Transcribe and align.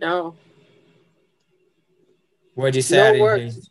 No. 0.00 0.36
What'd 2.54 2.76
you 2.76 2.82
say? 2.82 3.18
No 3.18 3.22
works. 3.22 3.70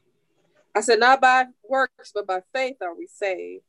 I 0.75 0.81
said, 0.81 0.99
not 0.99 1.19
by 1.19 1.45
works, 1.67 2.11
but 2.13 2.27
by 2.27 2.41
faith 2.53 2.77
are 2.81 2.95
we 2.95 3.07
saved. 3.07 3.63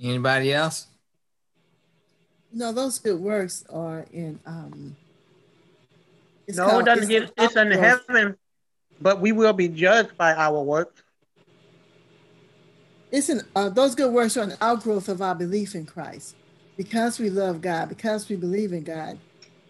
Anybody 0.00 0.52
else? 0.52 0.86
No, 2.52 2.72
those 2.72 2.98
good 2.98 3.20
works 3.20 3.64
are 3.72 4.06
in 4.12 4.40
um 4.44 4.96
no, 6.48 6.68
called, 6.68 6.82
it 6.82 6.84
doesn't 6.86 7.08
get 7.08 7.32
it's 7.38 7.54
in 7.54 7.70
heaven, 7.70 8.36
but 9.00 9.20
we 9.20 9.30
will 9.30 9.52
be 9.52 9.68
judged 9.68 10.16
by 10.16 10.34
our 10.34 10.60
works. 10.62 11.02
It's 13.12 13.28
an 13.28 13.42
uh, 13.54 13.68
those 13.68 13.94
good 13.94 14.12
works 14.12 14.36
are 14.36 14.42
an 14.42 14.54
outgrowth 14.60 15.08
of 15.08 15.22
our 15.22 15.34
belief 15.34 15.74
in 15.74 15.86
Christ. 15.86 16.34
Because 16.76 17.18
we 17.18 17.28
love 17.28 17.60
God, 17.60 17.88
because 17.88 18.28
we 18.28 18.36
believe 18.36 18.72
in 18.72 18.82
God, 18.82 19.18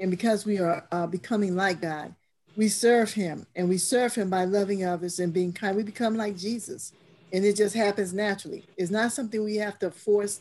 and 0.00 0.10
because 0.10 0.44
we 0.46 0.58
are 0.58 0.86
uh, 0.90 1.06
becoming 1.06 1.54
like 1.54 1.82
God, 1.82 2.14
we 2.56 2.68
serve 2.68 3.12
Him, 3.12 3.46
and 3.54 3.68
we 3.68 3.78
serve 3.78 4.14
Him 4.14 4.30
by 4.30 4.44
loving 4.44 4.84
others 4.84 5.20
and 5.20 5.32
being 5.32 5.52
kind. 5.52 5.76
We 5.76 5.82
become 5.82 6.16
like 6.16 6.36
Jesus, 6.36 6.92
and 7.32 7.44
it 7.44 7.56
just 7.56 7.74
happens 7.74 8.12
naturally. 8.12 8.64
It's 8.76 8.90
not 8.90 9.12
something 9.12 9.44
we 9.44 9.56
have 9.56 9.78
to 9.80 9.90
force 9.90 10.40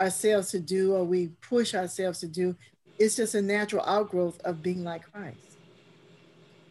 ourselves 0.00 0.50
to 0.50 0.60
do 0.60 0.94
or 0.94 1.04
we 1.04 1.28
push 1.40 1.74
ourselves 1.74 2.20
to 2.20 2.28
do. 2.28 2.54
It's 2.98 3.16
just 3.16 3.34
a 3.34 3.42
natural 3.42 3.84
outgrowth 3.84 4.40
of 4.44 4.62
being 4.62 4.84
like 4.84 5.10
Christ. 5.10 5.58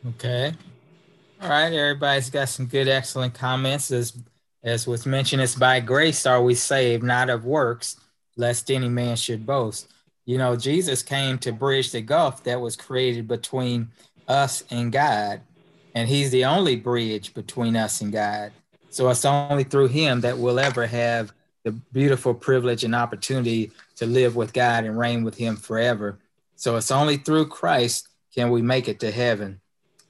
Okay. 0.07 0.53
All 1.41 1.49
right. 1.49 1.73
Everybody's 1.73 2.29
got 2.29 2.49
some 2.49 2.65
good, 2.65 2.87
excellent 2.87 3.33
comments. 3.33 3.91
As, 3.91 4.13
as 4.63 4.87
was 4.87 5.05
mentioned, 5.05 5.41
it's 5.41 5.55
by 5.55 5.79
grace 5.79 6.25
are 6.25 6.41
we 6.41 6.55
saved, 6.55 7.03
not 7.03 7.29
of 7.29 7.45
works, 7.45 7.97
lest 8.35 8.71
any 8.71 8.89
man 8.89 9.15
should 9.15 9.45
boast. 9.45 9.91
You 10.27 10.37
know, 10.37 10.57
Jesus 10.57 11.03
came 11.03 11.37
to 11.39 11.53
bridge 11.53 11.93
the 11.93 12.01
gulf 12.01 12.43
that 12.43 12.59
was 12.59 12.75
created 12.75 13.29
between 13.29 13.87
us 14.27 14.61
and 14.69 14.91
God. 14.91 15.39
And 15.95 16.09
he's 16.09 16.31
the 16.31 16.43
only 16.43 16.75
bridge 16.75 17.33
between 17.33 17.77
us 17.77 18.01
and 18.01 18.11
God. 18.11 18.51
So 18.89 19.09
it's 19.09 19.23
only 19.23 19.63
through 19.63 19.87
him 19.87 20.19
that 20.21 20.37
we'll 20.37 20.59
ever 20.59 20.85
have 20.85 21.31
the 21.63 21.71
beautiful 21.71 22.33
privilege 22.33 22.83
and 22.83 22.93
opportunity 22.93 23.71
to 23.95 24.05
live 24.05 24.35
with 24.35 24.51
God 24.51 24.83
and 24.83 24.99
reign 24.99 25.23
with 25.23 25.37
him 25.37 25.55
forever. 25.55 26.19
So 26.57 26.75
it's 26.75 26.91
only 26.91 27.15
through 27.15 27.47
Christ 27.47 28.09
can 28.35 28.51
we 28.51 28.61
make 28.61 28.89
it 28.89 28.99
to 28.99 29.11
heaven 29.11 29.61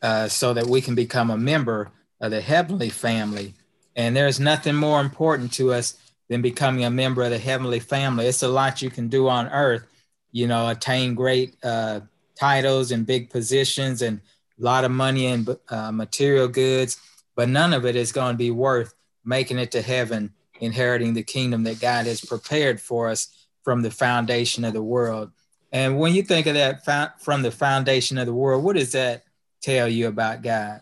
uh, 0.02 0.30
so 0.30 0.52
that 0.56 0.66
we 0.66 0.82
can 0.82 0.96
become 0.96 1.30
a 1.30 1.38
member 1.38 1.92
of 2.20 2.32
the 2.32 2.42
heavenly 2.42 2.90
family. 2.90 3.54
And 3.96 4.16
there's 4.16 4.40
nothing 4.40 4.76
more 4.76 5.00
important 5.00 5.54
to 5.54 5.74
us 5.74 5.96
than 6.28 6.42
becoming 6.42 6.86
a 6.86 6.90
member 6.90 7.22
of 7.22 7.30
the 7.30 7.38
heavenly 7.38 7.80
family. 7.80 8.26
It's 8.26 8.42
a 8.42 8.48
lot 8.48 8.82
you 8.82 8.90
can 8.90 9.10
do 9.10 9.28
on 9.28 9.48
earth, 9.50 9.86
you 10.32 10.48
know, 10.48 10.70
attain 10.70 11.16
great 11.16 11.56
uh, 11.64 12.02
titles 12.36 12.92
and 12.92 13.06
big 13.06 13.30
positions 13.30 14.02
and 14.02 14.22
a 14.60 14.64
lot 14.64 14.84
of 14.84 14.92
money 14.92 15.28
and 15.28 15.58
uh, 15.70 15.92
material 15.92 16.48
goods, 16.48 17.00
but 17.36 17.50
none 17.50 17.74
of 17.74 17.86
it 17.86 17.96
is 17.96 18.12
going 18.12 18.34
to 18.34 18.38
be 18.38 18.52
worth 18.52 18.94
making 19.24 19.60
it 19.60 19.72
to 19.72 19.82
heaven, 19.82 20.34
inheriting 20.60 21.14
the 21.14 21.24
kingdom 21.24 21.64
that 21.64 21.80
God 21.80 22.06
has 22.06 22.24
prepared 22.24 22.80
for 22.80 23.10
us 23.10 23.48
from 23.64 23.82
the 23.82 23.92
foundation 23.92 24.64
of 24.64 24.74
the 24.74 24.82
world. 24.82 25.32
And 25.72 26.00
when 26.00 26.14
you 26.14 26.24
think 26.24 26.48
of 26.48 26.54
that 26.56 27.22
from 27.22 27.42
the 27.42 27.52
foundation 27.52 28.18
of 28.18 28.26
the 28.26 28.34
world, 28.34 28.64
what 28.64 28.76
does 28.76 28.94
that 28.94 29.26
tell 29.62 29.88
you 29.88 30.08
about 30.08 30.42
God? 30.42 30.82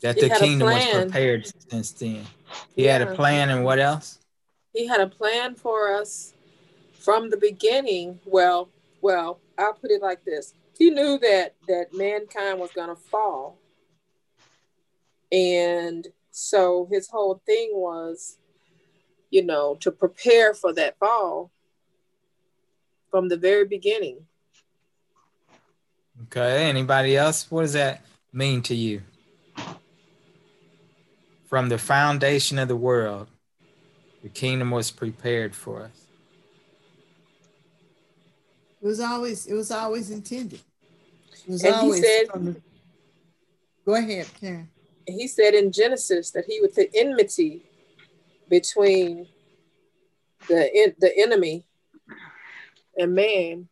That 0.00 0.14
he 0.14 0.28
the 0.28 0.34
kingdom 0.34 0.68
was 0.68 0.84
prepared 0.86 1.52
since 1.68 1.90
then. 1.92 2.24
He 2.74 2.84
yeah. 2.84 2.98
had 2.98 3.02
a 3.02 3.14
plan, 3.14 3.50
and 3.50 3.64
what 3.64 3.78
else? 3.78 4.18
He 4.72 4.86
had 4.86 5.00
a 5.00 5.06
plan 5.06 5.54
for 5.54 5.94
us 5.94 6.31
from 7.02 7.30
the 7.30 7.36
beginning. 7.36 8.20
Well, 8.24 8.68
well, 9.00 9.40
I'll 9.58 9.74
put 9.74 9.90
it 9.90 10.02
like 10.02 10.24
this: 10.24 10.54
He 10.78 10.90
knew 10.90 11.18
that 11.18 11.54
that 11.68 11.92
mankind 11.92 12.58
was 12.58 12.70
going 12.72 12.88
to 12.88 12.96
fall, 12.96 13.58
and 15.30 16.06
so 16.30 16.88
his 16.90 17.08
whole 17.10 17.42
thing 17.44 17.70
was, 17.72 18.38
you 19.30 19.44
know, 19.44 19.76
to 19.80 19.90
prepare 19.90 20.54
for 20.54 20.72
that 20.74 20.98
fall 20.98 21.50
from 23.10 23.28
the 23.28 23.36
very 23.36 23.66
beginning. 23.66 24.26
Okay. 26.24 26.68
Anybody 26.68 27.16
else? 27.16 27.50
What 27.50 27.62
does 27.62 27.74
that 27.74 28.04
mean 28.32 28.62
to 28.62 28.74
you? 28.74 29.02
From 31.48 31.68
the 31.68 31.78
foundation 31.78 32.58
of 32.58 32.68
the 32.68 32.76
world, 32.76 33.28
the 34.22 34.30
kingdom 34.30 34.70
was 34.70 34.90
prepared 34.90 35.54
for 35.54 35.82
us. 35.82 36.01
It 38.82 38.86
was 38.86 39.00
always 39.00 39.46
it 39.46 39.54
was 39.54 39.70
always 39.70 40.10
intended. 40.10 40.60
It 41.46 41.50
was 41.50 41.64
and 41.64 41.74
always 41.74 42.00
he 42.00 42.06
said, 42.06 42.26
the, 42.34 42.60
Go 43.86 43.94
ahead, 43.94 44.28
Karen. 44.40 44.68
He 45.06 45.28
said 45.28 45.54
in 45.54 45.72
Genesis 45.72 46.30
that 46.32 46.44
he 46.46 46.60
would 46.60 46.74
put 46.74 46.88
enmity 46.94 47.62
between 48.48 49.26
the 50.48 50.74
in, 50.74 50.94
the 50.98 51.16
enemy 51.18 51.64
and 52.96 53.14
man 53.14 53.68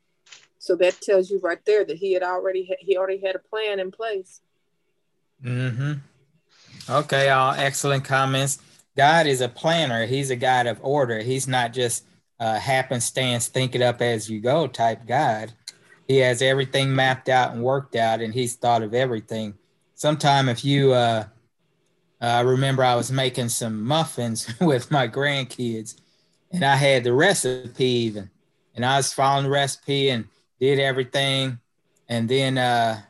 so 0.61 0.77
that 0.77 1.01
tells 1.01 1.31
you 1.31 1.41
right 1.41 1.65
there 1.65 1.85
that 1.87 1.97
he 1.97 2.13
had 2.13 2.23
already 2.23 2.67
ha- 2.67 2.77
he 2.81 2.97
already 2.97 3.19
had 3.19 3.35
a 3.35 3.39
plan 3.39 3.81
in 3.81 3.91
place. 3.91 4.43
Mm-hmm. 5.43 5.95
Okay, 6.89 7.31
all 7.31 7.55
excellent 7.55 8.05
comments. 8.05 8.59
God 8.95 9.27
is 9.27 9.41
a 9.41 9.49
planner. 9.49 10.05
He's 10.05 10.31
a 10.31 10.37
God 10.37 10.67
of 10.67 10.79
order. 10.83 11.21
He's 11.21 11.49
not 11.49 11.73
just 11.73 12.05
a 12.41 12.59
happenstance, 12.59 13.49
think 13.49 13.75
it 13.75 13.83
up 13.83 14.01
as 14.01 14.29
you 14.29 14.41
go 14.41 14.67
type 14.67 15.07
God. 15.07 15.53
He 16.09 16.17
has 16.17 16.43
everything 16.43 16.93
mapped 16.95 17.29
out 17.29 17.53
and 17.53 17.63
worked 17.63 17.95
out, 17.95 18.21
and 18.21 18.35
he's 18.35 18.57
thought 18.57 18.83
of 18.83 18.95
everything. 18.95 19.55
Sometime 19.95 20.49
if 20.49 20.65
you 20.65 20.93
uh, 20.93 21.25
I 22.21 22.41
remember 22.41 22.83
I 22.83 22.97
was 22.97 23.13
making 23.13 23.51
some 23.51 23.85
muffins 23.85 24.53
with 24.61 24.91
my 24.91 25.07
grandkids, 25.07 26.01
and 26.51 26.65
I 26.65 26.77
had 26.77 27.05
the 27.05 27.13
recipe 27.13 27.85
even, 27.85 28.31
and 28.75 28.85
I 28.85 28.97
was 28.97 29.13
following 29.13 29.45
the 29.45 29.51
recipe, 29.51 30.09
and 30.09 30.25
did 30.59 30.81
everything, 30.81 31.59
and 32.09 32.27
then 32.27 32.57
uh, 32.57 33.03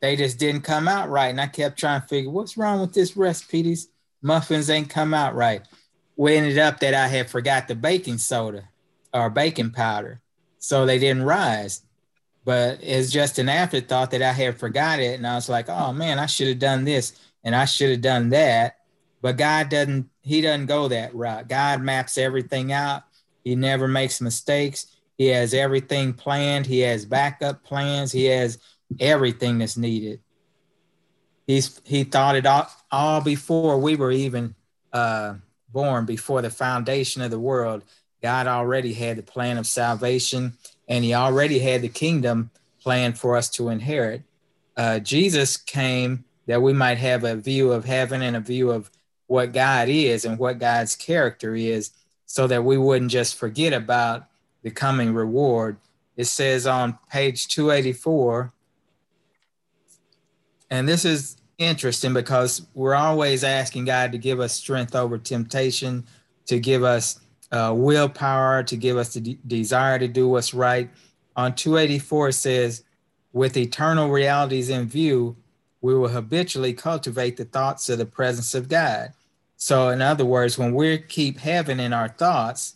they 0.00 0.16
just 0.16 0.40
didn't 0.40 0.62
come 0.62 0.88
out 0.88 1.08
right. 1.08 1.28
And 1.28 1.40
I 1.40 1.46
kept 1.46 1.78
trying 1.78 2.00
to 2.00 2.08
figure 2.08 2.30
what's 2.30 2.56
wrong 2.56 2.80
with 2.80 2.92
this 2.92 3.16
recipe. 3.16 3.62
These 3.62 3.88
muffins 4.20 4.68
ain't 4.68 4.90
come 4.90 5.14
out 5.14 5.36
right. 5.36 5.62
We 6.16 6.36
ended 6.36 6.58
up 6.58 6.80
that 6.80 6.94
I 6.94 7.06
had 7.06 7.30
forgot 7.30 7.68
the 7.68 7.74
baking 7.74 8.18
soda 8.18 8.68
or 9.12 9.30
baking 9.30 9.70
powder, 9.70 10.20
so 10.58 10.86
they 10.86 10.98
didn't 10.98 11.24
rise. 11.24 11.82
But 12.44 12.80
it's 12.82 13.12
just 13.12 13.38
an 13.38 13.48
afterthought 13.48 14.10
that 14.10 14.22
I 14.22 14.32
had 14.32 14.58
forgot 14.58 14.98
it, 14.98 15.14
and 15.14 15.26
I 15.26 15.34
was 15.34 15.48
like, 15.48 15.68
oh 15.68 15.92
man, 15.92 16.18
I 16.18 16.26
should 16.26 16.48
have 16.48 16.58
done 16.58 16.84
this 16.84 17.18
and 17.44 17.54
I 17.54 17.64
should 17.64 17.90
have 17.90 18.00
done 18.00 18.30
that. 18.30 18.76
But 19.20 19.36
God 19.36 19.68
doesn't. 19.68 20.08
He 20.22 20.40
doesn't 20.40 20.66
go 20.66 20.88
that 20.88 21.14
route. 21.14 21.48
God 21.48 21.82
maps 21.82 22.18
everything 22.18 22.72
out. 22.72 23.02
He 23.44 23.54
never 23.54 23.88
makes 23.88 24.20
mistakes. 24.20 24.86
He 25.18 25.26
has 25.28 25.54
everything 25.54 26.12
planned. 26.12 26.66
He 26.66 26.80
has 26.80 27.04
backup 27.04 27.64
plans. 27.64 28.12
He 28.12 28.24
has 28.26 28.58
everything 29.00 29.58
that's 29.58 29.76
needed. 29.76 30.20
He's 31.46 31.80
he 31.84 32.04
thought 32.04 32.36
it 32.36 32.46
all, 32.46 32.68
all 32.90 33.20
before 33.20 33.78
we 33.78 33.96
were 33.96 34.12
even 34.12 34.54
uh, 34.92 35.34
born, 35.72 36.04
before 36.04 36.42
the 36.42 36.50
foundation 36.50 37.22
of 37.22 37.30
the 37.30 37.40
world. 37.40 37.84
God 38.22 38.46
already 38.46 38.92
had 38.92 39.18
the 39.18 39.22
plan 39.22 39.58
of 39.58 39.66
salvation, 39.66 40.54
and 40.88 41.04
He 41.04 41.12
already 41.12 41.58
had 41.58 41.82
the 41.82 41.88
kingdom 41.88 42.50
planned 42.80 43.18
for 43.18 43.36
us 43.36 43.50
to 43.50 43.68
inherit. 43.68 44.22
Uh, 44.76 45.00
Jesus 45.00 45.56
came 45.56 46.24
that 46.46 46.62
we 46.62 46.72
might 46.72 46.98
have 46.98 47.24
a 47.24 47.36
view 47.36 47.72
of 47.72 47.84
heaven 47.84 48.22
and 48.22 48.36
a 48.36 48.40
view 48.40 48.70
of 48.70 48.90
what 49.26 49.52
God 49.52 49.88
is 49.88 50.24
and 50.24 50.38
what 50.38 50.58
God's 50.58 50.96
character 50.96 51.54
is, 51.54 51.90
so 52.26 52.46
that 52.46 52.64
we 52.64 52.78
wouldn't 52.78 53.10
just 53.10 53.36
forget 53.36 53.72
about 53.72 54.26
the 54.62 54.70
coming 54.70 55.12
reward. 55.12 55.76
It 56.16 56.26
says 56.26 56.66
on 56.66 56.98
page 57.10 57.48
284, 57.48 58.52
and 60.70 60.88
this 60.88 61.04
is 61.04 61.36
interesting 61.58 62.14
because 62.14 62.66
we're 62.74 62.94
always 62.94 63.44
asking 63.44 63.84
God 63.84 64.12
to 64.12 64.18
give 64.18 64.40
us 64.40 64.54
strength 64.54 64.94
over 64.94 65.18
temptation, 65.18 66.06
to 66.46 66.58
give 66.58 66.82
us 66.82 67.20
uh, 67.52 67.72
willpower, 67.76 68.62
to 68.64 68.76
give 68.76 68.96
us 68.96 69.14
the 69.14 69.20
de- 69.20 69.38
desire 69.46 69.98
to 69.98 70.08
do 70.08 70.28
what's 70.28 70.54
right. 70.54 70.90
On 71.36 71.54
284, 71.54 72.28
it 72.28 72.32
says, 72.32 72.84
with 73.32 73.56
eternal 73.56 74.10
realities 74.10 74.70
in 74.70 74.88
view, 74.88 75.36
we 75.80 75.94
will 75.94 76.08
habitually 76.08 76.72
cultivate 76.72 77.36
the 77.36 77.44
thoughts 77.44 77.88
of 77.88 77.98
the 77.98 78.06
presence 78.06 78.54
of 78.54 78.68
God. 78.68 79.12
So, 79.56 79.90
in 79.90 80.02
other 80.02 80.24
words, 80.24 80.58
when 80.58 80.74
we 80.74 80.98
keep 80.98 81.38
heaven 81.38 81.78
in 81.78 81.92
our 81.92 82.08
thoughts, 82.08 82.74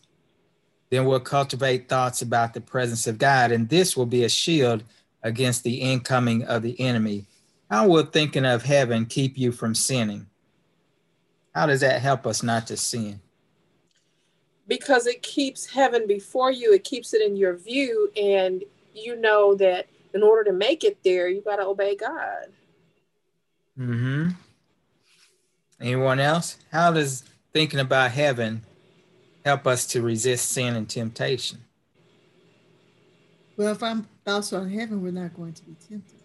then 0.90 1.05
we'll 1.05 1.20
cultivate 1.20 1.88
thoughts 1.88 2.22
about 2.22 2.55
the 2.55 2.61
presence 2.61 3.06
of 3.06 3.19
God, 3.19 3.50
and 3.52 3.69
this 3.69 3.96
will 3.96 4.06
be 4.06 4.25
a 4.25 4.29
shield 4.29 4.84
against 5.22 5.64
the 5.64 5.75
incoming 5.75 6.44
of 6.44 6.62
the 6.62 6.79
enemy. 6.81 7.26
How 7.70 7.88
will 7.88 8.05
thinking 8.05 8.44
of 8.44 8.62
heaven 8.62 9.06
keep 9.06 9.37
you 9.37 9.50
from 9.50 9.75
sinning? 9.75 10.26
How 11.55 11.67
does 11.67 11.81
that 11.81 12.00
help 12.00 12.26
us 12.26 12.43
not 12.43 12.67
to 12.69 12.76
sin? 12.76 13.20
Because 14.68 15.06
it 15.06 15.22
keeps 15.22 15.66
heaven 15.66 16.06
before 16.06 16.50
you, 16.50 16.72
it 16.72 16.84
keeps 16.84 17.14
it 17.14 17.22
in 17.22 17.36
your 17.36 17.56
view, 17.56 18.10
and 18.16 18.64
you 18.92 19.14
know 19.16 19.54
that 19.54 19.86
in 20.12 20.22
order 20.22 20.44
to 20.50 20.52
make 20.52 20.82
it 20.82 20.98
there, 21.04 21.28
you 21.28 21.40
got 21.40 21.56
to 21.56 21.66
obey 21.66 21.94
God. 21.94 22.46
Hmm. 23.76 24.30
Anyone 25.80 26.20
else? 26.20 26.56
How 26.72 26.90
does 26.90 27.22
thinking 27.52 27.80
about 27.80 28.10
heaven 28.12 28.62
help 29.44 29.66
us 29.66 29.86
to 29.88 30.02
resist 30.02 30.50
sin 30.50 30.74
and 30.74 30.88
temptation? 30.88 31.58
Well, 33.56 33.72
if 33.72 33.82
I'm 33.82 34.08
also 34.26 34.60
on 34.60 34.70
heaven, 34.70 35.02
we're 35.02 35.12
not 35.12 35.34
going 35.34 35.52
to 35.52 35.62
be 35.64 35.74
tempted. 35.74 36.20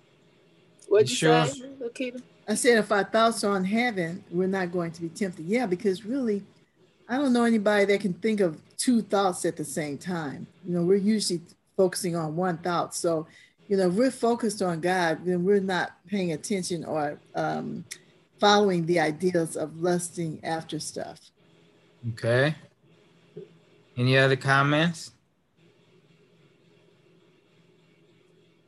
What'd 0.88 1.10
you, 1.10 1.14
you 1.14 1.18
sure? 1.18 1.46
say, 1.46 1.70
Lakita? 1.82 2.22
I 2.48 2.56
said 2.56 2.78
if 2.78 2.92
our 2.92 3.04
thoughts 3.04 3.44
are 3.44 3.54
on 3.54 3.64
heaven, 3.64 4.24
we're 4.32 4.48
not 4.48 4.72
going 4.72 4.92
to 4.92 5.02
be 5.02 5.10
tempted. 5.10 5.46
Yeah, 5.46 5.66
because 5.66 6.06
really, 6.06 6.44
I 7.12 7.18
don't 7.18 7.34
know 7.34 7.44
anybody 7.44 7.84
that 7.84 8.00
can 8.00 8.14
think 8.14 8.40
of 8.40 8.58
two 8.78 9.02
thoughts 9.02 9.44
at 9.44 9.58
the 9.58 9.66
same 9.66 9.98
time. 9.98 10.48
You 10.66 10.76
know, 10.76 10.84
we're 10.84 10.96
usually 10.96 11.42
focusing 11.76 12.16
on 12.16 12.38
one 12.38 12.58
thought. 12.60 12.96
So, 12.96 13.28
you 13.68 13.76
know, 13.76 13.90
we're 13.90 14.12
focused 14.12 14.62
on 14.62 14.80
God, 14.80 15.26
then 15.26 15.44
we're 15.44 15.60
not 15.60 15.92
paying 16.08 16.32
attention 16.32 16.86
or 16.86 17.20
um, 17.36 17.84
following 18.40 18.86
the 18.86 19.02
ideas 19.02 19.58
of 19.58 19.82
lusting 19.82 20.40
after 20.42 20.80
stuff. 20.80 21.20
Okay. 22.14 22.56
Any 23.98 24.18
other 24.18 24.38
comments? 24.38 25.12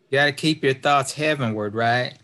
You 0.10 0.18
got 0.18 0.26
to 0.26 0.34
keep 0.34 0.66
your 0.66 0.74
thoughts 0.74 1.14
heavenward, 1.14 1.76
right? 1.76 2.18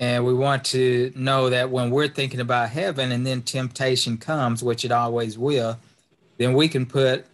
And 0.00 0.24
we 0.24 0.32
want 0.32 0.64
to 0.66 1.12
know 1.14 1.50
that 1.50 1.70
when 1.70 1.90
we're 1.90 2.08
thinking 2.08 2.40
about 2.40 2.70
heaven 2.70 3.12
and 3.12 3.26
then 3.26 3.42
temptation 3.42 4.16
comes, 4.16 4.62
which 4.62 4.86
it 4.86 4.90
always 4.90 5.36
will, 5.36 5.78
then 6.38 6.54
we 6.54 6.68
can 6.68 6.86
put 6.86 7.26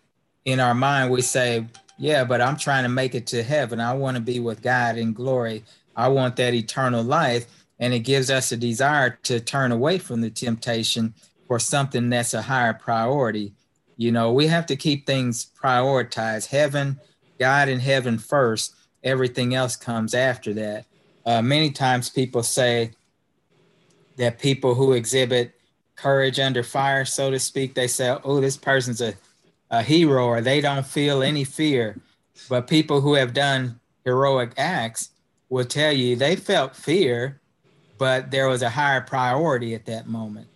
in 0.45 0.59
our 0.59 0.75
mind, 0.75 1.13
we 1.13 1.23
say, 1.23 1.65
yeah, 1.97 2.25
but 2.25 2.41
I'm 2.41 2.57
trying 2.57 2.83
to 2.83 2.89
make 2.89 3.15
it 3.15 3.29
to 3.29 3.45
heaven. 3.45 3.81
I 3.81 3.95
want 3.95 4.17
to 4.17 4.21
be 4.21 4.41
with 4.41 4.63
God 4.63 4.99
in 4.99 5.13
glory. 5.13 5.63
I 5.95 6.09
want 6.09 6.35
that 6.37 6.55
eternal 6.55 7.05
life. 7.05 7.47
And 7.79 7.95
it 7.95 8.01
gives 8.01 8.31
us 8.31 8.51
a 8.51 8.57
desire 8.57 9.19
to 9.23 9.39
turn 9.39 9.71
away 9.71 9.99
from 9.99 10.21
the 10.21 10.31
temptation 10.31 11.15
for 11.47 11.61
something 11.61 12.11
that's 12.11 12.35
a 12.35 12.43
higher 12.43 12.75
priority. 12.75 13.53
You 13.97 14.11
know, 14.11 14.33
we 14.33 14.49
have 14.49 14.67
to 14.67 14.77
keep 14.77 15.07
things 15.07 15.47
prioritized 15.63 16.49
heaven, 16.49 16.99
God 17.39 17.69
in 17.69 17.79
heaven 17.79 18.19
first. 18.19 18.75
Everything 19.05 19.55
else 19.55 19.77
comes 19.77 20.15
after 20.15 20.53
that 20.55 20.87
uh, 21.27 21.43
many 21.43 21.71
times 21.71 22.09
people 22.09 22.43
say 22.43 22.93
that 24.17 24.39
people 24.39 24.75
who 24.75 24.93
exhibit 24.93 25.53
courage 25.97 26.39
under 26.39 26.63
fire, 26.63 27.05
so 27.05 27.31
to 27.31 27.39
speak, 27.39 27.75
they 27.75 27.89
say, 27.89 28.17
oh, 28.25 28.41
this 28.41 28.57
person's 28.57 29.01
a, 29.01 29.15
a 29.71 29.83
hero 29.83 30.27
or 30.27 30.41
they 30.41 30.61
don't 30.61 30.87
feel 30.87 31.23
any 31.23 31.45
fear. 31.45 32.01
But 32.49 32.69
people 32.69 33.01
who 33.01 33.15
have 33.15 33.35
done 33.35 33.81
heroic 34.05 34.53
acts 34.57 35.11
will 35.49 35.65
tell 35.65 35.93
you 35.93 36.15
they 36.15 36.37
felt 36.37 36.77
fear, 36.77 37.41
but 37.99 38.31
there 38.31 38.49
was 38.49 38.63
a 38.63 38.71
higher 38.71 39.01
priority 39.01 39.75
at 39.75 39.87
that 39.87 40.07
moment. 40.07 40.47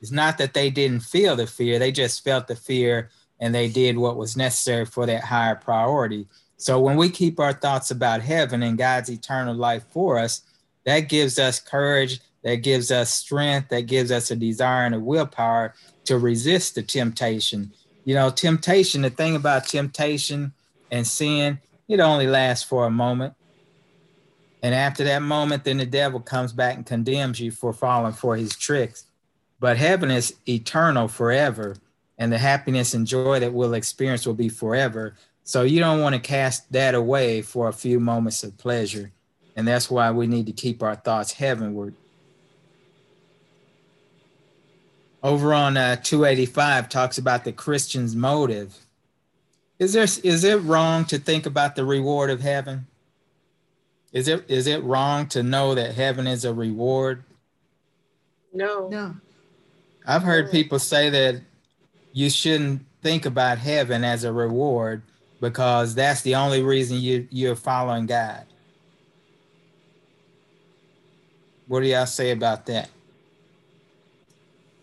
It's 0.00 0.12
not 0.12 0.38
that 0.38 0.54
they 0.54 0.70
didn't 0.70 1.00
feel 1.00 1.34
the 1.34 1.46
fear, 1.46 1.78
they 1.78 1.90
just 1.90 2.22
felt 2.22 2.46
the 2.46 2.56
fear 2.56 3.10
and 3.40 3.54
they 3.54 3.68
did 3.68 3.98
what 3.98 4.16
was 4.16 4.36
necessary 4.36 4.84
for 4.84 5.06
that 5.06 5.24
higher 5.24 5.56
priority. 5.56 6.26
So 6.56 6.80
when 6.80 6.96
we 6.96 7.08
keep 7.10 7.40
our 7.40 7.52
thoughts 7.52 7.90
about 7.90 8.22
heaven 8.22 8.62
and 8.62 8.78
God's 8.78 9.10
eternal 9.10 9.54
life 9.54 9.84
for 9.90 10.18
us, 10.18 10.42
that 10.84 11.08
gives 11.08 11.38
us 11.38 11.60
courage, 11.60 12.20
that 12.42 12.56
gives 12.56 12.90
us 12.90 13.12
strength, 13.12 13.70
that 13.70 13.82
gives 13.82 14.12
us 14.12 14.30
a 14.30 14.36
desire 14.36 14.86
and 14.86 14.94
a 14.94 15.00
willpower 15.00 15.74
to 16.04 16.18
resist 16.18 16.74
the 16.74 16.82
temptation. 16.82 17.72
You 18.04 18.14
know, 18.14 18.30
temptation, 18.30 19.02
the 19.02 19.10
thing 19.10 19.34
about 19.34 19.66
temptation 19.66 20.52
and 20.90 21.06
sin, 21.06 21.58
it 21.88 22.00
only 22.00 22.26
lasts 22.26 22.64
for 22.64 22.86
a 22.86 22.90
moment. 22.90 23.34
And 24.62 24.74
after 24.74 25.04
that 25.04 25.22
moment, 25.22 25.64
then 25.64 25.78
the 25.78 25.86
devil 25.86 26.20
comes 26.20 26.52
back 26.52 26.76
and 26.76 26.86
condemns 26.86 27.40
you 27.40 27.50
for 27.50 27.72
falling 27.72 28.14
for 28.14 28.36
his 28.36 28.56
tricks. 28.56 29.04
But 29.60 29.76
heaven 29.76 30.10
is 30.10 30.34
eternal 30.48 31.08
forever, 31.08 31.76
and 32.18 32.32
the 32.32 32.38
happiness 32.38 32.94
and 32.94 33.06
joy 33.06 33.40
that 33.40 33.52
we'll 33.52 33.74
experience 33.74 34.26
will 34.26 34.34
be 34.34 34.48
forever. 34.48 35.16
So 35.44 35.62
you 35.62 35.78
don't 35.78 36.00
want 36.00 36.14
to 36.14 36.20
cast 36.20 36.72
that 36.72 36.94
away 36.94 37.42
for 37.42 37.68
a 37.68 37.72
few 37.72 38.00
moments 38.00 38.42
of 38.42 38.56
pleasure. 38.56 39.12
And 39.54 39.68
that's 39.68 39.90
why 39.90 40.10
we 40.10 40.26
need 40.26 40.46
to 40.46 40.52
keep 40.52 40.82
our 40.82 40.96
thoughts 40.96 41.32
heavenward. 41.32 41.94
Over 45.22 45.54
on 45.54 45.76
uh, 45.76 45.96
285 45.96 46.88
talks 46.88 47.18
about 47.18 47.44
the 47.44 47.52
Christian's 47.52 48.16
motive. 48.16 48.78
Is 49.78 49.92
there 49.92 50.04
is 50.04 50.44
it 50.44 50.62
wrong 50.62 51.04
to 51.06 51.18
think 51.18 51.46
about 51.46 51.76
the 51.76 51.84
reward 51.84 52.30
of 52.30 52.40
heaven? 52.40 52.86
Is 54.12 54.28
it 54.28 54.44
is 54.48 54.66
it 54.66 54.82
wrong 54.82 55.26
to 55.28 55.42
know 55.42 55.74
that 55.74 55.94
heaven 55.94 56.26
is 56.26 56.44
a 56.44 56.54
reward? 56.54 57.24
No. 58.52 58.88
No. 58.88 59.16
I've 60.06 60.22
heard 60.22 60.50
people 60.50 60.78
say 60.78 61.10
that 61.10 61.40
you 62.12 62.30
shouldn't 62.30 62.82
think 63.02 63.26
about 63.26 63.58
heaven 63.58 64.04
as 64.04 64.24
a 64.24 64.32
reward 64.32 65.02
because 65.44 65.94
that's 65.94 66.22
the 66.22 66.34
only 66.34 66.62
reason 66.62 66.96
you 66.96 67.28
you're 67.30 67.54
following 67.54 68.06
God. 68.06 68.46
What 71.66 71.80
do 71.80 71.86
y'all 71.86 72.06
say 72.06 72.30
about 72.30 72.64
that? 72.66 72.88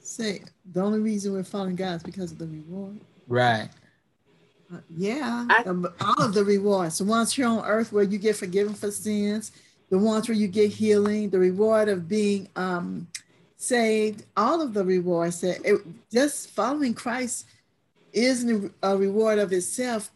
Say 0.03 0.43
the 0.71 0.81
only 0.81 0.99
reason 0.99 1.33
we're 1.33 1.43
following 1.43 1.75
God 1.75 1.95
is 1.95 2.03
because 2.03 2.31
of 2.31 2.37
the 2.37 2.45
reward. 2.45 2.99
Right. 3.27 3.69
Uh, 4.71 4.77
yeah, 4.95 5.47
I, 5.49 5.63
all 5.65 6.23
of 6.23 6.33
the 6.33 6.45
rewards. 6.45 6.99
The 6.99 7.05
ones 7.05 7.33
here 7.33 7.47
on 7.47 7.65
earth 7.65 7.91
where 7.91 8.03
you 8.03 8.19
get 8.19 8.35
forgiven 8.35 8.75
for 8.75 8.91
sins, 8.91 9.51
the 9.89 9.97
ones 9.97 10.27
where 10.29 10.37
you 10.37 10.47
get 10.47 10.71
healing, 10.71 11.29
the 11.31 11.39
reward 11.39 11.89
of 11.89 12.07
being 12.07 12.47
um, 12.55 13.07
saved, 13.57 14.25
all 14.37 14.61
of 14.61 14.73
the 14.73 14.85
rewards 14.85 15.41
that 15.41 15.59
it, 15.65 15.81
just 16.11 16.51
following 16.51 16.93
Christ 16.93 17.47
isn't 18.13 18.71
a 18.83 18.95
reward 18.95 19.39
of 19.39 19.51
itself 19.51 20.11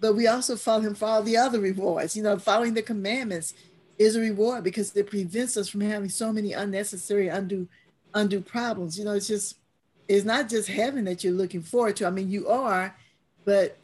but 0.00 0.14
we 0.14 0.26
also 0.26 0.56
follow 0.56 0.80
him 0.80 0.94
for 0.94 1.06
all 1.06 1.22
the 1.22 1.36
other 1.36 1.60
rewards. 1.60 2.16
You 2.16 2.22
know, 2.22 2.38
following 2.38 2.74
the 2.74 2.82
commandments 2.82 3.54
is 3.98 4.16
a 4.16 4.20
reward 4.20 4.64
because 4.64 4.96
it 4.96 5.10
prevents 5.10 5.56
us 5.56 5.68
from 5.68 5.82
having 5.82 6.08
so 6.08 6.32
many 6.32 6.54
unnecessary 6.54 7.28
undue 7.28 7.68
undue 8.14 8.40
problems. 8.40 8.98
You 8.98 9.04
know, 9.04 9.12
it's 9.12 9.28
just 9.28 9.56
it's 10.08 10.24
not 10.24 10.48
just 10.48 10.68
heaven 10.68 11.04
that 11.04 11.22
you're 11.22 11.32
looking 11.32 11.62
forward 11.62 11.96
to. 11.96 12.06
I 12.06 12.10
mean, 12.10 12.30
you 12.30 12.48
are, 12.48 12.96
but 13.44 13.76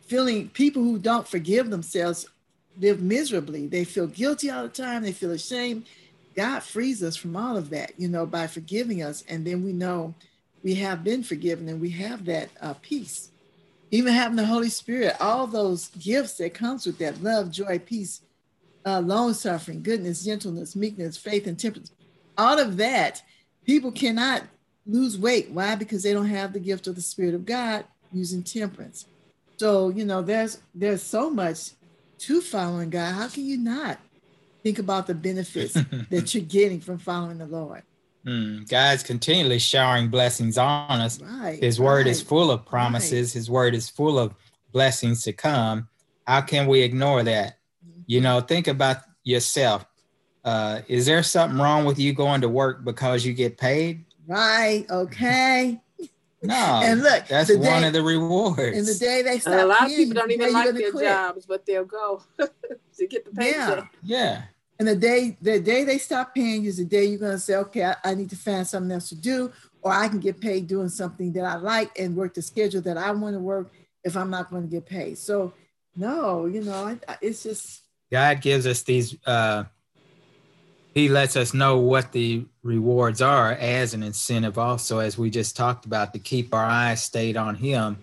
feeling 0.00 0.48
people 0.48 0.82
who 0.82 0.98
don't 0.98 1.28
forgive 1.28 1.70
themselves 1.70 2.26
live 2.80 3.00
miserably. 3.00 3.66
They 3.66 3.84
feel 3.84 4.06
guilty 4.06 4.50
all 4.50 4.64
the 4.64 4.68
time. 4.68 5.02
They 5.02 5.12
feel 5.12 5.30
ashamed. 5.30 5.86
God 6.34 6.62
frees 6.64 7.02
us 7.02 7.14
from 7.14 7.36
all 7.36 7.56
of 7.56 7.70
that, 7.70 7.92
you 7.96 8.08
know, 8.08 8.26
by 8.26 8.48
forgiving 8.48 9.02
us. 9.02 9.22
And 9.28 9.46
then 9.46 9.64
we 9.64 9.72
know 9.72 10.14
we 10.64 10.74
have 10.76 11.04
been 11.04 11.22
forgiven 11.22 11.68
and 11.68 11.80
we 11.80 11.90
have 11.90 12.24
that 12.24 12.48
uh, 12.60 12.74
peace 12.82 13.30
even 13.94 14.12
having 14.12 14.36
the 14.36 14.44
Holy 14.44 14.68
Spirit, 14.68 15.14
all 15.20 15.46
those 15.46 15.88
gifts 15.90 16.34
that 16.38 16.52
comes 16.52 16.84
with 16.84 16.98
that 16.98 17.22
love, 17.22 17.48
joy, 17.48 17.78
peace, 17.78 18.22
uh, 18.84 18.98
long 19.00 19.32
suffering, 19.32 19.82
goodness, 19.82 20.24
gentleness, 20.24 20.74
meekness, 20.74 21.16
faith, 21.16 21.46
and 21.46 21.56
temperance. 21.56 21.92
All 22.36 22.58
of 22.58 22.76
that, 22.78 23.22
people 23.64 23.92
cannot 23.92 24.42
lose 24.84 25.16
weight. 25.16 25.48
Why? 25.50 25.76
Because 25.76 26.02
they 26.02 26.12
don't 26.12 26.26
have 26.26 26.52
the 26.52 26.58
gift 26.58 26.88
of 26.88 26.96
the 26.96 27.00
Spirit 27.00 27.34
of 27.34 27.46
God 27.46 27.84
using 28.12 28.42
temperance. 28.42 29.06
So 29.58 29.90
you 29.90 30.04
know, 30.04 30.22
there's 30.22 30.58
there's 30.74 31.02
so 31.02 31.30
much 31.30 31.70
to 32.18 32.40
following 32.40 32.90
God. 32.90 33.14
How 33.14 33.28
can 33.28 33.46
you 33.46 33.58
not 33.58 33.98
think 34.64 34.80
about 34.80 35.06
the 35.06 35.14
benefits 35.14 35.74
that 36.10 36.34
you're 36.34 36.42
getting 36.42 36.80
from 36.80 36.98
following 36.98 37.38
the 37.38 37.46
Lord? 37.46 37.84
Mm, 38.26 38.68
God's 38.68 39.02
continually 39.02 39.58
showering 39.58 40.08
blessings 40.08 40.56
on 40.56 41.00
us. 41.00 41.20
Right, 41.20 41.62
His 41.62 41.78
word 41.78 42.06
right, 42.06 42.06
is 42.06 42.22
full 42.22 42.50
of 42.50 42.64
promises. 42.64 43.30
Right. 43.30 43.34
His 43.34 43.50
word 43.50 43.74
is 43.74 43.88
full 43.88 44.18
of 44.18 44.34
blessings 44.72 45.22
to 45.24 45.32
come. 45.32 45.88
How 46.26 46.40
can 46.40 46.66
we 46.66 46.80
ignore 46.80 47.22
that? 47.22 47.58
Mm-hmm. 47.86 48.00
You 48.06 48.20
know, 48.22 48.40
think 48.40 48.66
about 48.66 48.98
yourself. 49.24 49.84
Uh, 50.44 50.80
is 50.88 51.06
there 51.06 51.22
something 51.22 51.58
wrong 51.58 51.84
with 51.84 51.98
you 51.98 52.12
going 52.12 52.40
to 52.42 52.48
work 52.48 52.84
because 52.84 53.24
you 53.24 53.32
get 53.32 53.58
paid? 53.58 54.04
Right. 54.26 54.86
Okay. 54.90 55.80
No, 56.46 56.82
and 56.84 57.02
look, 57.02 57.26
that's 57.26 57.50
one 57.50 57.80
day, 57.80 57.86
of 57.86 57.94
the 57.94 58.02
rewards. 58.02 58.76
And 58.76 58.86
the 58.86 58.94
day 58.94 59.22
they 59.22 59.38
stop, 59.38 59.54
a 59.54 59.64
lot 59.64 59.84
of 59.84 59.88
people 59.88 60.12
don't 60.12 60.30
even 60.30 60.52
like 60.52 60.74
their 60.74 60.90
quit. 60.90 61.04
jobs, 61.04 61.46
but 61.46 61.64
they'll 61.64 61.86
go 61.86 62.22
to 62.38 63.06
get 63.06 63.24
the 63.24 63.30
paycheck. 63.30 63.90
Yeah. 64.02 64.18
yeah. 64.18 64.42
And 64.78 64.88
the 64.88 64.96
day 64.96 65.36
the 65.40 65.60
day 65.60 65.84
they 65.84 65.98
stop 65.98 66.34
paying 66.34 66.62
you 66.62 66.68
is 66.68 66.78
the 66.78 66.84
day 66.84 67.04
you're 67.04 67.20
gonna 67.20 67.38
say, 67.38 67.56
okay, 67.56 67.84
I, 67.84 67.96
I, 68.04 68.14
need 68.14 68.30
to 68.30 68.36
find 68.36 68.66
something 68.66 68.90
else 68.90 69.08
to 69.10 69.14
do, 69.14 69.52
or 69.82 69.92
I 69.92 70.08
can 70.08 70.18
get 70.18 70.40
paid 70.40 70.66
doing 70.66 70.88
something 70.88 71.32
that 71.34 71.44
I 71.44 71.56
like 71.56 71.98
and 71.98 72.16
work 72.16 72.34
the 72.34 72.42
schedule 72.42 72.80
that 72.82 72.98
I 72.98 73.12
want 73.12 73.34
to 73.34 73.40
work 73.40 73.72
if 74.02 74.16
I'm 74.16 74.30
not 74.30 74.50
going 74.50 74.62
to 74.62 74.68
get 74.68 74.86
paid. 74.86 75.18
So 75.18 75.54
no, 75.96 76.46
you 76.46 76.62
know, 76.62 76.98
it's 77.22 77.44
just 77.44 77.82
God 78.10 78.40
gives 78.40 78.66
us 78.66 78.82
these. 78.82 79.16
uh 79.26 79.64
He 80.92 81.08
lets 81.08 81.36
us 81.36 81.54
know 81.54 81.78
what 81.78 82.12
the 82.12 82.46
rewards 82.62 83.22
are 83.22 83.52
as 83.52 83.94
an 83.94 84.02
incentive, 84.02 84.58
also 84.58 84.98
as 84.98 85.16
we 85.16 85.30
just 85.30 85.56
talked 85.56 85.86
about, 85.86 86.12
to 86.12 86.18
keep 86.18 86.52
our 86.52 86.64
eyes 86.64 87.02
stayed 87.02 87.36
on 87.36 87.54
Him, 87.54 87.98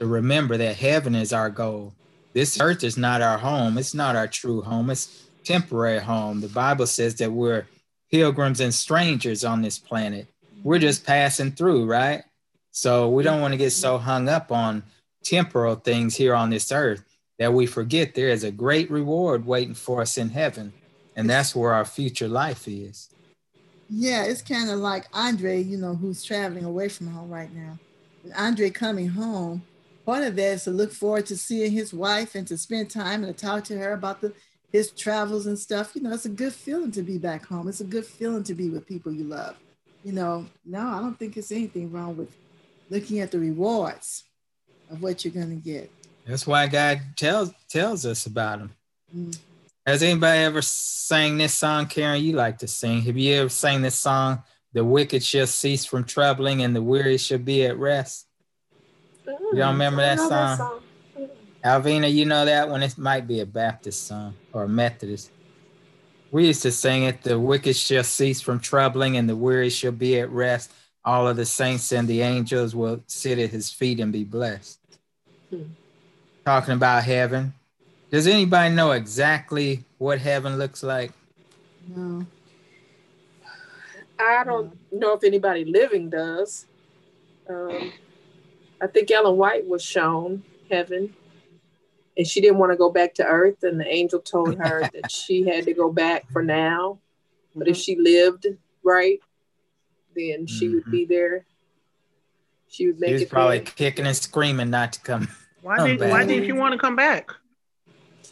to 0.00 0.06
remember 0.06 0.56
that 0.56 0.76
heaven 0.76 1.14
is 1.14 1.32
our 1.32 1.50
goal 1.50 1.92
This 2.32 2.60
earth 2.60 2.84
is 2.84 2.96
not 2.96 3.22
our 3.22 3.38
home. 3.38 3.78
It's 3.78 3.94
not 3.94 4.14
our 4.14 4.28
true 4.28 4.60
home. 4.60 4.90
It's 4.90 5.25
temporary 5.46 6.00
home. 6.00 6.40
The 6.40 6.48
Bible 6.48 6.86
says 6.86 7.14
that 7.16 7.32
we're 7.32 7.66
pilgrims 8.10 8.60
and 8.60 8.74
strangers 8.74 9.44
on 9.44 9.62
this 9.62 9.78
planet. 9.78 10.26
We're 10.62 10.78
just 10.78 11.06
passing 11.06 11.52
through, 11.52 11.86
right? 11.86 12.24
So 12.72 13.08
we 13.08 13.22
don't 13.22 13.40
want 13.40 13.52
to 13.52 13.58
get 13.58 13.70
so 13.70 13.96
hung 13.98 14.28
up 14.28 14.50
on 14.50 14.82
temporal 15.24 15.76
things 15.76 16.16
here 16.16 16.34
on 16.34 16.50
this 16.50 16.70
earth 16.70 17.04
that 17.38 17.52
we 17.52 17.66
forget 17.66 18.14
there 18.14 18.28
is 18.28 18.44
a 18.44 18.50
great 18.50 18.90
reward 18.90 19.46
waiting 19.46 19.74
for 19.74 20.02
us 20.02 20.18
in 20.18 20.30
heaven. 20.30 20.72
And 21.14 21.28
that's 21.30 21.54
where 21.54 21.72
our 21.72 21.84
future 21.84 22.28
life 22.28 22.68
is. 22.68 23.08
Yeah, 23.88 24.24
it's 24.24 24.42
kind 24.42 24.68
of 24.68 24.78
like 24.78 25.06
Andre, 25.12 25.62
you 25.62 25.76
know, 25.76 25.94
who's 25.94 26.24
traveling 26.24 26.64
away 26.64 26.88
from 26.88 27.08
home 27.08 27.30
right 27.30 27.54
now. 27.54 27.78
And 28.24 28.32
Andre 28.34 28.70
coming 28.70 29.08
home, 29.08 29.62
part 30.04 30.24
of 30.24 30.36
that 30.36 30.52
is 30.52 30.64
to 30.64 30.70
look 30.70 30.92
forward 30.92 31.26
to 31.26 31.36
seeing 31.36 31.72
his 31.72 31.94
wife 31.94 32.34
and 32.34 32.46
to 32.48 32.58
spend 32.58 32.90
time 32.90 33.22
and 33.22 33.36
to 33.36 33.46
talk 33.46 33.64
to 33.64 33.78
her 33.78 33.92
about 33.92 34.20
the 34.20 34.32
his 34.72 34.90
travels 34.90 35.46
and 35.46 35.58
stuff. 35.58 35.92
You 35.94 36.02
know, 36.02 36.12
it's 36.12 36.24
a 36.24 36.30
good 36.30 36.52
feeling 36.52 36.90
to 36.92 37.02
be 37.02 37.18
back 37.18 37.46
home. 37.46 37.68
It's 37.68 37.80
a 37.80 37.84
good 37.84 38.06
feeling 38.06 38.44
to 38.44 38.54
be 38.54 38.68
with 38.68 38.86
people 38.86 39.12
you 39.12 39.24
love. 39.24 39.56
You 40.04 40.12
know, 40.12 40.46
no, 40.64 40.80
I 40.80 41.00
don't 41.00 41.18
think 41.18 41.36
it's 41.36 41.52
anything 41.52 41.90
wrong 41.90 42.16
with 42.16 42.34
looking 42.90 43.20
at 43.20 43.30
the 43.30 43.38
rewards 43.38 44.24
of 44.90 45.02
what 45.02 45.24
you're 45.24 45.34
going 45.34 45.50
to 45.50 45.56
get. 45.56 45.90
That's 46.26 46.46
why 46.46 46.66
God 46.66 47.00
tells 47.16 47.52
tells 47.68 48.04
us 48.04 48.26
about 48.26 48.58
them. 48.58 48.74
Mm. 49.16 49.38
Has 49.86 50.02
anybody 50.02 50.40
ever 50.40 50.62
sang 50.62 51.38
this 51.38 51.54
song, 51.54 51.86
Karen? 51.86 52.22
You 52.22 52.32
like 52.32 52.58
to 52.58 52.66
sing. 52.66 53.02
Have 53.02 53.16
you 53.16 53.34
ever 53.34 53.48
sang 53.48 53.82
this 53.82 53.94
song? 53.94 54.42
The 54.72 54.84
wicked 54.84 55.22
shall 55.22 55.46
cease 55.46 55.84
from 55.84 56.04
troubling 56.04 56.62
and 56.62 56.74
the 56.74 56.82
weary 56.82 57.18
shall 57.18 57.38
be 57.38 57.64
at 57.64 57.78
rest. 57.78 58.26
Mm, 59.26 59.38
you 59.52 59.58
don't 59.58 59.72
remember 59.72 60.02
that 60.02 60.18
song? 60.18 60.28
that 60.30 60.58
song? 60.58 60.80
Alvina, 61.66 62.12
you 62.12 62.24
know 62.24 62.44
that 62.44 62.68
one? 62.68 62.84
It 62.84 62.96
might 62.96 63.26
be 63.26 63.40
a 63.40 63.46
Baptist 63.46 64.06
song 64.06 64.34
or 64.52 64.64
a 64.64 64.68
Methodist. 64.68 65.32
We 66.30 66.46
used 66.46 66.62
to 66.62 66.70
sing 66.70 67.02
it, 67.02 67.22
the 67.22 67.40
wicked 67.40 67.74
shall 67.74 68.04
cease 68.04 68.40
from 68.40 68.60
troubling 68.60 69.16
and 69.16 69.28
the 69.28 69.34
weary 69.34 69.70
shall 69.70 69.90
be 69.90 70.20
at 70.20 70.30
rest. 70.30 70.70
All 71.04 71.26
of 71.26 71.36
the 71.36 71.44
saints 71.44 71.90
and 71.90 72.06
the 72.06 72.20
angels 72.20 72.76
will 72.76 73.02
sit 73.08 73.40
at 73.40 73.50
his 73.50 73.70
feet 73.70 73.98
and 73.98 74.12
be 74.12 74.22
blessed. 74.22 74.78
Hmm. 75.50 75.62
Talking 76.44 76.74
about 76.74 77.02
heaven. 77.02 77.52
Does 78.12 78.28
anybody 78.28 78.72
know 78.72 78.92
exactly 78.92 79.84
what 79.98 80.20
heaven 80.20 80.58
looks 80.58 80.84
like? 80.84 81.10
No. 81.88 82.24
I 84.20 84.44
don't 84.44 84.76
know 84.92 85.14
if 85.14 85.24
anybody 85.24 85.64
living 85.64 86.10
does. 86.10 86.66
Um, 87.50 87.92
I 88.80 88.86
think 88.86 89.10
Ellen 89.10 89.36
White 89.36 89.66
was 89.66 89.82
shown 89.82 90.44
heaven, 90.70 91.12
and 92.16 92.26
she 92.26 92.40
didn't 92.40 92.58
want 92.58 92.72
to 92.72 92.76
go 92.76 92.90
back 92.90 93.14
to 93.14 93.24
earth, 93.24 93.62
and 93.62 93.78
the 93.78 93.86
angel 93.86 94.20
told 94.20 94.56
her 94.58 94.82
that 94.92 95.10
she 95.10 95.46
had 95.46 95.64
to 95.64 95.74
go 95.74 95.92
back 95.92 96.30
for 96.30 96.42
now. 96.42 96.98
But 97.54 97.64
mm-hmm. 97.64 97.70
if 97.72 97.76
she 97.76 97.96
lived 97.96 98.46
right, 98.82 99.20
then 100.14 100.46
she 100.46 100.66
mm-hmm. 100.66 100.74
would 100.74 100.90
be 100.90 101.04
there. 101.04 101.44
She 102.68 102.86
would 102.88 103.00
make 103.00 103.08
she 103.08 103.14
was 103.14 103.22
it. 103.22 103.30
probably 103.30 103.58
there. 103.58 103.72
kicking 103.76 104.06
and 104.06 104.16
screaming 104.16 104.70
not 104.70 104.94
to 104.94 105.00
come. 105.00 105.28
Why 105.62 105.86
did 105.86 106.00
Why 106.00 106.24
didn't 106.24 106.44
you 106.44 106.54
want 106.54 106.72
to 106.72 106.78
come 106.78 106.96
back? 106.96 107.30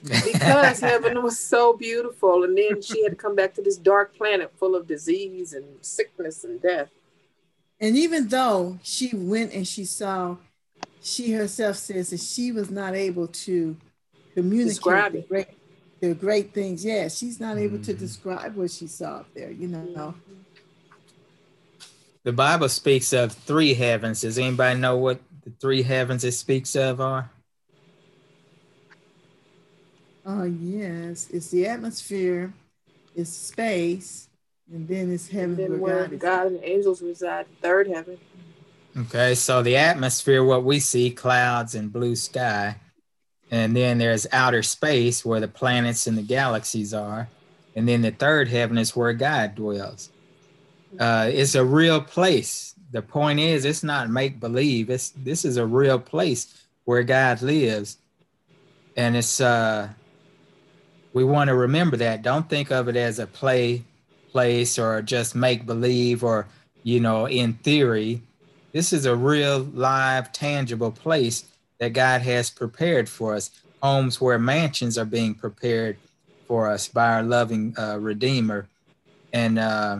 because 0.05 0.81
heaven 0.81 1.23
was 1.23 1.38
so 1.38 1.73
beautiful. 1.73 2.45
And 2.45 2.57
then 2.57 2.83
she 2.83 3.03
had 3.03 3.11
to 3.11 3.17
come 3.17 3.35
back 3.35 3.55
to 3.55 3.62
this 3.62 3.76
dark 3.76 4.17
planet 4.17 4.53
full 4.57 4.75
of 4.75 4.87
disease 4.87 5.53
and 5.53 5.64
sickness 5.81 6.45
and 6.45 6.61
death. 6.61 6.91
And 7.81 7.97
even 7.97 8.29
though 8.29 8.79
she 8.83 9.14
went 9.14 9.53
and 9.53 9.67
she 9.67 9.85
saw, 9.85 10.37
she 11.05 11.33
herself 11.33 11.77
says 11.77 12.11
that 12.11 12.21
she 12.21 12.51
was 12.51 12.71
not 12.71 12.95
able 12.95 13.29
to 13.29 13.77
communicate 14.33 15.13
the 15.13 15.25
great, 15.29 15.49
the 16.01 16.15
great 16.15 16.55
things. 16.55 16.83
Yeah, 16.83 17.09
she's 17.09 17.39
not 17.39 17.59
able 17.59 17.79
mm. 17.79 17.85
to 17.85 17.93
describe 17.93 18.57
what 18.57 18.71
she 18.71 18.87
saw 18.87 19.17
up 19.19 19.35
there, 19.35 19.51
you 19.51 19.69
know. 19.69 20.15
The 22.23 22.33
Bible 22.33 22.71
speaks 22.71 23.13
of 23.13 23.33
three 23.33 23.75
heavens. 23.75 24.23
Does 24.23 24.39
anybody 24.39 24.81
know 24.81 24.97
what 24.97 25.21
the 25.43 25.51
three 25.61 25.83
heavens 25.83 26.25
it 26.25 26.33
speaks 26.33 26.75
of 26.75 27.03
are? 27.03 27.31
Oh, 30.25 30.45
yes. 30.45 31.29
It's 31.31 31.51
the 31.51 31.67
atmosphere, 31.67 32.55
it's 33.15 33.29
space, 33.29 34.31
and 34.73 34.89
then 34.89 35.13
it's 35.13 35.29
heaven. 35.29 35.51
And 35.51 35.75
then 35.75 35.81
where 35.81 36.09
God, 36.09 36.19
God 36.19 36.47
and 36.47 36.61
angels 36.65 37.03
reside, 37.03 37.45
third 37.61 37.89
heaven. 37.89 38.17
Okay, 38.97 39.35
so 39.35 39.63
the 39.63 39.77
atmosphere, 39.77 40.45
what 40.45 40.65
we 40.65 40.79
see, 40.79 41.11
clouds 41.11 41.75
and 41.75 41.93
blue 41.93 42.15
sky. 42.15 42.77
And 43.51 43.77
then 43.77 43.99
there's 43.99 44.27
outer 44.33 44.63
space 44.63 45.25
where 45.25 45.41
the 45.41 45.49
planets 45.49 46.07
and 46.07 46.17
the 46.17 46.23
galaxies 46.23 46.95
are. 46.95 47.29
And 47.77 47.89
then 47.89 48.03
the 48.03 48.13
third 48.13 48.49
heaven 48.49 48.79
is 48.79 48.95
where 48.95 49.13
God 49.13 49.57
dwells. 49.57 50.11
Uh, 50.99 51.29
it's 51.33 51.57
a 51.57 51.65
real 51.65 52.01
place. 52.01 52.75
The 52.93 53.03
point 53.03 53.41
is, 53.41 53.65
it's 53.65 53.83
not 53.83 54.11
make 54.11 54.39
believe. 54.39 54.91
It's 54.91 55.11
this 55.11 55.45
is 55.45 55.57
a 55.57 55.67
real 55.67 55.99
place 55.99 56.67
where 56.85 57.03
God 57.03 57.43
lives, 57.43 57.99
and 58.97 59.17
it's 59.17 59.41
uh, 59.41 59.89
we 61.13 61.25
want 61.25 61.49
to 61.49 61.57
remember 61.57 61.97
that. 61.97 62.23
Don't 62.23 62.49
think 62.49 62.71
of 62.71 62.89
it 62.89 62.95
as 62.95 63.19
a 63.19 63.27
play 63.27 63.83
place 64.31 64.79
or 64.79 65.03
just 65.03 65.35
make 65.35 65.67
believe 65.67 66.23
or, 66.23 66.47
you 66.85 67.01
know, 67.01 67.27
in 67.27 67.55
theory. 67.55 68.23
This 68.75 68.93
is 68.93 69.07
a 69.07 69.14
real, 69.14 69.61
live, 69.73 70.33
tangible 70.33 70.90
place 70.90 71.45
that 71.78 71.93
God 71.93 72.23
has 72.23 72.50
prepared 72.50 73.09
for 73.09 73.37
us. 73.37 73.52
Homes 73.81 74.21
where 74.21 74.37
mansions 74.37 74.99
are 74.99 75.04
being 75.04 75.33
prepared 75.37 75.97
for 76.49 76.69
us 76.69 76.88
by 76.88 77.12
our 77.12 77.23
loving 77.23 77.73
uh, 77.78 77.99
Redeemer. 78.00 78.66
And 79.33 79.61
uh, 79.61 79.99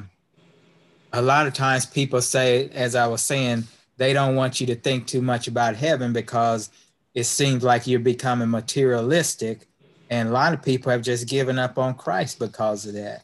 a 1.13 1.23
lot 1.23 1.47
of 1.47 1.55
times 1.55 1.87
people 1.87 2.21
say, 2.21 2.69
as 2.71 2.97
I 2.97 3.07
was 3.07 3.23
saying, 3.23 3.63
they 3.97 4.13
don't 4.13 4.35
want 4.35 4.61
you 4.61 4.67
to 4.67 4.75
think 4.75 5.07
too 5.07 5.23
much 5.23 5.47
about 5.47 5.77
heaven 5.77 6.13
because 6.13 6.69
it 7.15 7.25
seems 7.25 7.63
like 7.63 7.87
you're 7.87 8.01
becoming 8.01 8.51
materialistic 8.51 9.69
and 10.11 10.29
a 10.29 10.33
lot 10.33 10.53
of 10.53 10.65
people 10.65 10.91
have 10.91 11.03
just 11.03 11.29
given 11.29 11.61
up 11.61 11.79
on 11.79 11.95
Christ 11.95 12.41
because 12.41 12.87
of 12.87 12.95
that. 12.95 13.23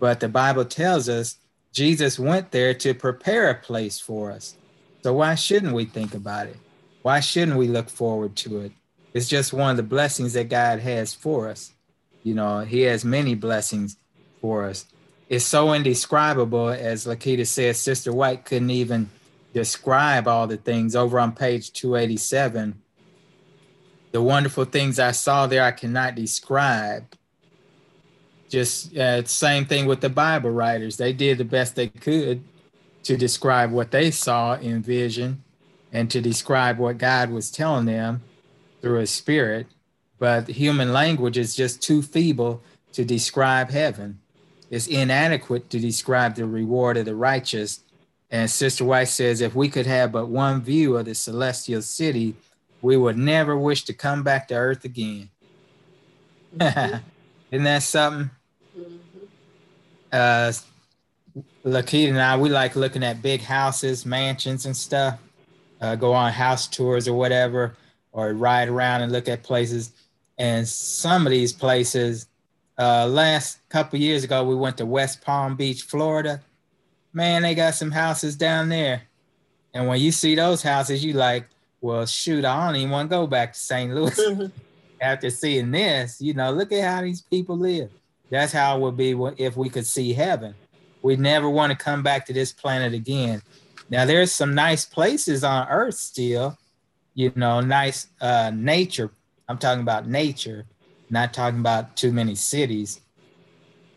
But 0.00 0.18
the 0.18 0.28
Bible 0.28 0.64
tells 0.64 1.08
us 1.08 1.36
Jesus 1.72 2.18
went 2.18 2.50
there 2.50 2.74
to 2.74 2.94
prepare 2.94 3.50
a 3.50 3.54
place 3.54 4.00
for 4.00 4.32
us. 4.32 4.56
So 5.08 5.14
why 5.14 5.36
shouldn't 5.36 5.72
we 5.72 5.86
think 5.86 6.12
about 6.12 6.48
it? 6.48 6.58
Why 7.00 7.20
shouldn't 7.20 7.56
we 7.56 7.66
look 7.66 7.88
forward 7.88 8.36
to 8.36 8.60
it? 8.60 8.72
It's 9.14 9.26
just 9.26 9.54
one 9.54 9.70
of 9.70 9.78
the 9.78 9.82
blessings 9.82 10.34
that 10.34 10.50
God 10.50 10.80
has 10.80 11.14
for 11.14 11.48
us. 11.48 11.72
You 12.24 12.34
know, 12.34 12.60
He 12.60 12.82
has 12.82 13.06
many 13.06 13.34
blessings 13.34 13.96
for 14.42 14.66
us. 14.66 14.84
It's 15.30 15.46
so 15.46 15.72
indescribable, 15.72 16.68
as 16.68 17.06
Lakita 17.06 17.46
says, 17.46 17.78
Sister 17.78 18.12
White 18.12 18.44
couldn't 18.44 18.68
even 18.68 19.08
describe 19.54 20.28
all 20.28 20.46
the 20.46 20.58
things 20.58 20.94
over 20.94 21.18
on 21.18 21.32
page 21.32 21.72
287 21.72 22.82
the 24.12 24.20
wonderful 24.20 24.66
things 24.66 24.98
I 24.98 25.12
saw 25.12 25.46
there, 25.46 25.64
I 25.64 25.72
cannot 25.72 26.16
describe. 26.16 27.14
Just 28.50 28.94
uh, 28.94 29.24
same 29.24 29.64
thing 29.64 29.86
with 29.86 30.02
the 30.02 30.10
Bible 30.10 30.50
writers. 30.50 30.98
They 30.98 31.14
did 31.14 31.38
the 31.38 31.46
best 31.46 31.76
they 31.76 31.88
could 31.88 32.44
to 33.08 33.16
describe 33.16 33.72
what 33.72 33.90
they 33.90 34.10
saw 34.10 34.52
in 34.56 34.82
vision 34.82 35.42
and 35.94 36.10
to 36.10 36.20
describe 36.20 36.76
what 36.76 36.98
God 36.98 37.30
was 37.30 37.50
telling 37.50 37.86
them 37.86 38.22
through 38.82 38.98
his 38.98 39.10
spirit. 39.10 39.66
But 40.18 40.46
human 40.46 40.92
language 40.92 41.38
is 41.38 41.56
just 41.56 41.80
too 41.80 42.02
feeble 42.02 42.60
to 42.92 43.06
describe 43.06 43.70
heaven. 43.70 44.20
It's 44.68 44.88
inadequate 44.88 45.70
to 45.70 45.80
describe 45.80 46.34
the 46.34 46.44
reward 46.44 46.98
of 46.98 47.06
the 47.06 47.14
righteous. 47.14 47.80
And 48.30 48.50
Sister 48.50 48.84
White 48.84 49.08
says 49.08 49.40
if 49.40 49.54
we 49.54 49.70
could 49.70 49.86
have 49.86 50.12
but 50.12 50.28
one 50.28 50.60
view 50.60 50.98
of 50.98 51.06
the 51.06 51.14
celestial 51.14 51.80
city, 51.80 52.34
we 52.82 52.98
would 52.98 53.16
never 53.16 53.56
wish 53.56 53.84
to 53.84 53.94
come 53.94 54.22
back 54.22 54.48
to 54.48 54.54
earth 54.54 54.84
again. 54.84 55.30
Mm-hmm. 56.58 56.96
Isn't 57.52 57.64
that 57.64 57.82
something? 57.82 58.30
Mm-hmm. 58.78 58.96
Uh, 60.12 60.52
Lakita 61.68 62.08
and 62.08 62.20
I, 62.20 62.36
we 62.36 62.48
like 62.48 62.76
looking 62.76 63.02
at 63.02 63.22
big 63.22 63.40
houses, 63.40 64.04
mansions, 64.04 64.66
and 64.66 64.76
stuff. 64.76 65.18
Uh, 65.80 65.94
go 65.94 66.12
on 66.12 66.32
house 66.32 66.66
tours 66.66 67.06
or 67.06 67.14
whatever, 67.14 67.76
or 68.12 68.32
ride 68.32 68.68
around 68.68 69.02
and 69.02 69.12
look 69.12 69.28
at 69.28 69.42
places. 69.42 69.92
And 70.38 70.66
some 70.66 71.26
of 71.26 71.30
these 71.30 71.52
places, 71.52 72.26
uh, 72.78 73.06
last 73.06 73.58
couple 73.68 73.98
years 73.98 74.24
ago, 74.24 74.44
we 74.44 74.54
went 74.54 74.76
to 74.78 74.86
West 74.86 75.20
Palm 75.20 75.56
Beach, 75.56 75.82
Florida. 75.82 76.40
Man, 77.12 77.42
they 77.42 77.54
got 77.54 77.74
some 77.74 77.90
houses 77.90 78.36
down 78.36 78.68
there. 78.68 79.02
And 79.74 79.86
when 79.86 80.00
you 80.00 80.10
see 80.12 80.34
those 80.34 80.62
houses, 80.62 81.04
you 81.04 81.12
like, 81.12 81.46
well, 81.80 82.06
shoot, 82.06 82.44
I 82.44 82.66
don't 82.66 82.76
even 82.76 82.90
want 82.90 83.10
to 83.10 83.16
go 83.16 83.26
back 83.26 83.52
to 83.52 83.58
St. 83.58 83.94
Louis 83.94 84.50
after 85.00 85.30
seeing 85.30 85.70
this. 85.70 86.20
You 86.20 86.34
know, 86.34 86.50
look 86.50 86.72
at 86.72 86.84
how 86.84 87.02
these 87.02 87.20
people 87.20 87.56
live. 87.56 87.90
That's 88.30 88.52
how 88.52 88.76
it 88.76 88.80
would 88.80 88.96
be 88.96 89.12
if 89.38 89.56
we 89.56 89.68
could 89.68 89.86
see 89.86 90.12
heaven. 90.12 90.54
We 91.02 91.16
never 91.16 91.48
want 91.48 91.70
to 91.70 91.78
come 91.78 92.02
back 92.02 92.26
to 92.26 92.32
this 92.32 92.52
planet 92.52 92.94
again. 92.94 93.42
Now, 93.90 94.04
there's 94.04 94.32
some 94.32 94.54
nice 94.54 94.84
places 94.84 95.44
on 95.44 95.68
Earth 95.68 95.94
still, 95.94 96.58
you 97.14 97.32
know, 97.34 97.60
nice 97.60 98.08
uh, 98.20 98.50
nature 98.54 99.10
I'm 99.48 99.58
talking 99.58 99.80
about 99.80 100.06
nature, 100.06 100.66
not 101.08 101.32
talking 101.32 101.60
about 101.60 101.96
too 101.96 102.12
many 102.12 102.34
cities, 102.34 103.00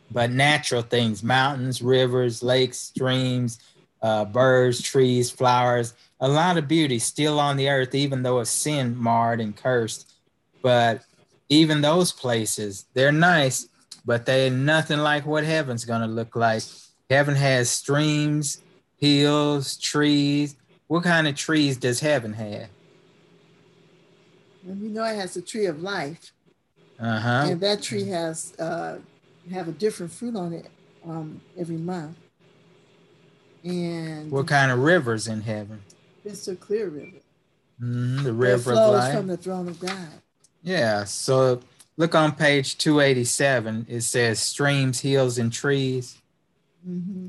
but 0.09 0.31
natural 0.31 0.81
things 0.81 1.23
mountains, 1.23 1.81
rivers, 1.81 2.41
lakes, 2.41 2.77
streams, 2.77 3.59
uh, 4.01 4.25
birds, 4.25 4.81
trees, 4.81 5.29
flowers, 5.29 5.93
a 6.21 6.27
lot 6.27 6.57
of 6.57 6.67
beauty 6.67 6.99
still 6.99 7.39
on 7.39 7.57
the 7.57 7.69
earth, 7.69 7.93
even 7.93 8.23
though 8.23 8.39
it's 8.39 8.49
sin 8.49 8.95
marred 8.97 9.41
and 9.41 9.55
cursed. 9.55 10.13
But 10.61 11.03
even 11.49 11.81
those 11.81 12.13
places, 12.13 12.85
they're 12.93 13.11
nice, 13.11 13.67
but 14.05 14.25
they're 14.25 14.49
nothing 14.49 14.99
like 14.99 15.25
what 15.25 15.43
heaven's 15.43 15.83
going 15.83 16.01
to 16.01 16.07
look 16.07 16.35
like. 16.35 16.63
Heaven 17.11 17.35
has 17.35 17.69
streams, 17.69 18.61
hills, 18.95 19.75
trees. 19.75 20.55
What 20.87 21.03
kind 21.03 21.27
of 21.27 21.35
trees 21.35 21.75
does 21.75 21.99
heaven 21.99 22.31
have? 22.31 22.69
And 24.65 24.81
we 24.81 24.87
know 24.87 25.03
it 25.03 25.17
has 25.17 25.33
the 25.33 25.41
tree 25.41 25.65
of 25.65 25.81
life. 25.81 26.31
Uh-huh. 26.97 27.47
And 27.49 27.59
that 27.59 27.81
tree 27.81 28.05
has 28.05 28.53
uh, 28.57 28.99
have 29.51 29.67
a 29.67 29.73
different 29.73 30.13
fruit 30.13 30.37
on 30.37 30.53
it 30.53 30.67
um, 31.05 31.41
every 31.57 31.75
month. 31.75 32.15
And 33.65 34.31
what 34.31 34.47
kind 34.47 34.71
of 34.71 34.79
rivers 34.79 35.27
in 35.27 35.41
heaven? 35.41 35.81
It's 36.23 36.47
a 36.47 36.55
clear 36.55 36.87
river. 36.87 37.17
Mm-hmm, 37.81 38.23
the 38.23 38.31
river 38.31 38.71
flows 38.71 38.87
of 38.87 38.93
life. 38.93 39.15
from 39.17 39.27
the 39.27 39.35
throne 39.35 39.67
of 39.67 39.81
God. 39.81 40.07
Yeah. 40.63 41.03
So 41.03 41.59
look 41.97 42.15
on 42.15 42.35
page 42.35 42.77
287. 42.77 43.87
It 43.89 44.01
says 44.01 44.39
streams, 44.39 45.01
hills, 45.01 45.37
and 45.37 45.51
trees. 45.51 46.20
Mm-hmm. 46.87 47.27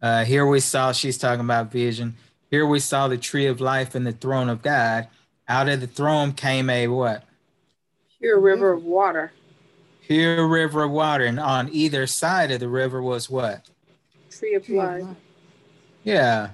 Uh, 0.00 0.24
here 0.24 0.46
we 0.46 0.60
saw, 0.60 0.92
she's 0.92 1.18
talking 1.18 1.44
about 1.44 1.72
vision. 1.72 2.16
Here 2.50 2.66
we 2.66 2.78
saw 2.78 3.08
the 3.08 3.18
tree 3.18 3.46
of 3.46 3.60
life 3.60 3.94
and 3.94 4.06
the 4.06 4.12
throne 4.12 4.48
of 4.48 4.62
God. 4.62 5.08
Out 5.48 5.68
of 5.68 5.80
the 5.80 5.86
throne 5.86 6.32
came 6.32 6.70
a 6.70 6.88
what? 6.88 7.24
Pure 8.20 8.40
river 8.40 8.72
of 8.72 8.84
water. 8.84 9.32
Pure 10.06 10.46
river 10.48 10.84
of 10.84 10.90
water. 10.90 11.24
And 11.24 11.40
on 11.40 11.68
either 11.72 12.06
side 12.06 12.50
of 12.50 12.60
the 12.60 12.68
river 12.68 13.02
was 13.02 13.28
what? 13.28 13.68
Tree 14.30 14.54
of 14.54 14.68
life. 14.68 15.04
Yeah. 16.02 16.50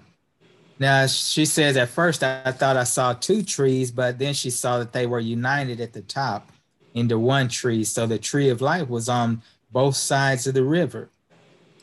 Now 0.79 1.07
she 1.07 1.45
says 1.45 1.77
at 1.77 1.89
first 1.89 2.23
I 2.23 2.53
thought 2.53 2.77
I 2.77 2.85
saw 2.85 3.13
two 3.13 3.43
trees, 3.43 3.91
but 3.91 4.19
then 4.19 4.33
she 4.33 4.51
saw 4.51 4.79
that 4.79 4.93
they 4.93 5.07
were 5.07 5.21
united 5.21 5.81
at 5.81 5.93
the 5.93 6.03
top 6.03 6.51
into 6.95 7.19
one 7.19 7.49
tree. 7.49 7.85
So 7.85 8.07
the 8.07 8.19
tree 8.19 8.49
of 8.49 8.61
life 8.61 8.89
was 8.89 9.09
on 9.09 9.43
both 9.71 9.97
sides 9.97 10.47
of 10.47 10.55
the 10.55 10.65
river. 10.65 11.11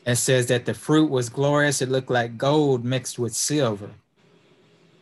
It 0.08 0.16
says 0.16 0.46
that 0.46 0.64
the 0.64 0.72
fruit 0.72 1.10
was 1.10 1.28
glorious. 1.28 1.82
It 1.82 1.90
looked 1.90 2.08
like 2.08 2.38
gold 2.38 2.82
mixed 2.82 3.18
with 3.18 3.34
silver. 3.34 3.90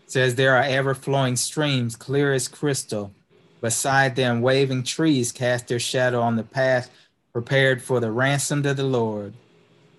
It 0.04 0.10
says 0.10 0.34
there 0.34 0.56
are 0.56 0.64
ever 0.64 0.96
flowing 0.96 1.36
streams, 1.36 1.94
clear 1.94 2.32
as 2.32 2.48
crystal. 2.48 3.12
Beside 3.60 4.16
them, 4.16 4.40
waving 4.40 4.82
trees 4.82 5.30
cast 5.30 5.68
their 5.68 5.78
shadow 5.78 6.20
on 6.20 6.34
the 6.34 6.42
path 6.42 6.90
prepared 7.32 7.80
for 7.80 8.00
the 8.00 8.10
ransomed 8.10 8.66
of 8.66 8.76
the 8.76 8.82
Lord. 8.82 9.34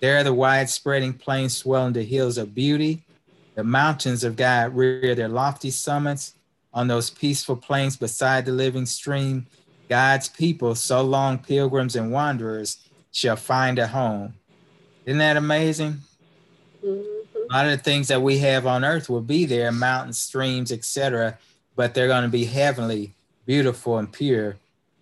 There, 0.01 0.25
the 0.25 0.33
wide 0.33 0.69
spreading 0.69 1.13
plains 1.13 1.55
swell 1.55 1.87
into 1.87 2.03
hills 2.03 2.37
of 2.37 2.53
beauty. 2.53 3.03
The 3.55 3.63
mountains 3.63 4.25
of 4.25 4.35
God 4.35 4.75
rear 4.75 5.15
their 5.15 5.29
lofty 5.29 5.71
summits. 5.71 6.33
On 6.73 6.89
those 6.89 7.11
peaceful 7.11 7.55
plains 7.55 7.95
beside 7.95 8.45
the 8.45 8.51
living 8.51 8.85
stream, 8.85 9.47
God's 9.87 10.27
people, 10.27 10.75
so 10.75 11.01
long 11.01 11.37
pilgrims 11.37 11.95
and 11.95 12.11
wanderers, 12.11 12.89
shall 13.13 13.37
find 13.37 13.79
a 13.79 13.87
home. 13.87 14.33
Isn't 15.07 15.19
that 15.19 15.37
amazing? 15.37 16.01
Mm-hmm. 16.85 17.49
A 17.49 17.53
lot 17.53 17.65
of 17.65 17.71
the 17.71 17.77
things 17.77 18.09
that 18.09 18.21
we 18.21 18.39
have 18.39 18.67
on 18.67 18.83
earth 18.83 19.09
will 19.09 19.21
be 19.21 19.45
there, 19.45 19.71
mountains, 19.71 20.19
streams, 20.19 20.69
etc., 20.69 21.37
but 21.77 21.93
they're 21.93 22.09
going 22.09 22.23
to 22.23 22.29
be 22.29 22.43
heavenly, 22.43 23.13
beautiful, 23.45 23.97
and 23.97 24.11
pure. 24.11 24.57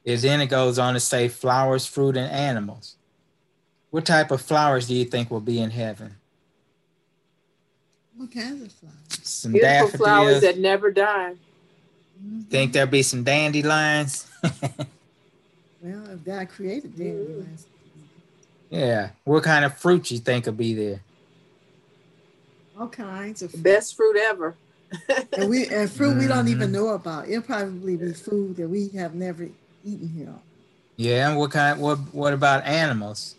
And 0.05 0.19
then 0.19 0.41
it 0.41 0.45
goes 0.45 0.77
on 0.77 0.93
to 0.93 1.00
say 1.00 1.27
flowers, 1.27 1.88
fruit, 1.88 2.15
and 2.17 2.31
animals. 2.31 2.97
What 3.89 4.05
type 4.05 4.29
of 4.29 4.41
flowers 4.41 4.87
do 4.87 4.94
you 4.94 5.05
think 5.05 5.31
will 5.31 5.41
be 5.41 5.59
in 5.59 5.72
heaven? 5.72 6.18
What 8.15 8.31
kinds 8.31 8.61
of 8.61 8.72
flowers? 8.74 8.96
Some 9.24 9.53
Beautiful 9.53 9.87
daffodils. 9.87 10.01
flowers 10.01 10.41
that 10.41 10.59
never 10.59 10.91
die. 10.91 11.33
Mm-hmm. 12.24 12.41
Think 12.41 12.74
there'll 12.74 12.89
be 12.89 13.01
some 13.01 13.24
dandelions? 13.24 14.29
Well, 15.81 16.09
if 16.09 16.25
God 16.25 16.50
created 16.50 16.98
dandelions. 16.98 17.68
Yeah. 18.75 19.09
What 19.24 19.44
kind 19.44 19.66
of 19.66 19.77
fruit 19.77 20.11
you 20.11 20.20
think 20.20 20.46
will 20.46 20.53
be 20.53 20.74
there? 20.74 21.00
All 22.79 22.90
kinds 22.90 23.42
of 23.42 23.64
Best 23.64 23.96
fruit 23.96 24.18
ever. 24.18 24.55
and 25.38 25.50
we 25.50 25.68
and 25.68 25.90
fruit 25.90 26.18
we 26.18 26.27
don't 26.27 26.48
even 26.48 26.70
Mhm. 26.70 26.74
know 26.74 26.88
about. 26.90 27.27
It'll 27.27 27.42
probably 27.42 27.96
be 27.98 28.14
food 28.14 28.57
that 28.57 28.68
we 28.68 28.90
have 28.90 29.16
never 29.16 29.48
eaten 29.83 30.09
here. 30.09 30.33
Yeah. 30.98 31.29
and 31.29 31.38
What 31.40 31.51
kind? 31.51 31.79
What 31.81 31.98
What 32.14 32.33
about 32.33 32.66
animals? 32.66 33.35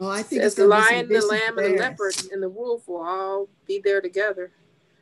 Oh, 0.00 0.08
I 0.08 0.22
think 0.22 0.42
Says 0.42 0.52
it's 0.52 0.54
the 0.56 0.66
gonna 0.66 0.80
be 0.80 0.82
some 0.86 0.94
lion, 0.94 1.08
the 1.08 1.14
basic 1.14 1.30
lamb, 1.30 1.58
and 1.58 1.74
the 1.74 1.78
leopard 1.80 2.14
and 2.32 2.42
the 2.42 2.48
wolf 2.48 2.88
will 2.88 3.02
all 3.02 3.48
be 3.66 3.78
there 3.82 4.00
together. 4.00 4.50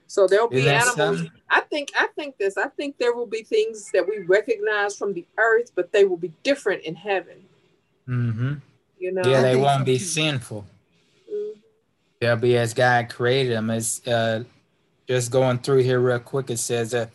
So 0.06 0.26
there'll 0.26 0.48
be 0.48 0.68
animals. 0.68 0.96
something? 0.96 1.30
I 1.48 1.60
think 1.60 1.90
I 1.98 2.08
think 2.14 2.36
this. 2.38 2.56
I 2.58 2.68
think 2.68 2.98
there 2.98 3.14
will 3.14 3.26
be 3.26 3.42
things 3.42 3.90
that 3.92 4.06
we 4.08 4.18
recognize 4.18 4.96
from 4.96 5.14
the 5.14 5.24
earth, 5.38 5.72
but 5.74 5.92
they 5.92 6.04
will 6.04 6.16
be 6.18 6.32
different 6.42 6.82
in 6.84 6.94
heaven. 6.96 7.44
Mm-hmm. 8.08 8.54
You 8.98 9.12
know. 9.12 9.22
Yeah, 9.24 9.42
they 9.42 9.56
won't 9.56 9.84
be 9.84 9.98
sinful. 9.98 10.66
Mhm. 11.30 11.52
They'll 12.20 12.36
be 12.36 12.56
as 12.56 12.74
God 12.74 13.08
created 13.08 13.52
them. 13.52 13.70
It's 13.70 14.06
uh, 14.06 14.44
just 15.08 15.30
going 15.30 15.58
through 15.58 15.82
here 15.82 16.00
real 16.00 16.18
quick. 16.18 16.50
It 16.50 16.58
says 16.58 16.92
uh, 16.94 17.06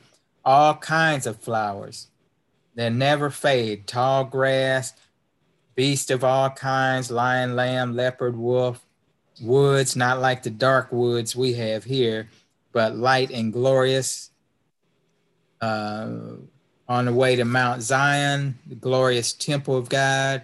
all 0.43 0.76
kinds 0.76 1.28
of 1.28 1.39
flowers 1.39 2.08
that 2.76 2.91
never 2.91 3.30
fade, 3.30 3.88
tall 3.88 4.24
grass, 4.26 4.93
beast 5.76 6.12
of 6.12 6.24
all 6.24 6.50
kinds, 6.50 7.12
lion, 7.12 7.56
lamb, 7.56 7.95
leopard, 7.95 8.36
wolf, 8.36 8.86
woods, 9.41 9.95
not 9.95 10.19
like 10.19 10.43
the 10.43 10.50
dark 10.50 10.91
woods 10.91 11.36
we 11.36 11.54
have 11.54 11.84
here, 11.84 12.30
but 12.71 12.95
light 12.95 13.32
and 13.32 13.54
glorious. 13.54 14.32
Uh, 15.62 16.08
on 16.88 17.06
the 17.06 17.13
way 17.13 17.36
to 17.36 17.45
Mount 17.45 17.82
Zion, 17.82 18.60
the 18.67 18.76
glorious 18.76 19.34
temple 19.34 19.76
of 19.76 19.89
God, 19.89 20.43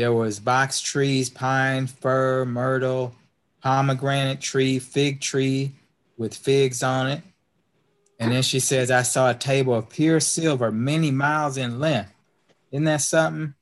there 0.00 0.14
was 0.14 0.40
box 0.40 0.80
trees, 0.80 1.28
pine, 1.28 1.86
fir, 1.86 2.46
myrtle, 2.46 3.14
pomegranate 3.62 4.40
tree, 4.40 4.78
fig 4.78 5.20
tree 5.20 5.72
with 6.16 6.34
figs 6.34 6.82
on 6.82 7.08
it. 7.08 7.22
And 8.18 8.32
then 8.32 8.42
she 8.42 8.60
says, 8.60 8.90
I 8.90 9.02
saw 9.02 9.28
a 9.28 9.34
table 9.34 9.74
of 9.74 9.90
pure 9.90 10.18
silver, 10.18 10.72
many 10.72 11.10
miles 11.10 11.58
in 11.58 11.78
length. 11.78 12.14
Isn't 12.72 12.84
that 12.84 13.02
something? 13.02 13.52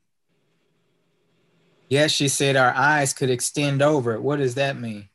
Yes, 1.89 2.11
she 2.11 2.29
said 2.29 2.55
our 2.55 2.73
eyes 2.73 3.11
could 3.11 3.29
extend 3.29 3.81
over 3.81 4.13
it. 4.13 4.21
What 4.21 4.39
does 4.39 4.55
that 4.55 4.79
mean? 4.79 5.09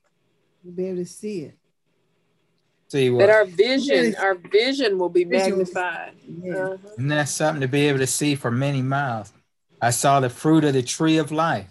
You'll 0.62 0.74
be 0.74 0.88
able 0.88 0.98
to 0.98 1.06
see 1.06 1.40
it. 1.44 1.54
See 2.88 3.08
what? 3.08 3.20
That 3.20 3.30
our 3.30 3.46
vision, 3.46 4.14
our 4.16 4.34
vision 4.34 4.98
will 4.98 5.08
be 5.08 5.24
Vision 5.24 5.56
will 5.56 5.64
be- 5.64 5.72
magnified. 5.72 6.12
Yeah. 6.42 6.54
Uh-huh. 6.54 6.76
Isn't 6.98 7.08
that 7.08 7.28
something 7.30 7.62
to 7.62 7.68
be 7.68 7.88
able 7.88 8.00
to 8.00 8.06
see 8.06 8.34
for 8.34 8.50
many 8.50 8.82
miles? 8.82 9.32
I 9.84 9.90
saw 9.90 10.18
the 10.18 10.30
fruit 10.30 10.64
of 10.64 10.72
the 10.72 10.82
tree 10.82 11.18
of 11.18 11.30
life 11.30 11.68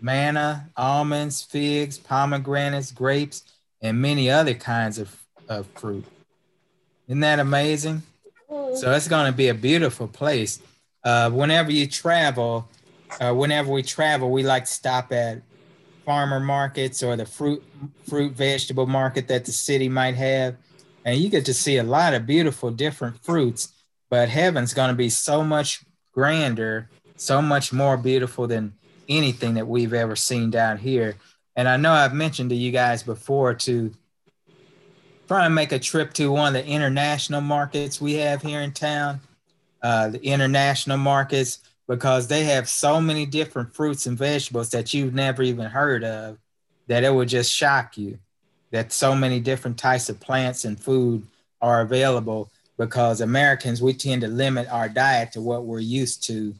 manna, 0.00 0.70
almonds, 0.76 1.42
figs, 1.42 1.98
pomegranates, 1.98 2.92
grapes, 2.92 3.42
and 3.80 4.00
many 4.00 4.30
other 4.30 4.54
kinds 4.54 4.98
of, 4.98 5.20
of 5.48 5.66
fruit. 5.74 6.04
Isn't 7.08 7.20
that 7.20 7.40
amazing? 7.40 8.02
So 8.48 8.92
it's 8.92 9.08
going 9.08 9.26
to 9.26 9.36
be 9.36 9.48
a 9.48 9.54
beautiful 9.54 10.06
place. 10.06 10.60
Uh, 11.04 11.30
whenever 11.30 11.72
you 11.72 11.88
travel, 11.88 12.68
uh, 13.20 13.32
whenever 13.32 13.72
we 13.72 13.82
travel, 13.82 14.30
we 14.30 14.44
like 14.44 14.66
to 14.66 14.72
stop 14.72 15.10
at 15.10 15.42
farmer 16.04 16.38
markets 16.38 17.02
or 17.02 17.16
the 17.16 17.26
fruit 17.26 17.62
fruit 18.08 18.34
vegetable 18.34 18.86
market 18.86 19.26
that 19.26 19.46
the 19.46 19.52
city 19.52 19.88
might 19.88 20.14
have, 20.14 20.54
and 21.04 21.18
you 21.18 21.28
get 21.28 21.44
to 21.46 21.54
see 21.54 21.78
a 21.78 21.82
lot 21.82 22.14
of 22.14 22.24
beautiful 22.24 22.70
different 22.70 23.18
fruits. 23.24 23.72
But 24.10 24.28
heaven's 24.28 24.74
going 24.74 24.90
to 24.90 24.94
be 24.94 25.08
so 25.08 25.42
much 25.42 25.84
grander, 26.12 26.88
so 27.22 27.40
much 27.40 27.72
more 27.72 27.96
beautiful 27.96 28.46
than 28.46 28.72
anything 29.08 29.54
that 29.54 29.66
we've 29.66 29.94
ever 29.94 30.16
seen 30.16 30.50
down 30.50 30.78
here. 30.78 31.16
And 31.56 31.68
I 31.68 31.76
know 31.76 31.92
I've 31.92 32.14
mentioned 32.14 32.50
to 32.50 32.56
you 32.56 32.72
guys 32.72 33.02
before 33.02 33.54
to 33.54 33.92
try 35.28 35.46
and 35.46 35.54
make 35.54 35.72
a 35.72 35.78
trip 35.78 36.12
to 36.14 36.32
one 36.32 36.48
of 36.48 36.64
the 36.64 36.68
international 36.68 37.40
markets 37.40 38.00
we 38.00 38.14
have 38.14 38.42
here 38.42 38.60
in 38.60 38.72
town, 38.72 39.20
uh, 39.82 40.08
the 40.08 40.24
international 40.24 40.98
markets, 40.98 41.60
because 41.86 42.26
they 42.26 42.44
have 42.44 42.68
so 42.68 43.00
many 43.00 43.26
different 43.26 43.74
fruits 43.74 44.06
and 44.06 44.18
vegetables 44.18 44.70
that 44.70 44.92
you've 44.92 45.14
never 45.14 45.42
even 45.42 45.66
heard 45.66 46.04
of 46.04 46.38
that 46.86 47.04
it 47.04 47.14
would 47.14 47.28
just 47.28 47.52
shock 47.52 47.96
you 47.96 48.18
that 48.70 48.92
so 48.92 49.14
many 49.14 49.38
different 49.38 49.78
types 49.78 50.08
of 50.08 50.18
plants 50.18 50.64
and 50.64 50.80
food 50.80 51.26
are 51.60 51.82
available 51.82 52.50
because 52.78 53.20
Americans, 53.20 53.82
we 53.82 53.92
tend 53.92 54.22
to 54.22 54.28
limit 54.28 54.66
our 54.72 54.88
diet 54.88 55.32
to 55.32 55.40
what 55.40 55.64
we're 55.64 55.78
used 55.78 56.24
to 56.24 56.54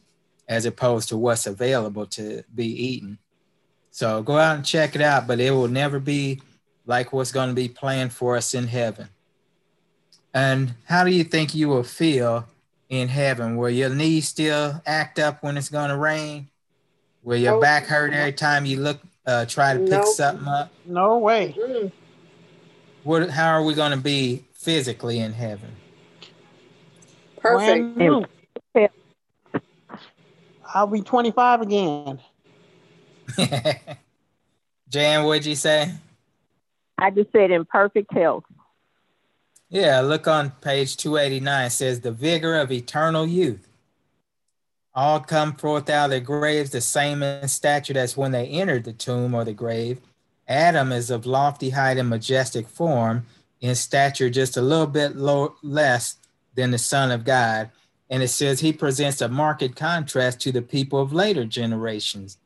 as 0.47 0.65
opposed 0.65 1.09
to 1.09 1.17
what's 1.17 1.47
available 1.47 2.05
to 2.05 2.43
be 2.53 2.65
eaten. 2.65 3.17
So 3.91 4.23
go 4.23 4.37
out 4.37 4.55
and 4.55 4.65
check 4.65 4.95
it 4.95 5.01
out, 5.01 5.27
but 5.27 5.39
it 5.39 5.51
will 5.51 5.67
never 5.67 5.99
be 5.99 6.41
like 6.85 7.13
what's 7.13 7.31
going 7.31 7.49
to 7.49 7.55
be 7.55 7.69
planned 7.69 8.11
for 8.11 8.35
us 8.35 8.53
in 8.53 8.67
heaven. 8.67 9.07
And 10.33 10.73
how 10.85 11.03
do 11.03 11.11
you 11.11 11.23
think 11.23 11.53
you 11.53 11.69
will 11.69 11.83
feel 11.83 12.47
in 12.89 13.07
heaven? 13.07 13.55
Will 13.55 13.69
your 13.69 13.89
knees 13.89 14.27
still 14.27 14.81
act 14.85 15.19
up 15.19 15.43
when 15.43 15.57
it's 15.57 15.69
going 15.69 15.89
to 15.89 15.97
rain? 15.97 16.49
Will 17.23 17.37
your 17.37 17.61
back 17.61 17.85
hurt 17.85 18.13
every 18.13 18.33
time 18.33 18.65
you 18.65 18.81
look, 18.81 18.99
uh, 19.25 19.45
try 19.45 19.73
to 19.73 19.79
pick 19.79 19.89
nope. 19.89 20.05
something 20.07 20.47
up? 20.47 20.71
No 20.85 21.19
way. 21.19 21.55
Mm. 21.57 21.91
What? 23.03 23.29
How 23.29 23.53
are 23.53 23.63
we 23.63 23.73
going 23.73 23.91
to 23.91 23.97
be 23.97 24.43
physically 24.53 25.19
in 25.19 25.31
heaven? 25.31 25.69
Perfect. 27.37 28.29
I'll 30.73 30.87
be 30.87 31.01
25 31.01 31.61
again. 31.61 32.19
Jan, 34.89 35.23
what'd 35.23 35.45
you 35.45 35.55
say? 35.55 35.91
I 36.97 37.11
just 37.11 37.31
said 37.31 37.51
in 37.51 37.65
perfect 37.65 38.11
health. 38.11 38.43
Yeah, 39.69 40.01
look 40.01 40.27
on 40.27 40.51
page 40.61 40.97
289. 40.97 41.65
It 41.65 41.69
says, 41.71 42.01
The 42.01 42.11
vigor 42.11 42.55
of 42.55 42.71
eternal 42.71 43.25
youth. 43.25 43.67
All 44.95 45.19
come 45.19 45.53
forth 45.55 45.89
out 45.89 46.05
of 46.05 46.11
their 46.11 46.19
graves 46.19 46.69
the 46.69 46.81
same 46.81 47.23
in 47.23 47.47
stature 47.47 47.97
as 47.97 48.15
when 48.15 48.31
they 48.31 48.45
entered 48.47 48.83
the 48.83 48.93
tomb 48.93 49.33
or 49.33 49.43
the 49.43 49.53
grave. 49.53 49.99
Adam 50.47 50.91
is 50.91 51.09
of 51.09 51.25
lofty 51.25 51.71
height 51.71 51.97
and 51.97 52.09
majestic 52.09 52.67
form, 52.67 53.25
in 53.61 53.75
stature 53.75 54.29
just 54.29 54.57
a 54.57 54.61
little 54.61 54.87
bit 54.87 55.15
low, 55.15 55.55
less 55.63 56.17
than 56.53 56.71
the 56.71 56.77
Son 56.77 57.11
of 57.11 57.23
God. 57.23 57.71
And 58.09 58.21
it 58.21 58.27
says 58.27 58.59
he 58.59 58.73
presents 58.73 59.21
a 59.21 59.27
marked 59.27 59.75
contrast 59.75 60.39
to 60.41 60.51
the 60.51 60.61
people 60.61 60.99
of 60.99 61.13
later 61.13 61.45
generations. 61.45 62.37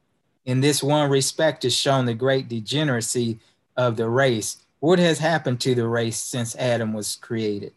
In 0.46 0.62
this 0.62 0.82
one 0.82 1.10
respect 1.10 1.66
is 1.66 1.76
shown 1.76 2.06
the 2.06 2.14
great 2.14 2.48
degeneracy 2.48 3.40
of 3.76 3.98
the 3.98 4.08
race. 4.08 4.58
What 4.80 5.00
has 5.00 5.20
happened 5.20 5.60
to 5.62 5.76
the 5.76 5.88
race 5.88 6.18
since 6.18 6.56
Adam 6.56 6.94
was 6.94 7.18
created? 7.18 7.74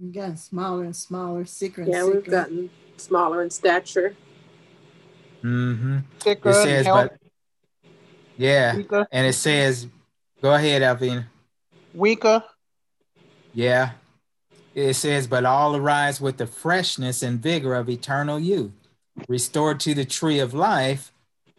We've 0.00 0.12
gotten 0.12 0.36
smaller 0.36 0.84
and 0.84 0.96
smaller, 0.96 1.44
sicker 1.44 1.82
and 1.82 1.90
yeah, 1.90 2.02
sicker. 2.02 2.14
we've 2.14 2.24
gotten 2.24 2.70
smaller 2.96 3.42
in 3.42 3.50
stature. 3.50 4.14
Mm-hmm. 5.42 5.98
Sicker, 6.22 6.50
it 6.50 6.54
says, 6.54 6.86
but 6.86 7.16
yeah, 8.36 8.76
weaker. 8.76 9.06
and 9.12 9.26
it 9.26 9.34
says, 9.34 9.86
go 10.42 10.54
ahead, 10.54 10.82
Alvin. 10.82 11.24
Weaker. 11.94 12.42
Yeah. 13.54 13.92
It 14.76 14.92
says, 14.92 15.26
but 15.26 15.46
all 15.46 15.74
arise 15.74 16.20
with 16.20 16.36
the 16.36 16.46
freshness 16.46 17.22
and 17.22 17.40
vigor 17.40 17.74
of 17.74 17.88
eternal 17.88 18.38
youth, 18.38 18.72
restored 19.26 19.80
to 19.80 19.94
the 19.94 20.04
tree 20.04 20.38
of 20.38 20.52
life. 20.52 21.12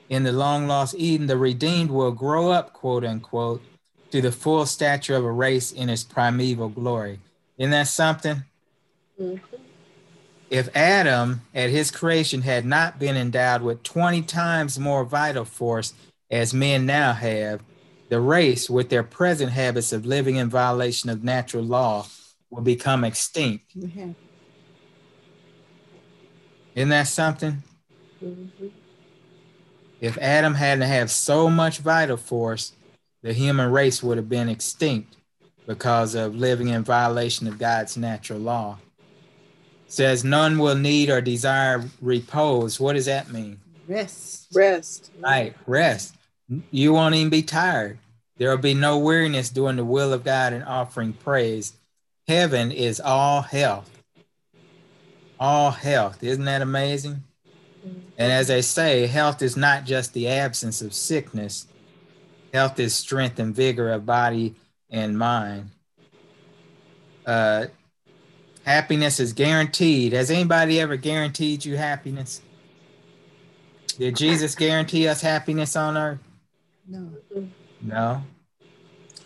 In 0.08 0.22
the 0.22 0.32
long 0.32 0.68
lost 0.68 0.94
Eden, 0.96 1.26
the 1.26 1.36
redeemed 1.36 1.90
will 1.90 2.12
grow 2.12 2.52
up, 2.52 2.74
quote 2.74 3.04
unquote, 3.04 3.64
to 4.12 4.22
the 4.22 4.32
full 4.32 4.68
stature 4.68 5.16
of 5.16 5.26
a 5.26 5.32
race 5.32 5.72
in 5.72 5.90
its 5.90 6.04
primeval 6.04 6.70
glory. 6.70 7.20
Isn't 7.58 7.72
that 7.72 7.88
something? 7.88 8.44
Mm-hmm. 9.20 9.56
If 10.52 10.70
Adam 10.76 11.42
at 11.56 11.72
his 11.72 11.90
creation 11.90 12.44
had 12.44 12.66
not 12.66 13.00
been 13.00 13.18
endowed 13.18 13.64
with 13.64 13.82
20 13.82 14.22
times 14.22 14.78
more 14.78 15.04
vital 15.04 15.44
force 15.44 15.96
as 16.30 16.54
men 16.54 16.86
now 16.86 17.14
have, 17.14 17.62
the 18.10 18.22
race, 18.22 18.70
with 18.70 18.90
their 18.90 19.04
present 19.04 19.54
habits 19.54 19.92
of 19.92 20.06
living 20.06 20.36
in 20.36 20.52
violation 20.52 21.10
of 21.10 21.24
natural 21.24 21.64
law, 21.64 22.06
will 22.50 22.62
become 22.62 23.04
extinct. 23.04 23.78
Mm-hmm. 23.78 24.12
Isn't 26.76 26.90
that 26.90 27.08
something? 27.08 27.64
Mm-hmm. 28.24 28.68
If 30.00 30.18
Adam 30.20 30.54
hadn't 30.54 30.88
have 30.88 31.10
so 31.10 31.50
much 31.50 31.80
vital 31.80 32.18
force, 32.18 32.74
the 33.24 33.34
human 33.34 33.72
race 33.72 34.04
would 34.04 34.18
have 34.18 34.30
been 34.30 34.48
extinct 34.48 35.18
because 35.66 36.16
of 36.16 36.36
living 36.36 36.70
in 36.70 36.84
violation 36.84 37.48
of 37.48 37.58
God's 37.58 37.98
natural 37.98 38.40
law. 38.40 38.78
It 39.86 39.92
says 39.92 40.24
none 40.24 40.60
will 40.60 40.76
need 40.76 41.10
or 41.10 41.20
desire 41.20 41.84
repose. 42.02 42.80
What 42.80 42.94
does 42.94 43.08
that 43.08 43.32
mean? 43.32 43.60
Rest. 43.88 44.48
Rest. 44.54 45.12
Right, 45.20 45.56
rest. 45.66 46.16
You 46.72 46.94
won't 46.94 47.16
even 47.16 47.30
be 47.30 47.42
tired. 47.42 47.98
There 48.38 48.50
will 48.50 48.58
be 48.58 48.74
no 48.74 49.00
weariness 49.00 49.50
doing 49.50 49.78
the 49.78 49.84
will 49.84 50.14
of 50.14 50.24
God 50.24 50.54
and 50.54 50.64
offering 50.64 51.14
praise. 51.14 51.74
Heaven 52.28 52.72
is 52.72 53.00
all 53.00 53.42
health. 53.42 53.90
All 55.40 55.72
health. 55.72 56.24
Isn't 56.24 56.46
that 56.46 56.62
amazing? 56.62 57.24
And 58.18 58.32
as 58.32 58.48
they 58.48 58.62
say, 58.62 59.08
health 59.08 59.42
is 59.42 59.56
not 59.56 59.86
just 59.86 60.14
the 60.14 60.28
absence 60.28 60.82
of 60.82 60.94
sickness, 60.94 61.68
health 62.54 62.80
is 62.80 62.96
strength 62.96 63.40
and 63.40 63.56
vigor 63.56 63.92
of 63.92 64.06
body 64.06 64.56
and 64.90 65.18
mind. 65.18 65.70
Uh, 67.26 67.68
happiness 68.66 69.20
is 69.20 69.34
guaranteed. 69.34 70.14
Has 70.14 70.32
anybody 70.32 70.80
ever 70.80 70.98
guaranteed 70.98 71.64
you 71.64 71.78
happiness? 71.78 72.42
Did 73.98 74.16
Jesus 74.16 74.56
guarantee 74.56 75.08
us 75.08 75.22
happiness 75.22 75.76
on 75.76 75.98
earth? 75.98 76.20
No. 76.88 77.10
No. 77.82 78.24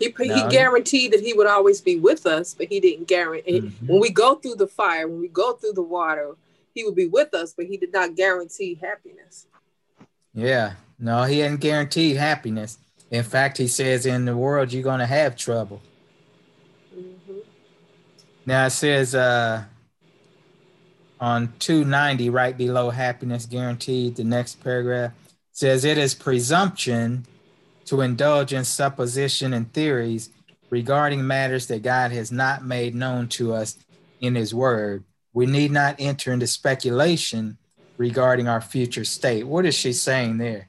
He, 0.02 0.26
no. 0.26 0.34
he 0.34 0.48
guaranteed 0.48 1.12
that 1.12 1.20
he 1.20 1.32
would 1.32 1.46
always 1.46 1.80
be 1.80 1.98
with 1.98 2.26
us, 2.26 2.54
but 2.54 2.66
he 2.66 2.80
didn't 2.80 3.06
guarantee. 3.06 3.60
Mm-hmm. 3.60 3.86
When 3.86 4.00
we 4.00 4.10
go 4.10 4.34
through 4.34 4.56
the 4.56 4.66
fire, 4.66 5.06
when 5.06 5.20
we 5.20 5.28
go 5.28 5.52
through 5.52 5.74
the 5.74 5.82
water, 5.82 6.34
he 6.74 6.82
would 6.84 6.96
be 6.96 7.06
with 7.06 7.32
us, 7.34 7.54
but 7.56 7.66
he 7.66 7.76
did 7.76 7.92
not 7.92 8.16
guarantee 8.16 8.78
happiness. 8.80 9.46
Yeah, 10.34 10.74
no, 10.98 11.22
he 11.24 11.36
didn't 11.36 11.60
guarantee 11.60 12.14
happiness. 12.14 12.78
In 13.10 13.22
fact, 13.22 13.58
he 13.58 13.68
says 13.68 14.06
in 14.06 14.24
the 14.24 14.36
world 14.36 14.72
you're 14.72 14.82
going 14.82 15.00
to 15.00 15.06
have 15.06 15.36
trouble. 15.36 15.82
Mm-hmm. 16.96 17.38
Now 18.46 18.66
it 18.66 18.70
says 18.70 19.14
uh, 19.14 19.64
on 21.20 21.52
290, 21.60 22.30
right 22.30 22.56
below 22.56 22.90
happiness 22.90 23.46
guaranteed, 23.46 24.16
the 24.16 24.24
next 24.24 24.62
paragraph 24.64 25.12
says 25.52 25.84
it 25.84 25.98
is 25.98 26.14
presumption 26.14 27.26
to 27.86 28.00
indulge 28.00 28.52
in 28.52 28.64
supposition 28.64 29.52
and 29.52 29.72
theories 29.72 30.30
regarding 30.70 31.26
matters 31.26 31.66
that 31.66 31.82
God 31.82 32.12
has 32.12 32.32
not 32.32 32.64
made 32.64 32.94
known 32.94 33.28
to 33.28 33.52
us 33.52 33.76
in 34.20 34.34
His 34.34 34.54
Word. 34.54 35.04
We 35.34 35.46
need 35.46 35.70
not 35.70 35.96
enter 35.98 36.32
into 36.32 36.46
speculation 36.46 37.58
regarding 37.96 38.48
our 38.48 38.60
future 38.60 39.04
state. 39.04 39.46
What 39.46 39.66
is 39.66 39.74
she 39.74 39.92
saying 39.92 40.38
there? 40.38 40.68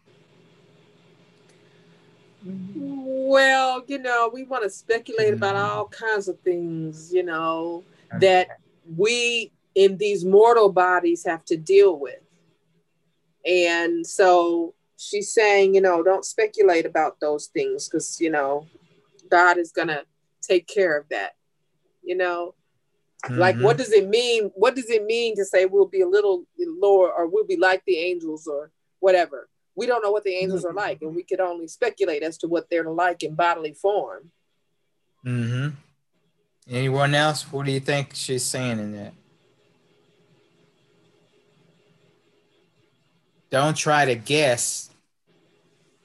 Well, 2.45 3.83
you 3.87 3.99
know, 3.99 4.29
we 4.33 4.43
want 4.43 4.63
to 4.63 4.69
speculate 4.69 5.27
mm-hmm. 5.27 5.37
about 5.37 5.55
all 5.55 5.87
kinds 5.87 6.27
of 6.27 6.39
things, 6.41 7.13
you 7.13 7.23
know, 7.23 7.83
that 8.19 8.59
we 8.97 9.51
in 9.75 9.97
these 9.97 10.23
mortal 10.23 10.71
bodies 10.71 11.25
have 11.25 11.43
to 11.45 11.57
deal 11.57 11.97
with. 11.97 12.19
And 13.45 14.05
so 14.05 14.73
she's 14.97 15.33
saying, 15.33 15.75
you 15.75 15.81
know, 15.81 16.03
don't 16.03 16.25
speculate 16.25 16.85
about 16.85 17.19
those 17.19 17.47
things 17.47 17.87
because, 17.87 18.19
you 18.19 18.29
know, 18.29 18.67
God 19.29 19.57
is 19.57 19.71
going 19.71 19.87
to 19.87 20.03
take 20.41 20.67
care 20.67 20.97
of 20.97 21.09
that. 21.09 21.31
You 22.03 22.17
know, 22.17 22.55
mm-hmm. 23.25 23.39
like 23.39 23.57
what 23.57 23.77
does 23.77 23.91
it 23.91 24.09
mean? 24.09 24.51
What 24.55 24.75
does 24.75 24.89
it 24.89 25.05
mean 25.05 25.35
to 25.37 25.45
say 25.45 25.65
we'll 25.65 25.87
be 25.87 26.01
a 26.01 26.07
little 26.07 26.45
lower 26.59 27.11
or 27.11 27.27
we'll 27.27 27.45
be 27.45 27.57
like 27.57 27.83
the 27.85 27.97
angels 27.97 28.47
or 28.47 28.71
whatever? 28.99 29.49
We 29.75 29.87
don't 29.87 30.03
know 30.03 30.11
what 30.11 30.23
the 30.23 30.35
angels 30.35 30.65
are 30.65 30.73
like, 30.73 31.01
and 31.01 31.15
we 31.15 31.23
could 31.23 31.39
only 31.39 31.67
speculate 31.67 32.21
as 32.21 32.37
to 32.39 32.47
what 32.47 32.69
they're 32.69 32.91
like 32.91 33.23
in 33.23 33.33
bodily 33.33 33.73
form. 33.73 34.31
Mm-hmm. 35.25 35.69
Anyone 36.69 37.15
else? 37.15 37.51
What 37.51 37.65
do 37.65 37.71
you 37.71 37.79
think 37.79 38.11
she's 38.13 38.43
saying 38.43 38.79
in 38.79 38.91
that? 38.93 39.13
Don't 43.53 43.77
try 43.77 44.05
to 44.05 44.15
guess 44.15 44.89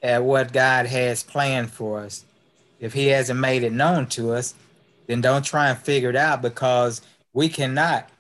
at 0.03 0.23
what 0.23 0.53
God 0.53 0.85
has 0.85 1.23
planned 1.23 1.71
for 1.71 2.01
us. 2.01 2.27
If 2.79 2.93
He 2.93 3.07
hasn't 3.07 3.41
made 3.41 3.63
it 3.63 3.73
known 3.73 4.05
to 4.09 4.35
us, 4.35 4.55
then 5.07 5.23
don't 5.23 5.47
try 5.47 5.71
and 5.71 5.79
figure 5.79 6.11
it 6.11 6.17
out 6.17 6.43
because 6.43 7.01
we 7.33 7.49
cannot 7.49 8.11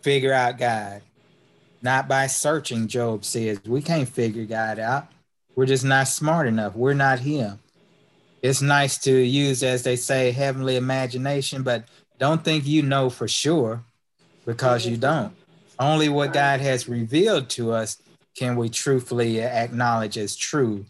figure 0.00 0.32
out 0.32 0.56
God. 0.56 1.02
Not 1.82 2.08
by 2.08 2.26
searching, 2.26 2.88
Job 2.88 3.26
says. 3.26 3.60
We 3.66 3.82
can't 3.82 4.08
figure 4.08 4.46
God 4.46 4.78
out. 4.78 5.08
We're 5.54 5.66
just 5.66 5.84
not 5.84 6.08
smart 6.08 6.46
enough. 6.46 6.74
We're 6.74 6.94
not 6.94 7.18
Him. 7.18 7.58
It's 8.40 8.62
nice 8.62 8.96
to 9.00 9.12
use, 9.12 9.62
as 9.62 9.82
they 9.82 9.96
say, 9.96 10.30
heavenly 10.30 10.76
imagination, 10.76 11.64
but 11.64 11.84
don't 12.18 12.42
think 12.42 12.66
you 12.66 12.80
know 12.80 13.10
for 13.10 13.28
sure 13.28 13.84
because 14.46 14.86
you 14.86 14.96
don't. 14.96 15.34
Only 15.78 16.08
what 16.08 16.32
God 16.32 16.60
has 16.60 16.88
revealed 16.88 17.50
to 17.50 17.72
us 17.72 17.98
can 18.36 18.56
we 18.56 18.68
truthfully 18.68 19.40
acknowledge 19.40 20.16
as 20.16 20.36
true. 20.36 20.86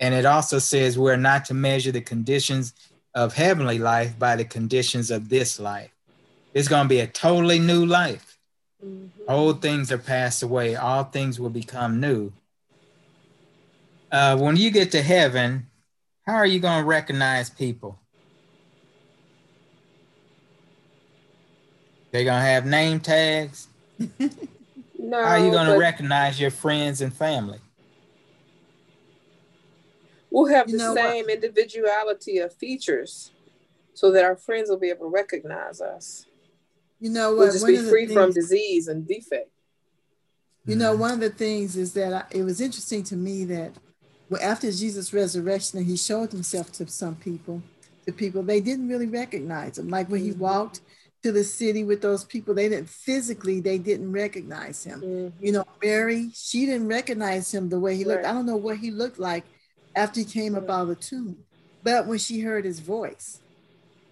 And 0.00 0.14
it 0.14 0.24
also 0.24 0.58
says 0.58 0.98
we're 0.98 1.16
not 1.16 1.44
to 1.46 1.54
measure 1.54 1.92
the 1.92 2.00
conditions 2.00 2.72
of 3.14 3.34
heavenly 3.34 3.78
life 3.78 4.18
by 4.18 4.36
the 4.36 4.44
conditions 4.44 5.10
of 5.10 5.28
this 5.28 5.58
life. 5.58 5.90
It's 6.54 6.68
going 6.68 6.84
to 6.84 6.88
be 6.88 7.00
a 7.00 7.06
totally 7.06 7.58
new 7.58 7.84
life. 7.84 8.38
Mm-hmm. 8.84 9.08
Old 9.28 9.60
things 9.60 9.90
are 9.90 9.98
passed 9.98 10.42
away, 10.42 10.76
all 10.76 11.04
things 11.04 11.38
will 11.38 11.50
become 11.50 12.00
new. 12.00 12.32
Uh, 14.10 14.36
when 14.38 14.56
you 14.56 14.70
get 14.70 14.92
to 14.92 15.02
heaven, 15.02 15.66
how 16.26 16.34
are 16.34 16.46
you 16.46 16.60
going 16.60 16.80
to 16.80 16.86
recognize 16.86 17.50
people? 17.50 17.98
They're 22.10 22.24
gonna 22.24 22.40
have 22.40 22.64
name 22.64 23.00
tags. 23.00 23.68
no. 25.08 25.24
How 25.24 25.30
are 25.32 25.38
you 25.38 25.50
gonna 25.50 25.78
recognize 25.78 26.40
your 26.40 26.50
friends 26.50 27.00
and 27.00 27.12
family? 27.12 27.58
We'll 30.30 30.46
have 30.46 30.68
you 30.68 30.78
the 30.78 30.94
same 30.94 31.24
what? 31.24 31.34
individuality 31.34 32.38
of 32.38 32.54
features 32.54 33.32
so 33.94 34.12
that 34.12 34.24
our 34.24 34.36
friends 34.36 34.68
will 34.68 34.78
be 34.78 34.90
able 34.90 35.06
to 35.06 35.10
recognize 35.10 35.80
us. 35.80 36.26
You 37.00 37.10
know 37.10 37.30
what? 37.30 37.38
We'll 37.38 37.52
just 37.52 37.64
one 37.64 37.72
be 37.72 37.88
free 37.88 38.06
things, 38.06 38.12
from 38.12 38.32
disease 38.32 38.88
and 38.88 39.06
defect. 39.08 39.50
You 40.66 40.76
know, 40.76 40.94
one 40.94 41.12
of 41.12 41.20
the 41.20 41.30
things 41.30 41.76
is 41.76 41.94
that 41.94 42.12
I, 42.12 42.24
it 42.30 42.42
was 42.42 42.60
interesting 42.60 43.02
to 43.04 43.16
me 43.16 43.44
that 43.46 43.72
well, 44.28 44.42
after 44.42 44.70
Jesus' 44.70 45.14
resurrection 45.14 45.78
and 45.78 45.86
he 45.86 45.96
showed 45.96 46.32
himself 46.32 46.70
to 46.72 46.86
some 46.86 47.16
people, 47.16 47.62
to 48.04 48.12
people, 48.12 48.42
they 48.42 48.60
didn't 48.60 48.88
really 48.88 49.06
recognize 49.06 49.78
him. 49.78 49.88
Like 49.88 50.10
when 50.10 50.22
he 50.22 50.30
mm-hmm. 50.30 50.40
walked 50.40 50.80
to 51.22 51.32
the 51.32 51.44
city 51.44 51.84
with 51.84 52.00
those 52.00 52.24
people, 52.24 52.54
they 52.54 52.68
didn't 52.68 52.88
physically, 52.88 53.60
they 53.60 53.78
didn't 53.78 54.12
recognize 54.12 54.84
him. 54.84 55.00
Mm-hmm. 55.00 55.44
You 55.44 55.52
know, 55.52 55.64
Mary, 55.82 56.30
she 56.34 56.66
didn't 56.66 56.88
recognize 56.88 57.52
him 57.52 57.68
the 57.68 57.80
way 57.80 57.96
he 57.96 58.04
looked. 58.04 58.24
Right. 58.24 58.30
I 58.30 58.34
don't 58.34 58.46
know 58.46 58.56
what 58.56 58.78
he 58.78 58.90
looked 58.90 59.18
like 59.18 59.44
after 59.96 60.20
he 60.20 60.26
came 60.26 60.54
right. 60.54 60.62
up 60.62 60.70
out 60.70 60.82
of 60.82 60.88
the 60.88 60.94
tomb. 60.94 61.36
But 61.82 62.06
when 62.06 62.18
she 62.18 62.40
heard 62.40 62.64
his 62.64 62.80
voice, 62.80 63.40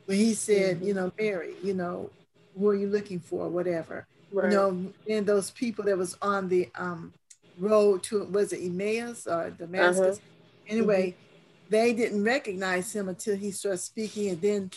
when 0.07 0.19
he 0.19 0.35
said, 0.35 0.79
mm-hmm. 0.79 0.87
you 0.87 0.95
know, 0.95 1.13
Mary, 1.19 1.55
you 1.63 1.75
know, 1.75 2.11
who 2.59 2.69
are 2.69 2.75
you 2.75 2.89
looking 2.89 3.21
for, 3.21 3.49
whatever. 3.49 4.07
Right. 4.33 4.51
You 4.51 4.57
know, 4.57 4.93
and 5.09 5.27
those 5.27 5.51
people 5.51 5.85
that 5.85 5.97
was 5.97 6.17
on 6.23 6.49
the 6.49 6.69
um, 6.75 7.13
road 7.59 8.03
to 8.05 8.25
was 8.25 8.53
it 8.53 8.65
Emmaus 8.65 9.27
or 9.27 9.51
Damascus? 9.51 10.19
Uh-huh. 10.19 10.69
Anyway, 10.69 11.11
mm-hmm. 11.11 11.71
they 11.71 11.93
didn't 11.93 12.25
recognize 12.25 12.93
him 12.95 13.09
until 13.09 13.37
he 13.37 13.51
started 13.51 13.79
speaking 13.79 14.31
and 14.31 14.41
then 14.41 14.71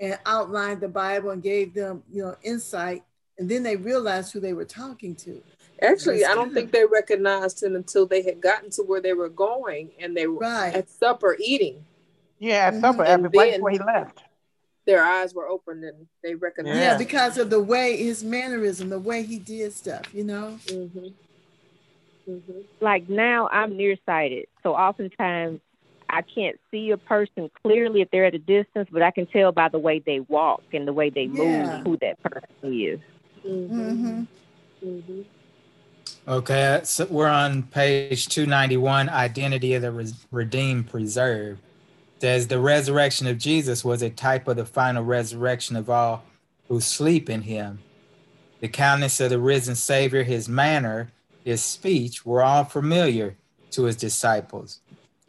and 0.00 0.18
outlined 0.26 0.80
the 0.80 0.88
Bible 0.88 1.30
and 1.30 1.42
gave 1.42 1.74
them, 1.74 2.02
you 2.12 2.22
know, 2.22 2.36
insight. 2.42 3.02
And 3.38 3.48
then 3.48 3.62
they 3.62 3.76
realized 3.76 4.32
who 4.32 4.40
they 4.40 4.52
were 4.52 4.64
talking 4.64 5.14
to. 5.16 5.42
Actually, 5.82 6.24
I 6.24 6.34
don't 6.34 6.54
think 6.54 6.72
they 6.72 6.84
recognized 6.86 7.62
him 7.62 7.76
until 7.76 8.06
they 8.06 8.22
had 8.22 8.40
gotten 8.40 8.70
to 8.70 8.82
where 8.82 9.00
they 9.00 9.12
were 9.12 9.28
going 9.28 9.90
and 9.98 10.16
they 10.16 10.26
were 10.26 10.38
right. 10.38 10.74
at 10.74 10.88
supper 10.88 11.36
eating. 11.38 11.84
Yeah, 12.38 12.66
at 12.66 12.72
mm-hmm. 12.72 12.80
supper, 12.82 13.04
and 13.04 13.22
right 13.34 13.54
before 13.54 13.70
he 13.70 13.78
left. 13.78 14.22
Their 14.86 15.02
eyes 15.02 15.34
were 15.34 15.48
opened 15.48 15.84
and 15.84 16.06
they 16.22 16.34
recognized. 16.34 16.78
Yeah, 16.78 16.96
because 16.96 17.38
of 17.38 17.50
the 17.50 17.60
way 17.60 17.96
his 17.96 18.22
mannerism, 18.22 18.88
the 18.88 18.98
way 18.98 19.22
he 19.22 19.38
did 19.38 19.72
stuff, 19.72 20.14
you 20.14 20.24
know. 20.24 20.58
Mm-hmm. 20.66 21.08
Mm-hmm. 22.30 22.60
Like 22.80 23.08
now, 23.08 23.48
I'm 23.52 23.76
nearsighted, 23.76 24.46
so 24.62 24.74
oftentimes 24.74 25.60
I 26.08 26.22
can't 26.22 26.58
see 26.70 26.90
a 26.90 26.96
person 26.96 27.50
clearly 27.62 28.00
if 28.00 28.10
they're 28.10 28.24
at 28.24 28.34
a 28.34 28.38
distance, 28.38 28.88
but 28.90 29.02
I 29.02 29.10
can 29.10 29.26
tell 29.26 29.52
by 29.52 29.68
the 29.68 29.78
way 29.78 29.98
they 29.98 30.20
walk 30.20 30.62
and 30.72 30.86
the 30.86 30.92
way 30.92 31.10
they 31.10 31.24
yeah. 31.24 31.82
move 31.82 31.86
who 31.86 31.96
that 31.98 32.22
person 32.22 32.50
is. 32.62 33.00
Mm-hmm. 33.44 34.22
Mm-hmm. 34.84 35.22
Okay, 36.28 36.80
so 36.84 37.06
we're 37.06 37.28
on 37.28 37.62
page 37.64 38.28
291, 38.28 39.08
Identity 39.08 39.74
of 39.74 39.82
the 39.82 40.14
Redeemed 40.32 40.88
Preserved. 40.90 41.60
Says 42.20 42.48
the 42.48 42.58
resurrection 42.58 43.26
of 43.26 43.38
Jesus 43.38 43.84
was 43.84 44.02
a 44.02 44.10
type 44.10 44.48
of 44.48 44.56
the 44.56 44.64
final 44.64 45.04
resurrection 45.04 45.76
of 45.76 45.90
all 45.90 46.24
who 46.68 46.80
sleep 46.80 47.28
in 47.28 47.42
him. 47.42 47.80
The 48.60 48.68
countenance 48.68 49.20
of 49.20 49.30
the 49.30 49.38
risen 49.38 49.74
Savior, 49.74 50.22
his 50.22 50.48
manner, 50.48 51.12
his 51.44 51.62
speech 51.62 52.24
were 52.24 52.42
all 52.42 52.64
familiar 52.64 53.36
to 53.72 53.84
his 53.84 53.96
disciples. 53.96 54.80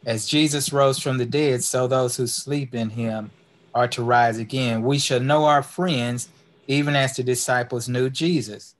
As 0.06 0.26
Jesus 0.26 0.72
rose 0.72 0.98
from 0.98 1.18
the 1.18 1.26
dead, 1.26 1.62
so 1.62 1.86
those 1.86 2.16
who 2.16 2.26
sleep 2.26 2.74
in 2.74 2.90
him 2.90 3.30
are 3.74 3.88
to 3.88 4.02
rise 4.02 4.38
again. 4.38 4.82
We 4.82 4.98
shall 4.98 5.20
know 5.20 5.44
our 5.44 5.62
friends, 5.62 6.28
even 6.66 6.96
as 6.96 7.16
the 7.16 7.22
disciples 7.22 7.88
knew 7.88 8.08
Jesus. 8.08 8.74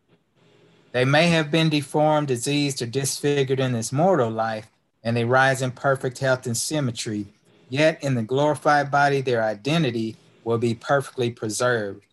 They 0.93 1.05
may 1.05 1.29
have 1.29 1.51
been 1.51 1.69
deformed, 1.69 2.29
diseased, 2.29 2.81
or 2.83 2.87
disfigured 2.87 3.61
in 3.61 3.73
this 3.73 3.93
mortal 3.93 4.31
life, 4.31 4.71
and 5.05 5.17
they 5.17 5.25
rise 5.25 5.61
in 5.61 5.71
perfect 5.73 6.19
health 6.19 6.47
and 6.47 6.57
symmetry. 6.57 7.27
Yet 7.69 8.03
in 8.03 8.15
the 8.15 8.23
glorified 8.23 8.91
body, 8.91 9.21
their 9.21 9.43
identity 9.43 10.17
will 10.45 10.59
be 10.59 10.75
perfectly 10.75 11.31
preserved. 11.31 12.05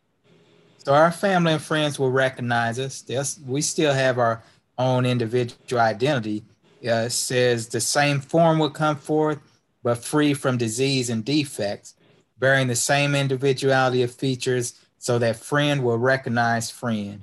So 0.80 0.94
our 0.94 1.12
family 1.12 1.54
and 1.54 1.62
friends 1.62 1.98
will 1.98 2.12
recognize 2.12 2.78
us. 2.78 3.39
We 3.46 3.62
still 3.62 3.94
have 3.94 4.20
our 4.20 4.44
own 4.78 5.06
individual 5.06 5.82
identity. 5.82 6.44
Uh, 6.86 7.10
says 7.10 7.67
the 7.67 7.82
same 7.82 8.19
form 8.19 8.60
will 8.60 8.69
come 8.69 8.95
forth, 8.95 9.39
but 9.84 9.98
free 9.98 10.34
from 10.34 10.58
disease 10.58 11.10
and 11.10 11.26
defects, 11.26 11.95
bearing 12.38 12.67
the 12.67 12.76
same 12.76 13.15
individuality 13.15 14.04
of 14.04 14.12
features, 14.12 14.80
so 15.00 15.17
that 15.19 15.36
friend 15.36 15.84
will 15.84 15.98
recognize 15.98 16.69
friend. 16.69 17.21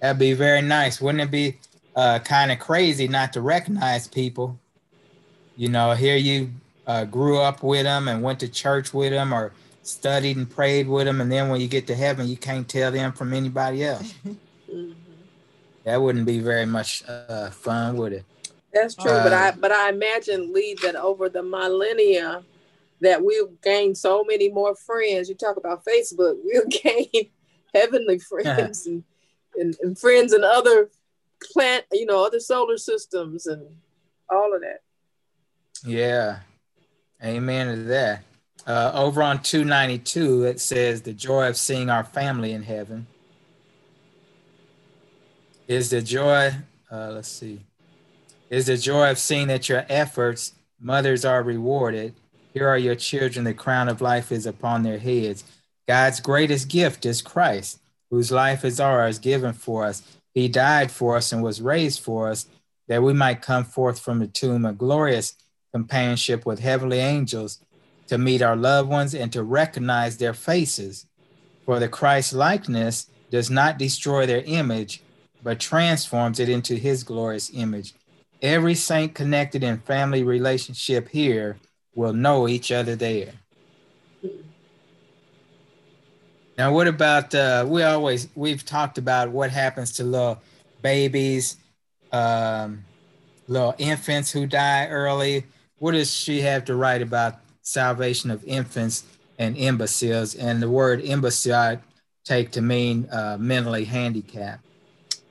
That'd 0.00 0.18
be 0.18 0.32
very 0.32 0.62
nice. 0.62 1.00
Wouldn't 1.00 1.22
it 1.22 1.30
be 1.30 1.58
uh, 1.94 2.18
kind 2.20 2.50
of 2.50 2.58
crazy 2.58 3.06
not 3.08 3.32
to 3.34 3.40
recognize 3.40 4.08
people? 4.08 4.58
You 5.56 5.68
know, 5.68 5.92
here 5.92 6.16
you 6.16 6.50
uh, 6.86 7.04
grew 7.04 7.38
up 7.38 7.62
with 7.62 7.84
them 7.84 8.08
and 8.08 8.22
went 8.22 8.40
to 8.40 8.48
church 8.48 8.92
with 8.92 9.12
them 9.12 9.32
or 9.32 9.52
studied 9.82 10.36
and 10.36 10.48
prayed 10.48 10.88
with 10.88 11.06
them, 11.06 11.20
and 11.20 11.30
then 11.30 11.48
when 11.48 11.60
you 11.60 11.68
get 11.68 11.86
to 11.88 11.94
heaven, 11.94 12.28
you 12.28 12.36
can't 12.36 12.68
tell 12.68 12.90
them 12.90 13.12
from 13.12 13.32
anybody 13.32 13.84
else. 13.84 14.14
That 15.84 16.00
wouldn't 16.00 16.26
be 16.26 16.38
very 16.38 16.66
much 16.66 17.02
uh, 17.08 17.50
fun, 17.50 17.96
would 17.96 18.12
it? 18.12 18.24
That's 18.72 18.94
true, 18.94 19.10
uh, 19.10 19.22
but 19.22 19.32
I 19.32 19.50
but 19.50 19.72
I 19.72 19.90
imagine 19.90 20.52
Lee 20.52 20.76
that 20.82 20.96
over 20.96 21.28
the 21.28 21.42
millennia 21.42 22.42
that 23.00 23.22
we'll 23.22 23.48
gain 23.62 23.94
so 23.94 24.24
many 24.24 24.48
more 24.48 24.74
friends. 24.74 25.28
You 25.28 25.34
talk 25.34 25.56
about 25.56 25.84
Facebook, 25.84 26.38
we'll 26.44 26.66
gain 26.66 27.30
heavenly 27.74 28.18
friends 28.30 28.86
and, 28.86 29.04
and, 29.56 29.76
and 29.82 29.98
friends 29.98 30.32
in 30.32 30.44
other 30.44 30.90
plant, 31.52 31.84
you 31.92 32.06
know, 32.06 32.24
other 32.24 32.40
solar 32.40 32.78
systems 32.78 33.46
and 33.46 33.66
all 34.30 34.54
of 34.54 34.62
that. 34.62 34.80
Yeah. 35.84 36.40
Amen 37.22 37.76
to 37.76 37.82
that. 37.84 38.22
Uh, 38.66 38.92
over 38.94 39.22
on 39.22 39.42
292, 39.42 40.44
it 40.44 40.60
says 40.60 41.02
the 41.02 41.12
joy 41.12 41.48
of 41.48 41.56
seeing 41.56 41.90
our 41.90 42.04
family 42.04 42.52
in 42.52 42.62
heaven 42.62 43.06
is 45.68 45.90
the 45.90 46.02
joy, 46.02 46.52
uh, 46.90 47.10
let's 47.12 47.28
see, 47.28 47.60
is 48.50 48.66
the 48.66 48.76
joy 48.76 49.10
of 49.10 49.18
seeing 49.18 49.48
that 49.48 49.68
your 49.68 49.84
efforts, 49.88 50.52
mothers 50.80 51.24
are 51.24 51.42
rewarded. 51.42 52.14
Here 52.52 52.68
are 52.68 52.78
your 52.78 52.94
children, 52.94 53.44
the 53.44 53.54
crown 53.54 53.88
of 53.88 54.00
life 54.00 54.30
is 54.30 54.46
upon 54.46 54.82
their 54.82 54.98
heads. 54.98 55.44
God's 55.88 56.20
greatest 56.20 56.68
gift 56.68 57.06
is 57.06 57.22
Christ, 57.22 57.80
whose 58.10 58.30
life 58.30 58.64
is 58.64 58.78
ours, 58.78 59.18
given 59.18 59.52
for 59.52 59.84
us. 59.84 60.02
He 60.34 60.48
died 60.48 60.90
for 60.90 61.16
us 61.16 61.32
and 61.32 61.42
was 61.42 61.62
raised 61.62 62.00
for 62.00 62.28
us, 62.28 62.46
that 62.88 63.02
we 63.02 63.12
might 63.12 63.42
come 63.42 63.64
forth 63.64 64.00
from 64.00 64.18
the 64.18 64.26
tomb 64.26 64.64
a 64.66 64.72
glorious 64.72 65.34
companionship 65.72 66.44
with 66.44 66.58
heavenly 66.58 66.98
angels 66.98 67.58
to 68.08 68.18
meet 68.18 68.42
our 68.42 68.56
loved 68.56 68.90
ones 68.90 69.14
and 69.14 69.32
to 69.32 69.42
recognize 69.42 70.18
their 70.18 70.34
faces. 70.34 71.06
For 71.64 71.78
the 71.78 71.88
Christ 71.88 72.32
likeness 72.32 73.06
does 73.30 73.48
not 73.48 73.78
destroy 73.78 74.26
their 74.26 74.42
image, 74.42 75.02
but 75.42 75.60
transforms 75.60 76.38
it 76.38 76.48
into 76.48 76.74
his 76.76 77.02
glorious 77.02 77.50
image. 77.54 77.94
Every 78.40 78.74
saint 78.74 79.14
connected 79.14 79.62
in 79.62 79.78
family 79.78 80.22
relationship 80.22 81.08
here 81.08 81.58
will 81.94 82.12
know 82.12 82.48
each 82.48 82.72
other 82.72 82.96
there. 82.96 83.32
Now, 86.58 86.72
what 86.72 86.86
about 86.86 87.34
uh, 87.34 87.64
we 87.66 87.82
always 87.82 88.28
we've 88.34 88.64
talked 88.64 88.98
about 88.98 89.30
what 89.30 89.50
happens 89.50 89.92
to 89.92 90.04
little 90.04 90.40
babies, 90.82 91.56
um, 92.12 92.84
little 93.48 93.74
infants 93.78 94.30
who 94.30 94.46
die 94.46 94.86
early. 94.88 95.44
What 95.78 95.92
does 95.92 96.12
she 96.12 96.40
have 96.42 96.64
to 96.66 96.74
write 96.76 97.02
about 97.02 97.40
salvation 97.62 98.30
of 98.30 98.44
infants 98.44 99.04
and 99.38 99.56
imbeciles? 99.56 100.34
And 100.34 100.62
the 100.62 100.68
word 100.68 101.00
imbecile 101.00 101.54
I 101.54 101.78
take 102.24 102.52
to 102.52 102.60
mean 102.60 103.08
uh, 103.10 103.36
mentally 103.40 103.84
handicapped 103.84 104.64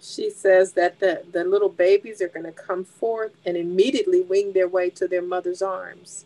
she 0.02 0.30
says 0.30 0.74
that 0.74 1.00
the, 1.00 1.24
the 1.32 1.44
little 1.44 1.70
babies 1.70 2.22
are 2.22 2.28
going 2.28 2.46
to 2.46 2.52
come 2.52 2.84
forth 2.84 3.34
and 3.46 3.56
immediately 3.56 4.22
wing 4.22 4.54
their 4.54 4.68
way 4.68 4.90
to 4.90 5.08
their 5.08 5.22
mother's 5.22 5.62
arms 5.62 6.26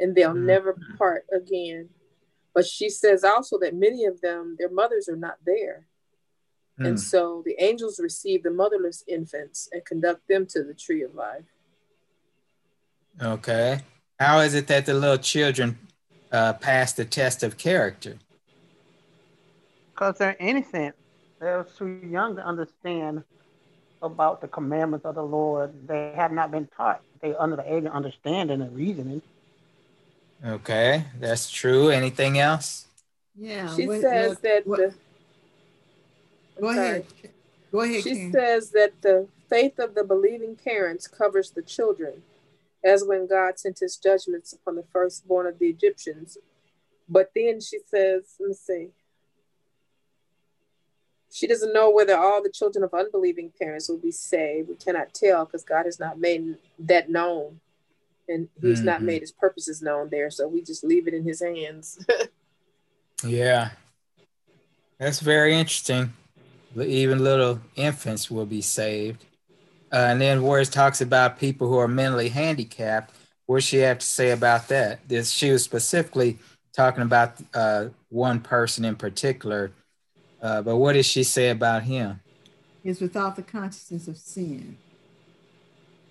and 0.00 0.14
they'll 0.14 0.30
mm-hmm. 0.30 0.46
never 0.46 0.76
part 0.98 1.26
again. 1.32 1.90
But 2.54 2.66
she 2.66 2.88
says 2.88 3.22
also 3.22 3.58
that 3.60 3.74
many 3.74 4.06
of 4.06 4.20
them, 4.20 4.56
their 4.58 4.70
mothers 4.70 5.08
are 5.08 5.16
not 5.16 5.36
there. 5.46 5.86
Mm. 6.80 6.88
And 6.88 7.00
so 7.00 7.42
the 7.44 7.54
angels 7.62 8.00
receive 8.00 8.42
the 8.42 8.50
motherless 8.50 9.04
infants 9.06 9.68
and 9.70 9.84
conduct 9.84 10.26
them 10.26 10.46
to 10.46 10.64
the 10.64 10.74
tree 10.74 11.02
of 11.02 11.14
life. 11.14 11.44
Okay. 13.22 13.82
How 14.18 14.40
is 14.40 14.54
it 14.54 14.66
that 14.66 14.86
the 14.86 14.94
little 14.94 15.18
children 15.18 15.78
uh, 16.32 16.54
pass 16.54 16.92
the 16.92 17.04
test 17.04 17.42
of 17.42 17.56
character? 17.56 18.16
Because 19.92 20.18
they're 20.18 20.36
innocent. 20.40 20.96
They're 21.40 21.66
too 21.76 22.00
young 22.04 22.36
to 22.36 22.46
understand 22.46 23.24
about 24.02 24.40
the 24.40 24.48
commandments 24.48 25.06
of 25.06 25.14
the 25.14 25.22
Lord. 25.22 25.72
They 25.88 26.12
have 26.14 26.32
not 26.32 26.50
been 26.50 26.68
taught. 26.76 27.00
They 27.20 27.34
under 27.34 27.56
the 27.56 27.74
age 27.74 27.84
of 27.84 27.92
understanding 27.92 28.60
and 28.60 28.76
reasoning. 28.76 29.22
Okay, 30.44 31.04
that's 31.18 31.50
true. 31.50 31.88
Anything 31.88 32.38
else? 32.38 32.86
Yeah. 33.38 33.74
She 33.74 33.86
what, 33.86 34.00
says 34.00 34.30
what, 34.30 34.42
that 34.42 34.66
what, 34.66 34.78
the 34.78 34.94
Go 36.60 36.68
ahead. 36.68 37.06
Go 37.72 37.80
ahead. 37.80 38.02
She 38.02 38.14
Karen. 38.14 38.32
says 38.32 38.70
that 38.70 38.92
the 39.00 39.28
faith 39.48 39.78
of 39.78 39.94
the 39.94 40.04
believing 40.04 40.56
parents 40.56 41.06
covers 41.06 41.50
the 41.50 41.62
children, 41.62 42.22
as 42.84 43.04
when 43.04 43.26
God 43.26 43.58
sent 43.58 43.78
his 43.78 43.96
judgments 43.96 44.52
upon 44.52 44.76
the 44.76 44.84
firstborn 44.92 45.46
of 45.46 45.58
the 45.58 45.68
Egyptians. 45.68 46.36
But 47.08 47.30
then 47.34 47.60
she 47.60 47.78
says, 47.86 48.34
let 48.38 48.48
me 48.48 48.54
see. 48.54 48.88
She 51.32 51.46
doesn't 51.46 51.72
know 51.72 51.90
whether 51.90 52.16
all 52.16 52.42
the 52.42 52.50
children 52.50 52.82
of 52.82 52.92
unbelieving 52.92 53.52
parents 53.58 53.88
will 53.88 53.98
be 53.98 54.10
saved. 54.10 54.68
We 54.68 54.74
cannot 54.74 55.14
tell 55.14 55.44
because 55.44 55.62
God 55.62 55.84
has 55.84 56.00
not 56.00 56.18
made 56.18 56.56
that 56.80 57.08
known. 57.08 57.60
And 58.28 58.48
he's 58.60 58.78
mm-hmm. 58.78 58.86
not 58.86 59.02
made 59.02 59.22
his 59.22 59.32
purposes 59.32 59.80
known 59.80 60.08
there. 60.10 60.30
So 60.30 60.48
we 60.48 60.62
just 60.62 60.84
leave 60.84 61.06
it 61.06 61.14
in 61.14 61.24
his 61.24 61.40
hands. 61.40 62.04
yeah. 63.24 63.70
That's 64.98 65.20
very 65.20 65.54
interesting. 65.54 66.12
Even 66.76 67.22
little 67.22 67.60
infants 67.76 68.30
will 68.30 68.46
be 68.46 68.60
saved. 68.60 69.24
Uh, 69.92 70.06
and 70.10 70.20
then 70.20 70.42
where 70.42 70.60
it 70.60 70.70
talks 70.70 71.00
about 71.00 71.38
people 71.38 71.68
who 71.68 71.78
are 71.78 71.88
mentally 71.88 72.28
handicapped, 72.28 73.14
what 73.46 73.62
she 73.62 73.78
have 73.78 73.98
to 73.98 74.06
say 74.06 74.30
about 74.30 74.68
that? 74.68 75.00
This 75.08 75.30
she 75.30 75.50
was 75.50 75.64
specifically 75.64 76.38
talking 76.72 77.02
about 77.02 77.34
uh, 77.54 77.86
one 78.08 78.40
person 78.40 78.84
in 78.84 78.94
particular 78.94 79.72
uh, 80.42 80.62
but 80.62 80.76
what 80.76 80.94
did 80.94 81.04
she 81.04 81.22
say 81.22 81.50
about 81.50 81.82
him? 81.84 82.20
Is 82.82 83.00
without 83.00 83.36
the 83.36 83.42
consciousness 83.42 84.08
of 84.08 84.16
sin. 84.16 84.78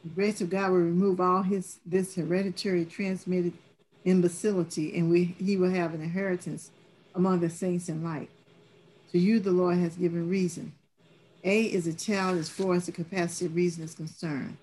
The 0.04 0.10
grace 0.10 0.40
of 0.40 0.50
God 0.50 0.72
will 0.72 0.78
remove 0.78 1.20
all 1.20 1.42
his 1.42 1.80
this 1.86 2.16
hereditary 2.16 2.86
transmitted 2.86 3.54
imbecility, 4.06 4.96
and 4.98 5.10
we 5.10 5.36
he 5.40 5.58
will 5.58 5.72
have 5.72 5.94
an 5.94 6.02
inheritance 6.02 6.72
among 7.16 7.40
the 7.40 7.50
saints 7.50 7.90
in 7.90 8.04
light. 8.04 8.30
To 9.12 9.20
you, 9.20 9.40
the 9.40 9.52
Lord 9.52 9.78
has 9.78 9.96
given 9.96 10.30
reason. 10.30 10.74
A 11.44 11.64
is 11.64 11.88
a 11.88 11.94
child 11.94 12.38
as 12.38 12.50
far 12.50 12.76
as 12.76 12.86
the 12.86 12.92
capacity 12.92 13.46
of 13.46 13.56
reason 13.56 13.84
is 13.84 13.96
concerned. 13.96 14.58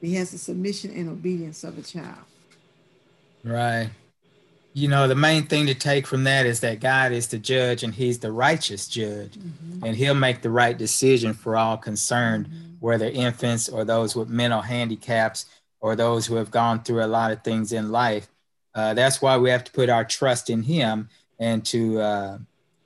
He 0.00 0.14
has 0.14 0.32
the 0.32 0.38
submission 0.38 0.90
and 0.90 1.08
obedience 1.08 1.62
of 1.62 1.78
a 1.78 1.82
child. 1.82 2.24
Right 3.44 3.90
you 4.74 4.88
know, 4.88 5.06
the 5.06 5.14
main 5.14 5.44
thing 5.44 5.66
to 5.66 5.74
take 5.74 6.06
from 6.06 6.24
that 6.24 6.46
is 6.46 6.60
that 6.60 6.80
God 6.80 7.12
is 7.12 7.28
the 7.28 7.38
judge 7.38 7.82
and 7.82 7.94
he's 7.94 8.18
the 8.18 8.32
righteous 8.32 8.88
judge. 8.88 9.32
Mm-hmm. 9.32 9.84
And 9.84 9.96
he'll 9.96 10.14
make 10.14 10.40
the 10.40 10.50
right 10.50 10.76
decision 10.76 11.34
for 11.34 11.56
all 11.56 11.76
concerned, 11.76 12.46
mm-hmm. 12.46 12.74
whether 12.80 13.06
infants 13.06 13.68
or 13.68 13.84
those 13.84 14.16
with 14.16 14.28
mental 14.28 14.62
handicaps 14.62 15.46
or 15.80 15.94
those 15.94 16.26
who 16.26 16.36
have 16.36 16.50
gone 16.50 16.82
through 16.82 17.04
a 17.04 17.06
lot 17.06 17.32
of 17.32 17.42
things 17.42 17.72
in 17.72 17.90
life. 17.90 18.28
Uh, 18.74 18.94
that's 18.94 19.20
why 19.20 19.36
we 19.36 19.50
have 19.50 19.64
to 19.64 19.72
put 19.72 19.90
our 19.90 20.04
trust 20.04 20.48
in 20.48 20.62
him 20.62 21.08
and 21.38 21.64
to 21.66 22.00
uh, 22.00 22.38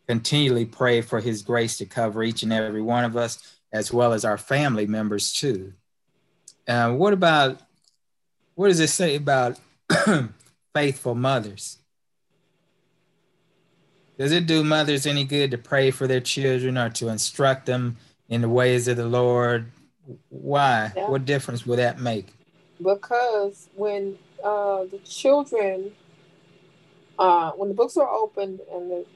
continually 0.09 0.65
pray 0.65 1.01
for 1.03 1.21
his 1.21 1.43
grace 1.43 1.79
to 1.79 1.85
cover 1.87 2.25
each 2.25 2.43
and 2.43 2.53
every 2.53 2.83
one 2.83 3.05
of 3.05 3.17
us, 3.17 3.57
as 3.73 3.93
well 3.93 4.13
as 4.13 4.25
our 4.25 4.39
family 4.39 4.87
members 4.87 5.33
too. 5.33 5.73
Uh, 6.67 6.91
what 6.93 7.13
about, 7.13 7.61
what 8.57 8.69
does 8.69 8.81
it 8.81 8.89
say 8.89 9.15
about 9.15 9.61
faithful 10.77 11.15
mothers. 11.15 11.79
Does 14.19 14.31
it 14.31 14.47
do 14.47 14.63
mothers 14.63 15.07
any 15.07 15.25
good 15.25 15.51
to 15.53 15.59
pray 15.59 15.91
for 15.91 16.07
their 16.07 16.21
children 16.21 16.77
or 16.77 16.91
to 16.91 17.09
instruct 17.09 17.65
them 17.65 17.97
in 18.29 18.43
the 18.43 18.49
ways 18.51 18.87
of 18.87 18.99
the 18.99 19.07
Lord? 19.07 19.73
Why? 20.29 20.93
Yeah. 20.95 21.09
What 21.09 21.25
difference 21.25 21.65
would 21.65 21.79
that 21.79 21.99
make? 21.99 22.29
Because 22.77 23.71
when 23.75 24.19
uh, 24.45 24.85
the 24.85 25.01
children, 25.03 25.93
uh, 27.19 27.53
when 27.53 27.71
the 27.71 27.75
books 27.75 27.97
are 27.97 28.09
opened 28.09 28.61
and 28.71 28.91
the 28.91 29.07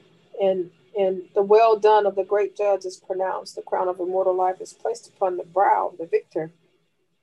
and 0.40 0.70
and 0.98 1.22
the 1.34 1.42
well 1.42 1.78
done 1.78 2.06
of 2.06 2.14
the 2.16 2.24
great 2.24 2.56
judge 2.56 2.86
is 2.86 2.96
pronounced, 2.96 3.54
the 3.54 3.62
crown 3.62 3.88
of 3.88 4.00
immortal 4.00 4.34
life 4.34 4.62
is 4.62 4.72
placed 4.72 5.08
upon 5.08 5.36
the 5.36 5.44
brow 5.44 5.90
of 5.92 5.98
the 5.98 6.06
victor. 6.06 6.52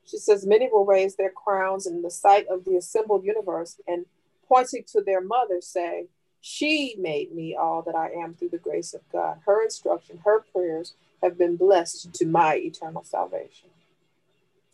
She 0.06 0.18
says, 0.18 0.46
Many 0.46 0.70
will 0.72 0.86
raise 0.86 1.16
their 1.16 1.32
crowns 1.32 1.88
in 1.88 2.04
the 2.04 2.12
sight 2.12 2.46
of 2.48 2.66
the 2.66 2.76
assembled 2.76 3.26
universe 3.26 3.82
and 3.88 4.06
pointing 4.48 4.84
to 4.92 5.02
their 5.02 5.22
mother, 5.22 5.62
say, 5.62 6.08
She 6.42 6.96
made 7.00 7.34
me 7.34 7.56
all 7.56 7.82
that 7.84 7.96
I 7.96 8.12
am 8.12 8.34
through 8.34 8.50
the 8.50 8.58
grace 8.58 8.94
of 8.94 9.02
God. 9.12 9.40
Her 9.46 9.64
instruction, 9.64 10.20
her 10.26 10.46
prayers 10.54 10.94
have 11.22 11.38
been 11.38 11.56
blessed 11.58 12.14
to 12.14 12.26
my 12.26 12.56
eternal 12.56 13.04
salvation. 13.04 13.70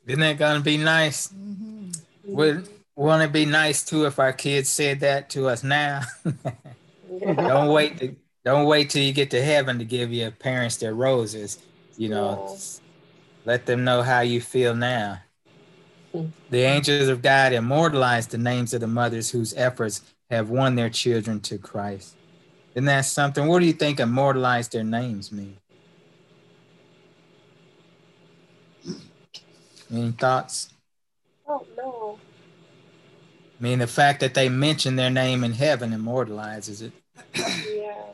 Isn't 0.06 0.20
that 0.20 0.38
going 0.38 0.58
to 0.58 0.64
be 0.64 0.78
nice? 0.78 1.30
Mm-hmm. 1.30 1.92
Would, 2.26 2.68
wouldn't 2.96 3.24
it 3.24 3.34
be 3.34 3.46
nice 3.46 3.84
too 3.84 4.06
if 4.06 4.20
our 4.20 4.34
kids 4.34 4.70
said 4.70 5.00
that 5.00 5.30
to 5.32 5.48
us 5.48 5.64
now? 5.64 6.02
yeah. 7.10 7.34
Don't 7.34 7.72
wait 7.72 7.98
to, 8.00 8.16
don't 8.44 8.66
wait 8.66 8.90
till 8.90 9.02
you 9.02 9.14
get 9.14 9.32
to 9.32 9.42
heaven 9.42 9.80
to 9.80 9.86
give 9.86 10.12
your 10.12 10.32
parents 10.32 10.76
their 10.78 10.94
roses. 10.94 11.60
You 11.98 12.10
know, 12.10 12.46
yeah. 12.50 12.58
let 13.46 13.66
them 13.66 13.84
know 13.84 14.02
how 14.02 14.20
you 14.20 14.42
feel 14.42 14.76
now. 14.76 15.20
The 16.14 16.60
angels 16.60 17.10
of 17.10 17.24
God 17.24 17.54
immortalize 17.54 18.28
the 18.28 18.38
names 18.38 18.74
of 18.74 18.82
the 18.82 18.88
mothers 18.88 19.32
whose 19.32 19.54
efforts 19.56 20.02
have 20.30 20.50
won 20.50 20.76
their 20.76 20.90
children 20.90 21.40
to 21.42 21.58
Christ. 21.58 22.16
Isn't 22.76 22.86
that 22.86 23.02
something? 23.02 23.48
What 23.48 23.60
do 23.60 23.66
you 23.66 23.74
think 23.74 24.00
immortalize 24.00 24.68
their 24.70 24.84
names 24.84 25.32
mean? 25.32 25.58
Any 29.92 30.12
thoughts? 30.12 30.70
Oh 31.48 31.66
no. 31.78 32.20
I 33.60 33.64
mean, 33.64 33.80
the 33.80 33.88
fact 33.88 34.20
that 34.20 34.34
they 34.34 34.50
mention 34.50 34.96
their 34.96 35.10
name 35.10 35.44
in 35.44 35.54
heaven 35.54 35.94
immortalizes 35.94 36.82
it. 36.82 36.92
yeah. 37.36 38.06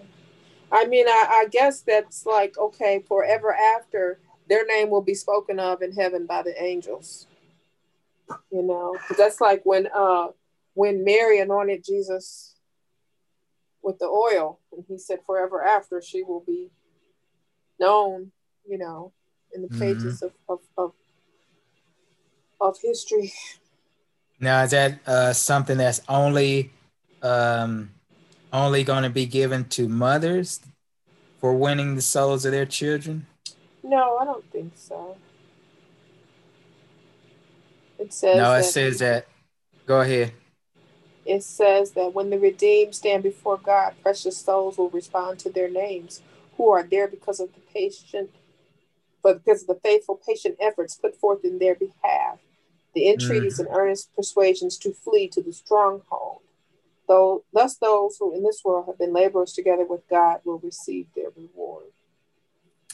I 0.72 0.86
mean, 0.86 1.08
I, 1.08 1.44
I 1.44 1.48
guess 1.50 1.82
that's 1.82 2.26
like, 2.26 2.58
okay, 2.58 3.04
forever 3.08 3.54
after, 3.54 4.20
their 4.48 4.66
name 4.66 4.90
will 4.90 5.02
be 5.02 5.16
spoken 5.16 5.60
of 5.60 5.82
in 5.82 5.94
heaven 5.94 6.26
by 6.26 6.44
the 6.44 6.62
angels 6.62 7.28
you 8.52 8.64
know? 8.64 8.98
That's 9.18 9.42
like 9.42 9.62
when 9.64 9.88
uh 9.94 10.28
when 10.80 11.04
mary 11.04 11.40
anointed 11.40 11.84
jesus 11.84 12.56
with 13.82 14.00
the 14.00 14.06
oil 14.06 14.60
and 14.72 14.86
he 14.88 14.98
said 14.98 15.20
forever 15.26 15.62
after 15.62 16.02
she 16.02 16.24
will 16.24 16.44
be 16.46 16.70
known 17.80 18.32
you 18.66 18.78
know 18.78 19.12
in 19.54 19.62
the 19.62 19.68
mm-hmm. 19.68 19.80
pages 19.80 20.22
of, 20.22 20.32
of, 20.48 20.60
of 20.78 20.94
of 22.62 22.78
history. 22.82 23.34
Now 24.40 24.64
is 24.64 24.72
that 24.72 25.00
uh 25.06 25.34
something 25.34 25.78
that's 25.78 26.02
only 26.08 26.72
um 27.22 27.92
only 28.54 28.84
going 28.84 29.04
to 29.04 29.10
be 29.10 29.26
given 29.26 29.66
to 29.66 29.90
mothers 29.90 30.62
for 31.40 31.54
winning 31.54 31.96
the 31.96 32.02
souls 32.02 32.46
of 32.46 32.52
their 32.52 32.66
children? 32.66 33.26
No 33.84 34.18
i 34.18 34.26
don't 34.26 34.50
think 34.52 34.74
so 34.76 35.18
it 38.00 38.14
says 38.14 38.38
No, 38.38 38.54
it 38.54 38.58
that, 38.58 38.66
says 38.66 39.00
that 39.00 39.28
go 39.86 40.02
ahead. 40.02 40.34
It 41.26 41.44
says 41.44 41.92
that 41.92 42.14
when 42.14 42.30
the 42.30 42.40
redeemed 42.40 42.96
stand 42.96 43.24
before 43.24 43.58
God, 43.58 43.94
precious 44.02 44.38
souls 44.38 44.78
will 44.78 44.90
respond 44.90 45.40
to 45.40 45.50
their 45.52 45.70
names, 45.70 46.22
who 46.58 46.70
are 46.72 46.84
there 46.84 47.08
because 47.08 47.40
of 47.40 47.54
the 47.54 47.60
patient, 47.74 48.32
but 49.22 49.44
because 49.44 49.62
of 49.62 49.68
the 49.68 49.80
faithful, 49.84 50.20
patient 50.28 50.56
efforts 50.60 50.96
put 50.96 51.16
forth 51.16 51.44
in 51.44 51.60
their 51.60 51.76
behalf, 51.76 52.40
the 52.96 53.10
entreaties 53.10 53.58
mm. 53.58 53.66
and 53.66 53.76
earnest 53.76 54.16
persuasions 54.16 54.78
to 54.78 54.94
flee 54.94 55.28
to 55.28 55.42
the 55.44 55.54
stronghold. 55.54 56.42
Though 57.08 57.44
thus 57.54 57.76
those 57.78 58.18
who 58.18 58.36
in 58.36 58.44
this 58.44 58.62
world 58.64 58.86
have 58.88 58.98
been 58.98 59.14
laborers 59.14 59.54
together 59.54 59.86
with 59.86 60.08
God 60.10 60.42
will 60.46 60.60
receive 60.60 61.08
their 61.16 61.30
reward. 61.36 61.86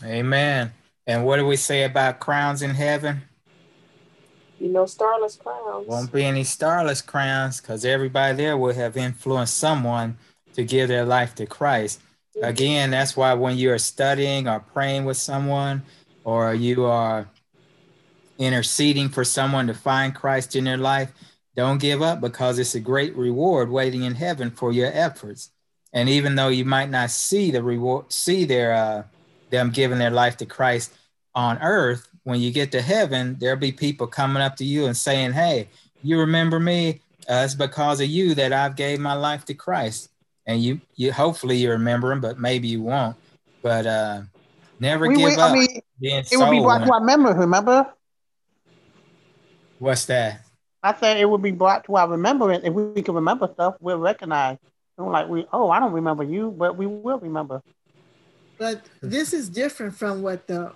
Amen. 0.04 0.74
And 1.08 1.26
what 1.26 1.38
do 1.38 1.46
we 1.46 1.56
say 1.56 1.84
about 1.84 2.20
crowns 2.20 2.62
in 2.62 2.72
heaven? 2.72 3.22
You 4.60 4.70
know, 4.70 4.86
starless 4.86 5.36
crowns. 5.36 5.88
Won't 5.88 6.12
be 6.12 6.24
any 6.24 6.44
starless 6.44 7.02
crowns 7.02 7.60
because 7.60 7.84
everybody 7.84 8.38
there 8.38 8.58
will 8.58 8.74
have 8.74 8.96
influenced 8.98 9.58
someone 9.58 10.18
to 10.54 10.64
give 10.64 10.88
their 10.88 11.06
life 11.06 11.36
to 11.36 11.46
Christ. 11.46 12.00
Mm-hmm. 12.36 12.48
Again, 12.48 12.92
that's 12.92 13.18
why 13.18 13.34
when 13.34 13.58
you're 13.58 13.78
studying 13.78 14.48
or 14.48 14.60
praying 14.60 15.06
with 15.06 15.18
someone 15.18 15.84
or 16.24 16.54
you 16.54 16.86
are 16.86 17.28
interceding 18.38 19.10
for 19.10 19.24
someone 19.24 19.68
to 19.68 19.74
find 19.74 20.16
Christ 20.16 20.56
in 20.56 20.64
their 20.64 20.78
life, 20.78 21.12
don't 21.56 21.80
give 21.80 22.02
up 22.02 22.20
because 22.22 22.60
it's 22.60 22.76
a 22.76 22.80
great 22.80 23.16
reward 23.16 23.70
waiting 23.70 24.04
in 24.04 24.16
heaven 24.16 24.52
for 24.52 24.72
your 24.72 24.92
efforts. 24.94 25.52
And 25.94 26.10
even 26.10 26.36
though 26.36 26.50
you 26.50 26.66
might 26.66 26.90
not 26.90 27.12
see 27.12 27.52
the 27.52 27.64
reward, 27.64 28.12
see 28.12 28.44
their 28.44 28.74
uh, 28.74 29.04
them 29.50 29.72
giving 29.72 30.00
their 30.00 30.12
life 30.12 30.38
to 30.38 30.46
Christ 30.46 30.94
on 31.34 31.58
earth, 31.60 32.08
when 32.26 32.42
you 32.42 32.52
get 32.52 32.72
to 32.72 32.82
heaven, 32.82 33.38
there'll 33.40 33.56
be 33.56 33.72
people 33.72 34.08
coming 34.08 34.42
up 34.42 34.56
to 34.58 34.66
you 34.66 34.88
and 34.88 34.98
saying, 34.98 35.32
Hey, 35.32 35.70
you 36.04 36.20
remember 36.20 36.60
me? 36.60 37.00
Uh, 37.30 37.44
it's 37.46 37.56
because 37.56 38.02
of 38.02 38.08
you 38.08 38.36
that 38.36 38.52
I've 38.52 38.76
gave 38.76 39.00
my 39.00 39.14
life 39.14 39.46
to 39.46 39.54
Christ. 39.54 40.10
And 40.46 40.62
you, 40.62 40.82
you 40.96 41.12
hopefully 41.12 41.58
you 41.58 41.72
remember 41.72 42.12
him, 42.12 42.22
but 42.22 42.40
maybe 42.40 42.68
you 42.68 42.82
won't. 42.82 43.16
But 43.62 43.86
uh, 43.88 44.22
never 44.80 45.08
we, 45.08 45.16
give 45.16 45.26
we, 45.26 45.36
up. 45.36 45.52
I 45.52 45.54
mean, 45.54 45.82
it 46.02 46.38
would 46.38 46.52
be 46.52 46.60
brought 46.60 46.86
to 46.86 46.94
our 46.94 47.00
memory, 47.00 47.34
remember? 47.34 47.94
What's 49.80 50.06
that? 50.06 50.42
I 50.84 50.94
said 50.96 51.18
it 51.18 51.30
would 51.30 51.42
be 51.42 51.52
brought 51.52 51.86
to 51.86 51.96
our 51.96 52.08
remembrance. 52.08 52.64
If 52.64 52.74
we 52.74 53.02
can 53.02 53.16
remember 53.16 53.50
stuff, 53.54 53.76
we'll 53.80 53.98
recognize. 53.98 54.58
Don't 54.98 55.12
like 55.12 55.28
we, 55.28 55.46
oh, 55.52 55.70
I 55.70 55.80
don't 55.80 55.94
remember 55.94 56.24
you, 56.24 56.52
but 56.52 56.78
we 56.78 56.86
will 56.86 57.20
remember. 57.20 57.62
But 58.58 58.84
this 59.02 59.34
is 59.34 59.50
different 59.50 59.96
from 59.96 60.22
what 60.22 60.48
the 60.48 60.72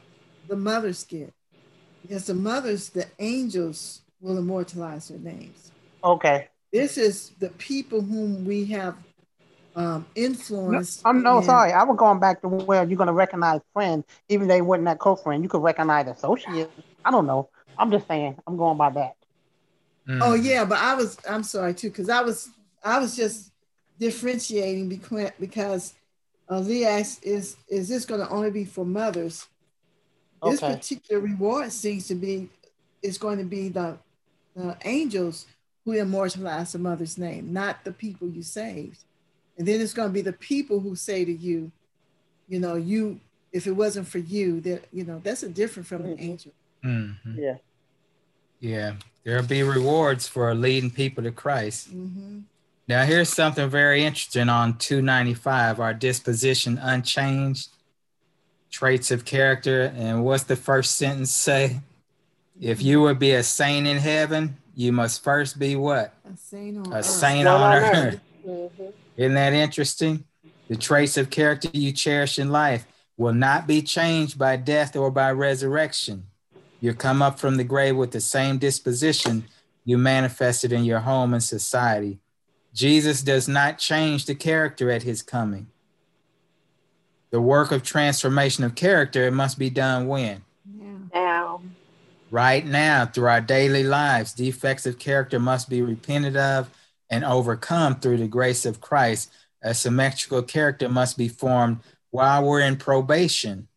the 0.47 0.55
mothers 0.55 1.03
get. 1.05 1.33
Because 2.01 2.25
the 2.25 2.33
mothers, 2.33 2.89
the 2.89 3.05
angels 3.19 4.01
will 4.21 4.37
immortalize 4.37 5.09
their 5.09 5.19
names. 5.19 5.71
Okay. 6.03 6.47
This 6.71 6.97
is 6.97 7.31
the 7.39 7.49
people 7.49 8.01
whom 8.01 8.45
we 8.45 8.65
have 8.65 8.95
um, 9.75 10.05
influenced. 10.15 11.03
No, 11.03 11.09
I'm 11.09 11.23
no 11.23 11.41
sorry. 11.41 11.71
I 11.71 11.83
was 11.83 11.97
going 11.97 12.19
back 12.19 12.41
to 12.41 12.47
where 12.47 12.83
you're 12.83 12.97
going 12.97 13.07
to 13.07 13.13
recognize 13.13 13.61
friends, 13.73 14.05
even 14.27 14.47
they 14.47 14.61
weren't 14.61 14.85
that 14.85 14.99
co-friend. 14.99 15.41
You 15.43 15.49
could 15.49 15.61
recognize 15.61 16.07
associates. 16.07 16.71
I 17.03 17.11
don't 17.11 17.25
know. 17.25 17.49
I'm 17.77 17.91
just 17.91 18.07
saying. 18.07 18.37
I'm 18.45 18.57
going 18.57 18.77
by 18.77 18.89
that. 18.91 19.15
Mm. 20.07 20.19
Oh 20.21 20.33
yeah, 20.33 20.65
but 20.65 20.79
I 20.79 20.95
was. 20.95 21.17
I'm 21.27 21.43
sorry 21.43 21.73
too, 21.73 21.89
because 21.89 22.09
I 22.09 22.21
was. 22.21 22.49
I 22.83 22.99
was 22.99 23.15
just 23.15 23.51
differentiating 23.99 24.89
because 24.89 25.31
because 25.39 25.93
uh, 26.49 26.59
Leax 26.59 27.19
is 27.19 27.57
is 27.67 27.87
this 27.89 28.05
going 28.05 28.21
to 28.21 28.29
only 28.29 28.51
be 28.51 28.65
for 28.65 28.85
mothers? 28.85 29.47
Okay. 30.41 30.51
This 30.51 30.59
particular 30.61 31.21
reward 31.21 31.71
seems 31.71 32.07
to 32.07 32.15
be 32.15 32.49
is 33.01 33.17
going 33.17 33.37
to 33.37 33.43
be 33.43 33.69
the, 33.69 33.97
the 34.55 34.75
angels 34.83 35.45
who 35.85 35.93
immortalize 35.93 36.73
the 36.73 36.79
mother's 36.79 37.17
name, 37.17 37.53
not 37.53 37.83
the 37.83 37.91
people 37.91 38.27
you 38.27 38.43
saved. 38.43 39.03
And 39.57 39.67
then 39.67 39.81
it's 39.81 39.93
going 39.93 40.09
to 40.09 40.13
be 40.13 40.21
the 40.21 40.33
people 40.33 40.79
who 40.79 40.95
say 40.95 41.25
to 41.25 41.31
you, 41.33 41.71
you 42.47 42.59
know, 42.59 42.75
you 42.75 43.19
if 43.51 43.65
it 43.67 43.71
wasn't 43.71 44.07
for 44.07 44.19
you, 44.19 44.61
that 44.61 44.85
you 44.93 45.03
know 45.03 45.21
that's 45.23 45.43
a 45.43 45.49
different 45.49 45.87
from 45.87 46.05
an 46.05 46.19
angel. 46.19 46.51
Mm-hmm. 46.83 47.39
Yeah. 47.39 47.55
Yeah, 48.59 48.93
there'll 49.23 49.45
be 49.45 49.63
rewards 49.63 50.27
for 50.27 50.53
leading 50.53 50.91
people 50.91 51.23
to 51.23 51.31
Christ. 51.31 51.95
Mm-hmm. 51.95 52.39
Now, 52.89 53.05
here's 53.05 53.29
something 53.29 53.69
very 53.69 54.03
interesting 54.03 54.49
on 54.49 54.77
295 54.77 55.79
our 55.79 55.93
disposition 55.93 56.77
unchanged, 56.81 57.69
traits 58.69 59.11
of 59.11 59.25
character. 59.25 59.93
And 59.95 60.23
what's 60.23 60.43
the 60.43 60.55
first 60.55 60.95
sentence 60.95 61.31
say? 61.31 61.81
If 62.59 62.81
you 62.81 63.01
would 63.01 63.19
be 63.19 63.31
a 63.31 63.43
saint 63.43 63.87
in 63.87 63.97
heaven, 63.97 64.57
you 64.75 64.91
must 64.91 65.23
first 65.23 65.57
be 65.59 65.75
what? 65.75 66.13
A 66.25 66.37
saint 66.37 66.77
on 66.77 66.93
a 66.93 66.97
earth. 66.97 67.05
Saint 67.05 67.47
on 67.47 67.75
earth. 67.75 68.19
Mm-hmm. 68.45 68.83
Isn't 69.17 69.33
that 69.33 69.53
interesting? 69.53 70.23
The 70.67 70.75
traits 70.75 71.17
of 71.17 71.29
character 71.29 71.69
you 71.73 71.91
cherish 71.91 72.37
in 72.37 72.51
life 72.51 72.85
will 73.17 73.33
not 73.33 73.67
be 73.67 73.81
changed 73.81 74.37
by 74.37 74.55
death 74.55 74.95
or 74.95 75.11
by 75.11 75.31
resurrection. 75.31 76.25
You 76.79 76.93
come 76.93 77.21
up 77.21 77.39
from 77.39 77.57
the 77.57 77.63
grave 77.63 77.97
with 77.97 78.11
the 78.11 78.21
same 78.21 78.57
disposition 78.57 79.45
you 79.83 79.97
manifested 79.97 80.71
in 80.71 80.85
your 80.85 80.99
home 80.99 81.33
and 81.33 81.43
society. 81.43 82.19
Jesus 82.73 83.21
does 83.21 83.47
not 83.47 83.79
change 83.79 84.25
the 84.25 84.35
character 84.35 84.91
at 84.91 85.03
his 85.03 85.21
coming. 85.21 85.67
The 87.31 87.41
work 87.41 87.71
of 87.71 87.83
transformation 87.83 88.63
of 88.63 88.75
character 88.75 89.27
it 89.27 89.33
must 89.33 89.59
be 89.59 89.69
done 89.69 90.07
when? 90.07 90.43
Now. 91.13 91.61
Right 92.31 92.65
now, 92.65 93.05
through 93.05 93.27
our 93.27 93.41
daily 93.41 93.83
lives, 93.83 94.33
defects 94.33 94.85
of 94.85 94.99
character 94.99 95.39
must 95.39 95.69
be 95.69 95.81
repented 95.81 96.37
of 96.37 96.69
and 97.09 97.23
overcome 97.23 97.99
through 97.99 98.17
the 98.17 98.27
grace 98.27 98.65
of 98.65 98.81
Christ. 98.81 99.31
A 99.61 99.73
symmetrical 99.73 100.43
character 100.43 100.89
must 100.89 101.17
be 101.17 101.27
formed 101.27 101.79
while 102.11 102.43
we're 102.43 102.61
in 102.61 102.77
probation, 102.77 103.67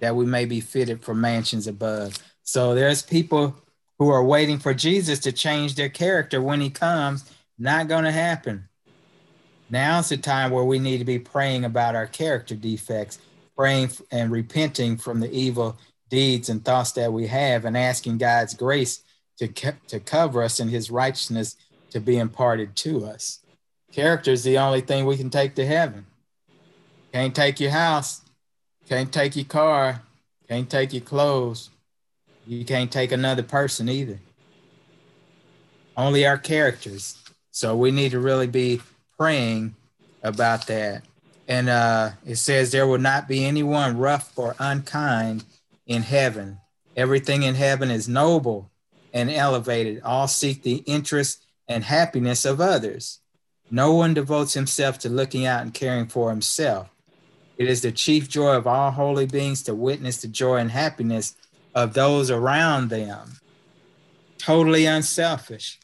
that 0.00 0.14
we 0.14 0.26
may 0.26 0.44
be 0.44 0.60
fitted 0.60 1.02
for 1.02 1.14
mansions 1.14 1.66
above. 1.66 2.18
So 2.42 2.74
there's 2.74 3.02
people 3.02 3.56
who 3.98 4.10
are 4.10 4.24
waiting 4.24 4.58
for 4.58 4.74
Jesus 4.74 5.18
to 5.20 5.32
change 5.32 5.74
their 5.74 5.88
character 5.88 6.42
when 6.42 6.60
he 6.60 6.70
comes 6.70 7.30
not 7.58 7.88
going 7.88 8.04
to 8.04 8.12
happen. 8.12 8.68
Now's 9.72 10.10
the 10.10 10.18
time 10.18 10.50
where 10.50 10.64
we 10.64 10.78
need 10.78 10.98
to 10.98 11.04
be 11.06 11.18
praying 11.18 11.64
about 11.64 11.96
our 11.96 12.06
character 12.06 12.54
defects, 12.54 13.18
praying 13.56 13.90
and 14.10 14.30
repenting 14.30 14.98
from 14.98 15.18
the 15.18 15.32
evil 15.32 15.78
deeds 16.10 16.50
and 16.50 16.62
thoughts 16.62 16.92
that 16.92 17.10
we 17.10 17.26
have, 17.28 17.64
and 17.64 17.74
asking 17.74 18.18
God's 18.18 18.52
grace 18.52 19.02
to, 19.38 19.48
to 19.48 19.98
cover 19.98 20.42
us 20.42 20.60
in 20.60 20.68
his 20.68 20.90
righteousness 20.90 21.56
to 21.88 22.00
be 22.00 22.18
imparted 22.18 22.76
to 22.76 23.06
us. 23.06 23.38
Character 23.90 24.30
is 24.32 24.44
the 24.44 24.58
only 24.58 24.82
thing 24.82 25.06
we 25.06 25.16
can 25.16 25.30
take 25.30 25.54
to 25.54 25.66
heaven. 25.66 26.04
Can't 27.14 27.34
take 27.34 27.58
your 27.58 27.70
house, 27.70 28.20
can't 28.86 29.10
take 29.10 29.36
your 29.36 29.46
car, 29.46 30.02
can't 30.48 30.68
take 30.68 30.92
your 30.92 31.02
clothes. 31.02 31.70
You 32.46 32.66
can't 32.66 32.92
take 32.92 33.10
another 33.10 33.42
person 33.42 33.88
either. 33.88 34.18
Only 35.96 36.26
our 36.26 36.36
characters. 36.36 37.16
So 37.52 37.74
we 37.74 37.90
need 37.90 38.10
to 38.10 38.20
really 38.20 38.46
be 38.46 38.82
praying 39.18 39.74
about 40.22 40.66
that. 40.66 41.02
And 41.48 41.68
uh, 41.68 42.10
it 42.26 42.36
says, 42.36 42.70
There 42.70 42.86
will 42.86 42.98
not 42.98 43.28
be 43.28 43.44
anyone 43.44 43.98
rough 43.98 44.38
or 44.38 44.54
unkind 44.58 45.44
in 45.86 46.02
heaven. 46.02 46.58
Everything 46.96 47.42
in 47.42 47.54
heaven 47.54 47.90
is 47.90 48.08
noble 48.08 48.70
and 49.12 49.30
elevated. 49.30 50.02
All 50.02 50.28
seek 50.28 50.62
the 50.62 50.76
interest 50.86 51.44
and 51.68 51.84
happiness 51.84 52.44
of 52.44 52.60
others. 52.60 53.20
No 53.70 53.94
one 53.94 54.14
devotes 54.14 54.54
himself 54.54 54.98
to 55.00 55.08
looking 55.08 55.46
out 55.46 55.62
and 55.62 55.72
caring 55.72 56.06
for 56.06 56.30
himself. 56.30 56.88
It 57.56 57.68
is 57.68 57.82
the 57.82 57.92
chief 57.92 58.28
joy 58.28 58.54
of 58.56 58.66
all 58.66 58.90
holy 58.90 59.26
beings 59.26 59.62
to 59.64 59.74
witness 59.74 60.20
the 60.20 60.28
joy 60.28 60.56
and 60.56 60.70
happiness 60.70 61.36
of 61.74 61.94
those 61.94 62.30
around 62.30 62.90
them. 62.90 63.32
Totally 64.38 64.86
unselfish 64.86 65.78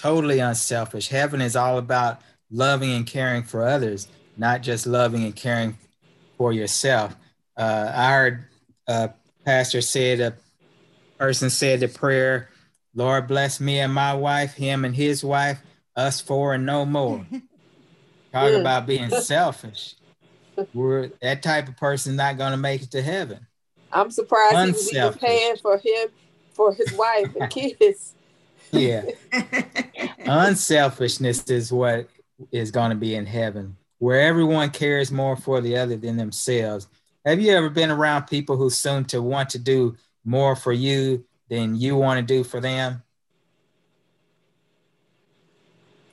totally 0.00 0.38
unselfish. 0.38 1.08
Heaven 1.08 1.42
is 1.42 1.56
all 1.56 1.76
about 1.76 2.22
loving 2.50 2.92
and 2.92 3.06
caring 3.06 3.42
for 3.42 3.66
others, 3.66 4.08
not 4.36 4.62
just 4.62 4.86
loving 4.86 5.24
and 5.24 5.36
caring 5.36 5.76
for 6.38 6.52
yourself. 6.52 7.14
Uh, 7.56 7.92
our 7.94 8.48
uh, 8.88 9.08
pastor 9.44 9.82
said, 9.82 10.20
a 10.20 10.34
person 11.18 11.50
said 11.50 11.80
the 11.80 11.88
prayer, 11.88 12.48
Lord 12.94 13.28
bless 13.28 13.60
me 13.60 13.78
and 13.78 13.92
my 13.92 14.14
wife, 14.14 14.54
him 14.54 14.86
and 14.86 14.96
his 14.96 15.22
wife, 15.22 15.60
us 15.94 16.20
four 16.20 16.54
and 16.54 16.64
no 16.64 16.86
more. 16.86 17.26
Talk 18.32 18.52
about 18.52 18.86
being 18.86 19.10
selfish. 19.20 19.96
We're 20.72 21.10
that 21.20 21.42
type 21.42 21.68
of 21.68 21.76
person 21.76 22.16
not 22.16 22.38
going 22.38 22.52
to 22.52 22.56
make 22.56 22.82
it 22.82 22.90
to 22.92 23.02
heaven. 23.02 23.46
I'm 23.92 24.10
surprised 24.10 24.54
Unselfish. 24.56 24.90
he 24.90 24.98
was 24.98 25.16
even 25.16 25.18
paying 25.18 25.56
for 25.56 25.78
him, 25.78 26.08
for 26.52 26.72
his 26.72 26.92
wife 26.94 27.34
and 27.38 27.50
kids 27.50 28.14
yeah. 28.72 29.04
Unselfishness 30.26 31.44
is 31.50 31.72
what 31.72 32.08
is 32.52 32.70
going 32.70 32.90
to 32.90 32.96
be 32.96 33.14
in 33.14 33.26
heaven, 33.26 33.76
where 33.98 34.20
everyone 34.20 34.70
cares 34.70 35.10
more 35.10 35.36
for 35.36 35.60
the 35.60 35.76
other 35.76 35.96
than 35.96 36.16
themselves. 36.16 36.88
Have 37.24 37.40
you 37.40 37.52
ever 37.52 37.68
been 37.68 37.90
around 37.90 38.24
people 38.24 38.56
who 38.56 38.70
seem 38.70 39.04
to 39.06 39.20
want 39.20 39.50
to 39.50 39.58
do 39.58 39.96
more 40.24 40.56
for 40.56 40.72
you 40.72 41.24
than 41.48 41.74
you 41.74 41.96
want 41.96 42.18
to 42.18 42.34
do 42.34 42.44
for 42.44 42.60
them? 42.60 43.02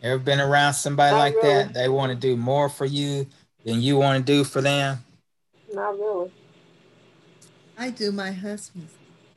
Ever 0.04 0.20
been 0.20 0.40
around 0.40 0.74
somebody 0.74 1.12
Not 1.12 1.20
like 1.20 1.36
really. 1.36 1.64
that? 1.64 1.74
They 1.74 1.90
want 1.90 2.12
to 2.12 2.16
do 2.16 2.36
more 2.36 2.70
for 2.70 2.86
you 2.86 3.26
than 3.66 3.82
you 3.82 3.98
want 3.98 4.26
to 4.26 4.34
do 4.34 4.44
for 4.44 4.62
them? 4.62 5.04
Not 5.74 5.98
really. 6.00 6.32
I 7.78 7.90
do 7.90 8.12
my 8.12 8.32
husband. 8.32 8.88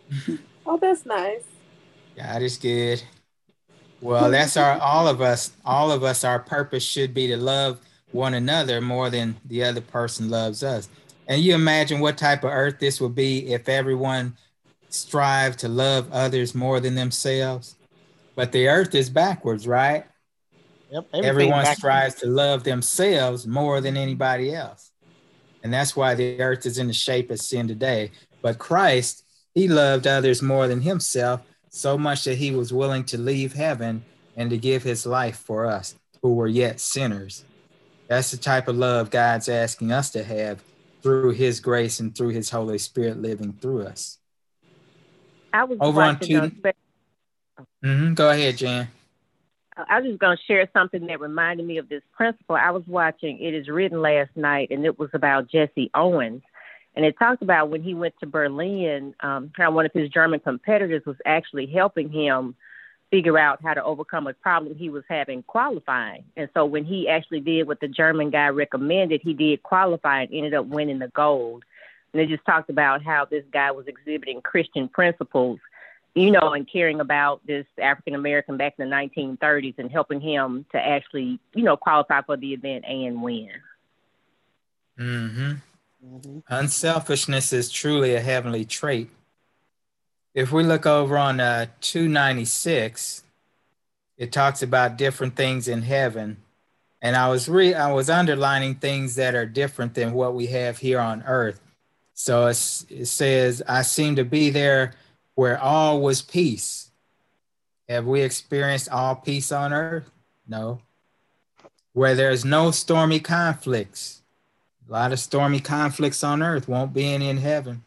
oh, 0.66 0.76
that's 0.76 1.04
nice. 1.04 1.42
God 2.22 2.42
is 2.42 2.58
good. 2.58 3.02
Well, 4.00 4.30
that's 4.30 4.56
our 4.56 4.78
all 4.78 5.08
of 5.08 5.20
us, 5.20 5.52
all 5.64 5.90
of 5.90 6.04
us, 6.04 6.24
our 6.24 6.38
purpose 6.38 6.82
should 6.82 7.14
be 7.14 7.26
to 7.28 7.36
love 7.36 7.80
one 8.12 8.34
another 8.34 8.80
more 8.80 9.10
than 9.10 9.36
the 9.46 9.64
other 9.64 9.80
person 9.80 10.28
loves 10.28 10.62
us. 10.62 10.88
And 11.28 11.40
you 11.40 11.54
imagine 11.54 12.00
what 12.00 12.18
type 12.18 12.44
of 12.44 12.50
earth 12.50 12.78
this 12.78 13.00
would 13.00 13.14
be 13.14 13.52
if 13.52 13.68
everyone 13.68 14.36
strive 14.88 15.56
to 15.58 15.68
love 15.68 16.10
others 16.12 16.54
more 16.54 16.80
than 16.80 16.94
themselves. 16.94 17.76
But 18.34 18.52
the 18.52 18.68
earth 18.68 18.94
is 18.94 19.08
backwards, 19.08 19.66
right? 19.66 20.04
Yep, 20.90 21.06
everyone 21.14 21.62
backwards. 21.62 21.78
strives 21.78 22.14
to 22.16 22.26
love 22.26 22.64
themselves 22.64 23.46
more 23.46 23.80
than 23.80 23.96
anybody 23.96 24.54
else. 24.54 24.90
And 25.62 25.72
that's 25.72 25.94
why 25.94 26.14
the 26.14 26.40
earth 26.40 26.66
is 26.66 26.78
in 26.78 26.88
the 26.88 26.92
shape 26.92 27.30
it's 27.30 27.52
in 27.52 27.68
today. 27.68 28.10
But 28.42 28.58
Christ, 28.58 29.24
he 29.54 29.68
loved 29.68 30.06
others 30.06 30.42
more 30.42 30.66
than 30.66 30.80
himself 30.80 31.42
so 31.70 31.96
much 31.96 32.24
that 32.24 32.36
he 32.36 32.50
was 32.50 32.72
willing 32.72 33.04
to 33.04 33.18
leave 33.18 33.54
heaven 33.54 34.04
and 34.36 34.50
to 34.50 34.58
give 34.58 34.82
his 34.82 35.06
life 35.06 35.36
for 35.38 35.66
us 35.66 35.94
who 36.22 36.34
were 36.34 36.48
yet 36.48 36.80
sinners. 36.80 37.44
That's 38.08 38.32
the 38.32 38.36
type 38.36 38.68
of 38.68 38.76
love 38.76 39.10
God's 39.10 39.48
asking 39.48 39.92
us 39.92 40.10
to 40.10 40.24
have 40.24 40.62
through 41.02 41.30
his 41.30 41.60
grace 41.60 42.00
and 42.00 42.14
through 42.14 42.30
his 42.30 42.50
Holy 42.50 42.76
Spirit 42.76 43.22
living 43.22 43.54
through 43.54 43.84
us. 43.84 44.18
I 45.52 45.64
was 45.64 45.78
over 45.80 46.02
on 46.02 46.18
two. 46.18 46.52
Mm-hmm. 47.84 48.14
Go 48.14 48.30
ahead, 48.30 48.56
Jan. 48.58 48.88
I 49.88 50.00
was 50.00 50.08
just 50.10 50.20
going 50.20 50.36
to 50.36 50.42
share 50.44 50.68
something 50.72 51.06
that 51.06 51.20
reminded 51.20 51.66
me 51.66 51.78
of 51.78 51.88
this 51.88 52.02
principle. 52.12 52.56
I 52.56 52.70
was 52.70 52.82
watching 52.86 53.38
It 53.40 53.54
Is 53.54 53.68
Written 53.68 54.02
last 54.02 54.30
night, 54.36 54.68
and 54.70 54.84
it 54.84 54.98
was 54.98 55.10
about 55.14 55.48
Jesse 55.48 55.90
Owens. 55.94 56.42
And 56.96 57.04
it 57.04 57.18
talked 57.18 57.42
about 57.42 57.70
when 57.70 57.82
he 57.82 57.94
went 57.94 58.14
to 58.20 58.26
Berlin, 58.26 59.14
um, 59.20 59.52
how 59.56 59.70
one 59.70 59.86
of 59.86 59.92
his 59.92 60.08
German 60.08 60.40
competitors 60.40 61.02
was 61.06 61.16
actually 61.24 61.66
helping 61.66 62.10
him 62.10 62.56
figure 63.10 63.38
out 63.38 63.60
how 63.62 63.74
to 63.74 63.82
overcome 63.82 64.26
a 64.26 64.34
problem 64.34 64.74
he 64.74 64.88
was 64.88 65.04
having 65.08 65.42
qualifying. 65.42 66.24
And 66.36 66.48
so 66.54 66.64
when 66.64 66.84
he 66.84 67.08
actually 67.08 67.40
did 67.40 67.66
what 67.66 67.80
the 67.80 67.88
German 67.88 68.30
guy 68.30 68.48
recommended, 68.48 69.20
he 69.22 69.34
did 69.34 69.62
qualify 69.62 70.22
and 70.22 70.32
ended 70.32 70.54
up 70.54 70.66
winning 70.66 71.00
the 71.00 71.08
gold. 71.08 71.64
And 72.12 72.20
they 72.20 72.26
just 72.26 72.44
talked 72.44 72.70
about 72.70 73.02
how 73.02 73.24
this 73.24 73.44
guy 73.52 73.70
was 73.72 73.86
exhibiting 73.86 74.42
Christian 74.42 74.88
principles, 74.88 75.58
you 76.14 76.30
know, 76.30 76.52
and 76.52 76.70
caring 76.70 77.00
about 77.00 77.44
this 77.46 77.66
African 77.80 78.14
American 78.14 78.56
back 78.56 78.74
in 78.78 78.88
the 78.88 78.94
1930s 78.94 79.78
and 79.78 79.90
helping 79.90 80.20
him 80.20 80.64
to 80.72 80.78
actually, 80.78 81.40
you 81.54 81.64
know, 81.64 81.76
qualify 81.76 82.22
for 82.22 82.36
the 82.36 82.52
event 82.52 82.84
and 82.84 83.22
win. 83.22 83.50
Mm-hmm. 84.98 85.52
Mm-hmm. 86.04 86.38
Unselfishness 86.48 87.52
is 87.52 87.70
truly 87.70 88.14
a 88.14 88.20
heavenly 88.20 88.64
trait 88.64 89.10
if 90.34 90.52
we 90.52 90.62
look 90.62 90.86
over 90.86 91.18
on 91.18 91.40
uh, 91.40 91.66
296, 91.80 93.24
it 94.16 94.32
talks 94.32 94.62
about 94.62 94.96
different 94.96 95.34
things 95.34 95.66
in 95.66 95.82
heaven. 95.82 96.38
And 97.02 97.16
I 97.16 97.28
was 97.28 97.48
re 97.48 97.74
I 97.74 97.92
was 97.92 98.10
underlining 98.10 98.76
things 98.76 99.14
that 99.16 99.34
are 99.34 99.46
different 99.46 99.94
than 99.94 100.12
what 100.12 100.34
we 100.34 100.46
have 100.48 100.78
here 100.78 101.00
on 101.00 101.22
earth. 101.22 101.60
So 102.12 102.46
it 102.46 102.54
says, 102.54 103.62
I 103.66 103.82
seem 103.82 104.16
to 104.16 104.24
be 104.24 104.50
there 104.50 104.92
where 105.34 105.58
all 105.58 106.02
was 106.02 106.20
peace. 106.20 106.90
Have 107.88 108.06
we 108.06 108.20
experienced 108.20 108.90
all 108.90 109.16
peace 109.16 109.50
on 109.50 109.72
earth? 109.72 110.10
No. 110.46 110.80
Where 111.94 112.14
there's 112.14 112.44
no 112.44 112.70
stormy 112.70 113.20
conflicts. 113.20 114.19
A 114.90 114.92
lot 114.92 115.12
of 115.12 115.20
stormy 115.20 115.60
conflicts 115.60 116.24
on 116.24 116.42
earth 116.42 116.66
won't 116.66 116.92
be 116.92 117.04
any 117.14 117.28
in 117.28 117.36
heaven. 117.36 117.84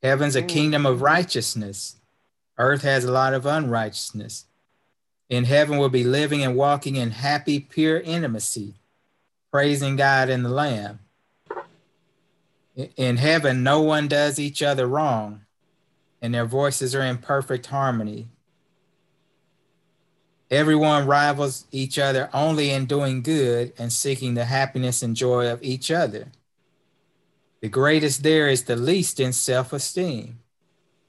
Heaven's 0.00 0.36
a 0.36 0.42
mm. 0.42 0.48
kingdom 0.48 0.86
of 0.86 1.02
righteousness. 1.02 1.96
Earth 2.56 2.82
has 2.82 3.04
a 3.04 3.10
lot 3.10 3.34
of 3.34 3.46
unrighteousness. 3.46 4.44
In 5.28 5.44
heaven, 5.44 5.76
we'll 5.76 5.88
be 5.88 6.04
living 6.04 6.44
and 6.44 6.54
walking 6.54 6.94
in 6.94 7.10
happy, 7.10 7.58
pure 7.58 7.98
intimacy, 7.98 8.74
praising 9.50 9.96
God 9.96 10.28
and 10.28 10.44
the 10.44 10.50
Lamb. 10.50 11.00
In 12.96 13.16
heaven, 13.16 13.64
no 13.64 13.80
one 13.80 14.06
does 14.06 14.38
each 14.38 14.62
other 14.62 14.86
wrong, 14.86 15.40
and 16.22 16.32
their 16.32 16.44
voices 16.44 16.94
are 16.94 17.02
in 17.02 17.18
perfect 17.18 17.66
harmony. 17.66 18.28
Everyone 20.54 21.08
rivals 21.08 21.66
each 21.72 21.98
other 21.98 22.30
only 22.32 22.70
in 22.70 22.86
doing 22.86 23.22
good 23.22 23.72
and 23.76 23.92
seeking 23.92 24.34
the 24.34 24.44
happiness 24.44 25.02
and 25.02 25.16
joy 25.16 25.50
of 25.50 25.60
each 25.64 25.90
other. 25.90 26.28
The 27.60 27.68
greatest 27.68 28.22
there 28.22 28.46
is 28.46 28.62
the 28.62 28.76
least 28.76 29.18
in 29.18 29.32
self 29.32 29.72
esteem, 29.72 30.38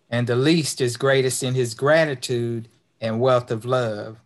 and 0.10 0.26
the 0.26 0.36
least 0.36 0.82
is 0.82 0.98
greatest 0.98 1.44
in 1.44 1.54
his 1.54 1.76
gratitude 1.76 2.70
and 3.00 3.20
wealth 3.20 3.52
of 3.52 3.66
love. 3.66 4.18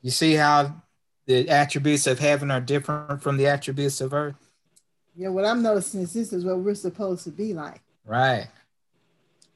You 0.00 0.12
see 0.12 0.34
how 0.34 0.82
the 1.26 1.48
attributes 1.48 2.06
of 2.06 2.20
heaven 2.20 2.52
are 2.52 2.60
different 2.60 3.24
from 3.24 3.36
the 3.36 3.48
attributes 3.48 4.00
of 4.00 4.14
earth? 4.14 4.48
Yeah, 5.16 5.30
what 5.30 5.44
I'm 5.44 5.60
noticing 5.60 6.02
is 6.02 6.12
this 6.12 6.32
is 6.32 6.44
what 6.44 6.60
we're 6.60 6.76
supposed 6.76 7.24
to 7.24 7.30
be 7.30 7.52
like. 7.52 7.80
Right. 8.04 8.42
It 8.42 8.48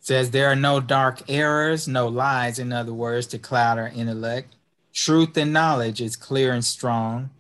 says 0.00 0.32
there 0.32 0.50
are 0.50 0.56
no 0.56 0.80
dark 0.80 1.22
errors, 1.30 1.86
no 1.86 2.08
lies, 2.08 2.58
in 2.58 2.72
other 2.72 2.92
words, 2.92 3.28
to 3.28 3.38
cloud 3.38 3.78
our 3.78 3.86
intellect. 3.86 4.56
Truth 4.94 5.36
and 5.36 5.52
knowledge 5.52 6.00
is 6.00 6.16
clear 6.16 6.52
and 6.52 6.64
strong. 6.64 7.30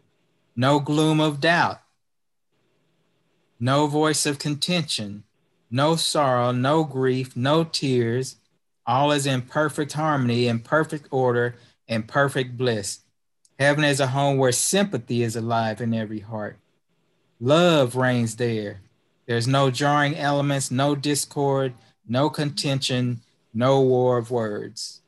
No 0.56 0.80
gloom 0.80 1.20
of 1.20 1.40
doubt 1.40 1.80
no 3.64 3.86
voice 3.86 4.26
of 4.26 4.38
contention, 4.38 5.24
no 5.70 5.96
sorrow, 5.96 6.52
no 6.52 6.84
grief, 6.84 7.34
no 7.34 7.64
tears. 7.64 8.36
All 8.86 9.10
is 9.10 9.24
in 9.24 9.40
perfect 9.40 9.92
harmony, 9.94 10.48
in 10.48 10.60
perfect 10.60 11.08
order, 11.10 11.56
and 11.88 12.06
perfect 12.06 12.58
bliss. 12.58 13.00
Heaven 13.58 13.84
is 13.84 14.00
a 14.00 14.08
home 14.08 14.36
where 14.36 14.52
sympathy 14.52 15.22
is 15.22 15.34
alive 15.34 15.80
in 15.80 15.94
every 15.94 16.20
heart. 16.20 16.58
Love 17.40 17.96
reigns 17.96 18.36
there. 18.36 18.80
There's 19.26 19.48
no 19.48 19.70
jarring 19.70 20.16
elements, 20.16 20.70
no 20.70 20.94
discord, 20.94 21.72
no 22.06 22.28
contention, 22.28 23.22
no 23.54 23.80
war 23.80 24.18
of 24.18 24.30
words. 24.30 25.00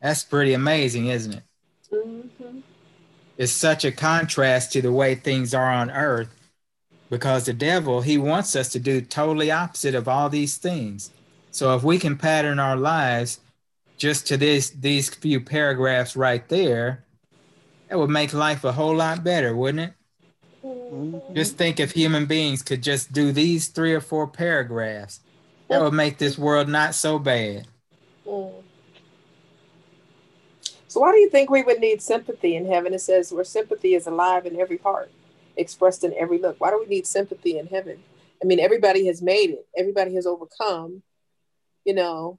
That's 0.00 0.22
pretty 0.22 0.52
amazing, 0.52 1.06
isn't 1.06 1.34
it? 1.34 1.42
Mm-hmm. 1.94 2.60
It's 3.36 3.52
such 3.52 3.84
a 3.84 3.92
contrast 3.92 4.72
to 4.72 4.82
the 4.82 4.92
way 4.92 5.14
things 5.14 5.54
are 5.54 5.70
on 5.70 5.90
earth 5.90 6.28
because 7.10 7.44
the 7.44 7.52
devil 7.52 8.00
he 8.00 8.18
wants 8.18 8.56
us 8.56 8.70
to 8.70 8.80
do 8.80 9.00
totally 9.00 9.50
opposite 9.50 9.94
of 9.94 10.08
all 10.08 10.28
these 10.28 10.56
things 10.56 11.12
so 11.50 11.74
if 11.76 11.82
we 11.84 11.98
can 11.98 12.16
pattern 12.16 12.58
our 12.58 12.76
lives 12.76 13.38
just 13.96 14.26
to 14.26 14.36
this 14.36 14.70
these 14.70 15.08
few 15.10 15.40
paragraphs 15.40 16.16
right 16.16 16.48
there 16.48 17.04
that 17.88 17.98
would 17.98 18.10
make 18.10 18.32
life 18.32 18.64
a 18.64 18.72
whole 18.72 18.96
lot 18.96 19.22
better 19.22 19.54
wouldn't 19.54 19.90
it 19.90 20.66
mm-hmm. 20.66 21.34
just 21.34 21.56
think 21.56 21.78
if 21.78 21.92
human 21.92 22.26
beings 22.26 22.62
could 22.62 22.82
just 22.82 23.12
do 23.12 23.30
these 23.30 23.68
three 23.68 23.92
or 23.92 24.00
four 24.00 24.26
paragraphs 24.26 25.20
that 25.68 25.80
would 25.80 25.94
make 25.94 26.18
this 26.18 26.36
world 26.36 26.68
not 26.68 26.94
so 26.94 27.18
bad 27.18 27.66
mm. 28.26 28.63
So 30.94 31.00
why 31.00 31.10
do 31.10 31.18
you 31.18 31.28
think 31.28 31.50
we 31.50 31.64
would 31.64 31.80
need 31.80 32.00
sympathy 32.00 32.54
in 32.54 32.66
heaven 32.66 32.94
it 32.94 33.00
says 33.00 33.32
where 33.32 33.42
sympathy 33.42 33.94
is 33.94 34.06
alive 34.06 34.46
in 34.46 34.60
every 34.60 34.78
heart 34.78 35.10
expressed 35.56 36.04
in 36.04 36.14
every 36.14 36.38
look. 36.38 36.60
Why 36.60 36.70
do 36.70 36.78
we 36.78 36.86
need 36.86 37.06
sympathy 37.06 37.58
in 37.58 37.66
heaven? 37.66 38.02
I 38.42 38.46
mean, 38.46 38.60
everybody 38.60 39.06
has 39.06 39.22
made 39.22 39.50
it, 39.50 39.66
everybody 39.76 40.14
has 40.14 40.26
overcome, 40.26 41.02
you 41.84 41.94
know. 41.94 42.38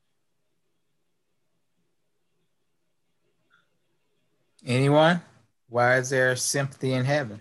Anyone? 4.66 5.22
Why 5.70 5.98
is 5.98 6.10
there 6.10 6.36
sympathy 6.36 6.94
in 6.94 7.06
heaven? 7.06 7.40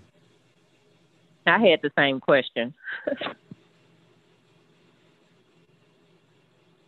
I 1.46 1.58
had 1.58 1.80
the 1.82 1.90
same 1.96 2.20
question. 2.20 2.74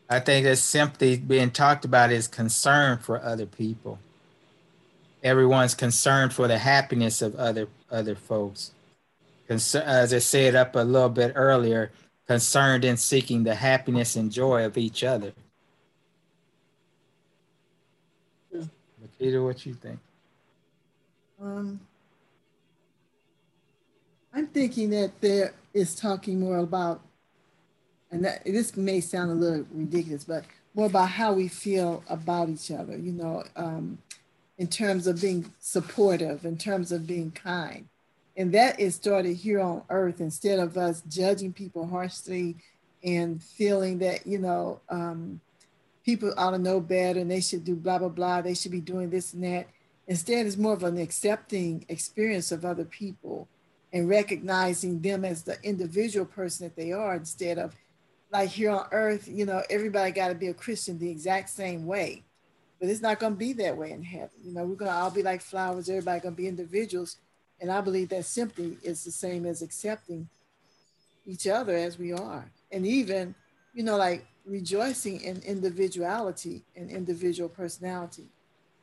I 0.09 0.21
think 0.21 0.45
that 0.45 0.57
sympathy 0.57 1.17
being 1.17 1.51
talked 1.51 1.85
about 1.85 2.13
is 2.13 2.29
concern 2.29 2.99
for 2.99 3.21
other 3.23 3.45
people. 3.45 3.99
Everyone's 5.27 5.75
concerned 5.75 6.33
for 6.33 6.47
the 6.49 6.59
happiness 6.59 7.21
of 7.21 7.35
other 7.35 7.69
other 7.91 8.15
folks 8.15 8.71
as 9.49 10.13
I 10.13 10.19
said 10.19 10.55
up 10.55 10.75
a 10.75 10.81
little 10.81 11.09
bit 11.09 11.33
earlier, 11.35 11.93
concerned 12.27 12.85
in 12.85 12.97
seeking 12.97 13.45
the 13.45 13.55
happiness 13.55 14.17
and 14.17 14.31
joy 14.31 14.65
of 14.65 14.77
each 14.77 15.05
other. 15.05 15.33
Makita, 18.55 19.45
what 19.45 19.65
you 19.65 19.75
think? 19.75 19.99
Um, 21.41 21.81
I'm 24.35 24.47
thinking 24.49 24.91
that 24.91 25.21
there 25.21 25.55
is 25.73 25.95
talking 25.95 26.41
more 26.41 26.59
about, 26.59 27.01
and 28.11 28.25
that, 28.25 28.45
this 28.45 28.77
may 28.77 29.01
sound 29.01 29.31
a 29.31 29.35
little 29.35 29.67
ridiculous, 29.73 30.25
but 30.25 30.45
more 30.75 30.87
about 30.87 31.11
how 31.11 31.33
we 31.33 31.49
feel 31.49 32.03
about 32.09 32.49
each 32.49 32.71
other, 32.71 32.97
you 32.97 33.13
know, 33.13 33.45
um, 33.55 33.99
in 34.59 34.67
terms 34.69 35.07
of 35.07 35.21
being 35.21 35.53
supportive, 35.61 36.45
in 36.45 36.57
terms 36.57 36.93
of 36.93 37.07
being 37.07 37.31
kind. 37.31 37.89
And 38.37 38.53
that 38.53 38.79
is 38.79 38.95
started 38.95 39.35
here 39.35 39.61
on 39.61 39.83
earth 39.89 40.21
instead 40.21 40.59
of 40.59 40.77
us 40.77 41.03
judging 41.09 41.53
people 41.53 41.87
harshly 41.87 42.57
and 43.03 43.43
feeling 43.43 43.99
that, 43.99 44.27
you 44.27 44.39
know, 44.39 44.81
um, 44.89 45.41
people 46.05 46.33
ought 46.37 46.51
to 46.51 46.59
know 46.59 46.81
better 46.81 47.21
and 47.21 47.31
they 47.31 47.41
should 47.41 47.65
do 47.65 47.75
blah, 47.75 47.99
blah, 47.99 48.09
blah. 48.09 48.41
They 48.43 48.55
should 48.55 48.73
be 48.73 48.81
doing 48.81 49.11
this 49.11 49.33
and 49.33 49.45
that. 49.45 49.67
Instead, 50.07 50.47
it's 50.47 50.57
more 50.57 50.75
of 50.75 50.85
an 50.85 50.99
accepting 50.99 51.85
experience 51.89 52.53
of 52.53 52.65
other 52.65 52.85
people 52.85 53.49
and 53.93 54.09
recognizing 54.09 55.01
them 55.01 55.25
as 55.25 55.43
the 55.43 55.57
individual 55.63 56.27
person 56.27 56.67
that 56.67 56.77
they 56.77 56.93
are 56.93 57.15
instead 57.15 57.59
of 57.59 57.75
like 58.31 58.51
here 58.51 58.71
on 58.71 58.87
earth, 58.93 59.29
you 59.29 59.47
know, 59.47 59.63
everybody 59.71 60.11
got 60.11 60.29
to 60.29 60.35
be 60.35 60.49
a 60.49 60.55
Christian 60.55 60.99
the 60.99 61.11
exact 61.11 61.49
same 61.49 61.87
way. 61.87 62.23
But 62.79 62.91
it's 62.91 63.01
not 63.01 63.19
going 63.19 63.33
to 63.33 63.39
be 63.39 63.53
that 63.55 63.77
way 63.77 63.91
in 63.91 64.03
heaven. 64.03 64.31
You 64.45 64.53
know, 64.53 64.65
we're 64.65 64.75
going 64.75 64.91
to 64.91 64.97
all 64.97 65.11
be 65.11 65.23
like 65.23 65.41
flowers. 65.41 65.89
Everybody 65.89 66.21
going 66.21 66.35
to 66.35 66.43
be 66.43 66.49
individuals 66.49 67.17
and 67.61 67.71
I 67.71 67.81
believe 67.81 68.11
that 68.11 68.25
simply 68.25 68.77
is 68.83 69.05
the 69.05 69.11
same 69.11 69.47
as 69.47 69.63
accepting 69.63 70.29
each 71.25 71.47
other 71.47 71.75
as 71.75 71.99
we 71.99 72.13
are. 72.13 72.51
And 72.71 72.87
even, 72.87 73.35
you 73.75 73.83
know, 73.83 73.97
like 73.97 74.27
rejoicing 74.45 75.21
in 75.23 75.41
individuality 75.43 76.63
and 76.77 76.91
individual 76.91 77.49
personality 77.49 78.27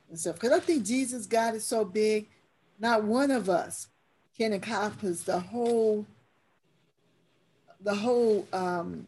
and 0.09 0.19
stuff. 0.19 0.35
Because 0.35 0.51
I 0.51 0.59
think 0.59 0.85
Jesus, 0.85 1.25
God 1.25 1.55
is 1.55 1.65
so 1.65 1.85
big, 1.85 2.27
not 2.79 3.03
one 3.03 3.31
of 3.31 3.49
us 3.49 3.87
can 4.37 4.53
encompass 4.53 5.23
the 5.23 5.39
whole, 5.39 6.05
the 7.79 7.93
whole 7.93 8.47
um, 8.51 9.05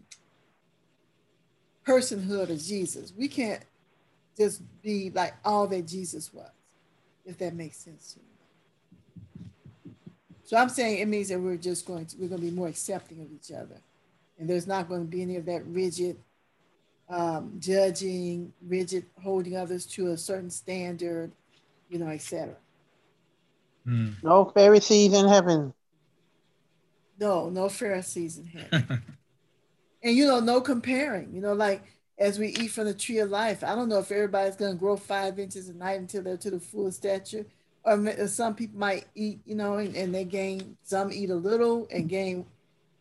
personhood 1.86 2.50
of 2.50 2.62
Jesus. 2.62 3.12
We 3.18 3.28
can't 3.28 3.62
just 4.38 4.62
be 4.82 5.12
like 5.12 5.34
all 5.44 5.68
that 5.68 5.88
Jesus 5.88 6.34
was, 6.34 6.50
if 7.26 7.38
that 7.38 7.54
makes 7.54 7.78
sense 7.78 8.14
to 8.14 8.20
you. 8.20 8.26
So 10.44 10.58
I'm 10.58 10.70
saying 10.70 11.00
it 11.00 11.08
means 11.08 11.30
that 11.30 11.40
we're 11.40 11.58
just 11.58 11.86
going 11.86 12.06
to, 12.06 12.18
we're 12.18 12.28
going 12.28 12.42
to 12.42 12.48
be 12.48 12.52
more 12.52 12.68
accepting 12.68 13.22
of 13.22 13.32
each 13.32 13.52
other. 13.52 13.82
And 14.38 14.50
there's 14.50 14.68
not 14.68 14.88
going 14.88 15.02
to 15.02 15.08
be 15.08 15.22
any 15.22 15.38
of 15.38 15.46
that 15.46 15.66
rigid 15.66 16.18
um, 17.10 17.54
judging, 17.60 18.52
rigid, 18.68 19.06
holding 19.22 19.56
others 19.56 19.86
to 19.86 20.12
a 20.12 20.18
certain 20.18 20.50
standard, 20.50 21.32
you 21.90 22.00
know, 22.00 22.08
etc. 22.08 22.56
Hmm. 23.86 24.12
No 24.24 24.46
Pharisees 24.46 25.14
in 25.14 25.28
heaven. 25.28 25.74
No, 27.20 27.50
no 27.50 27.70
Pharisees 27.70 28.40
in 28.40 28.46
heaven. 28.46 29.04
and 30.04 30.16
you 30.16 30.28
know, 30.28 30.40
no 30.40 30.62
comparing. 30.62 31.34
You 31.34 31.42
know, 31.42 31.54
like 31.54 31.84
as 32.18 32.40
we 32.40 32.48
eat 32.48 32.72
from 32.72 32.86
the 32.86 32.94
tree 32.94 33.20
of 33.20 33.30
life, 33.30 33.64
I 33.64 33.76
don't 33.76 33.90
know 33.90 34.00
if 34.00 34.12
everybody's 34.12 34.56
going 34.56 34.74
to 34.74 34.80
grow 34.80 34.96
five 34.98 35.38
inches 35.40 35.70
a 35.70 35.74
night 35.74 36.00
until 36.00 36.24
they're 36.24 36.38
to 36.38 36.52
the 36.52 36.60
full 36.60 36.92
stature. 36.92 37.46
Or 37.84 38.08
uh, 38.08 38.28
some 38.28 38.56
people 38.56 38.80
might 38.80 39.06
eat, 39.14 39.42
you 39.46 39.56
know, 39.56 39.76
and, 39.76 39.96
and 39.96 40.14
they 40.14 40.24
gain. 40.24 40.78
Some 40.84 41.12
eat 41.12 41.30
a 41.30 41.36
little 41.36 41.88
and 41.92 42.10
gain 42.10 42.46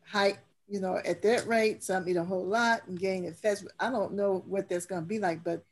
height 0.06 0.38
you 0.68 0.80
know, 0.80 1.00
at 1.04 1.22
that 1.22 1.46
rate, 1.46 1.82
some 1.82 2.08
eat 2.08 2.16
a 2.16 2.24
whole 2.24 2.44
lot 2.44 2.86
and 2.86 2.98
gain 2.98 3.24
it 3.24 3.36
fast. 3.36 3.66
I 3.78 3.90
don't 3.90 4.14
know 4.14 4.42
what 4.46 4.68
that's 4.68 4.86
going 4.86 5.02
to 5.02 5.06
be 5.06 5.18
like, 5.18 5.44
but 5.44 5.62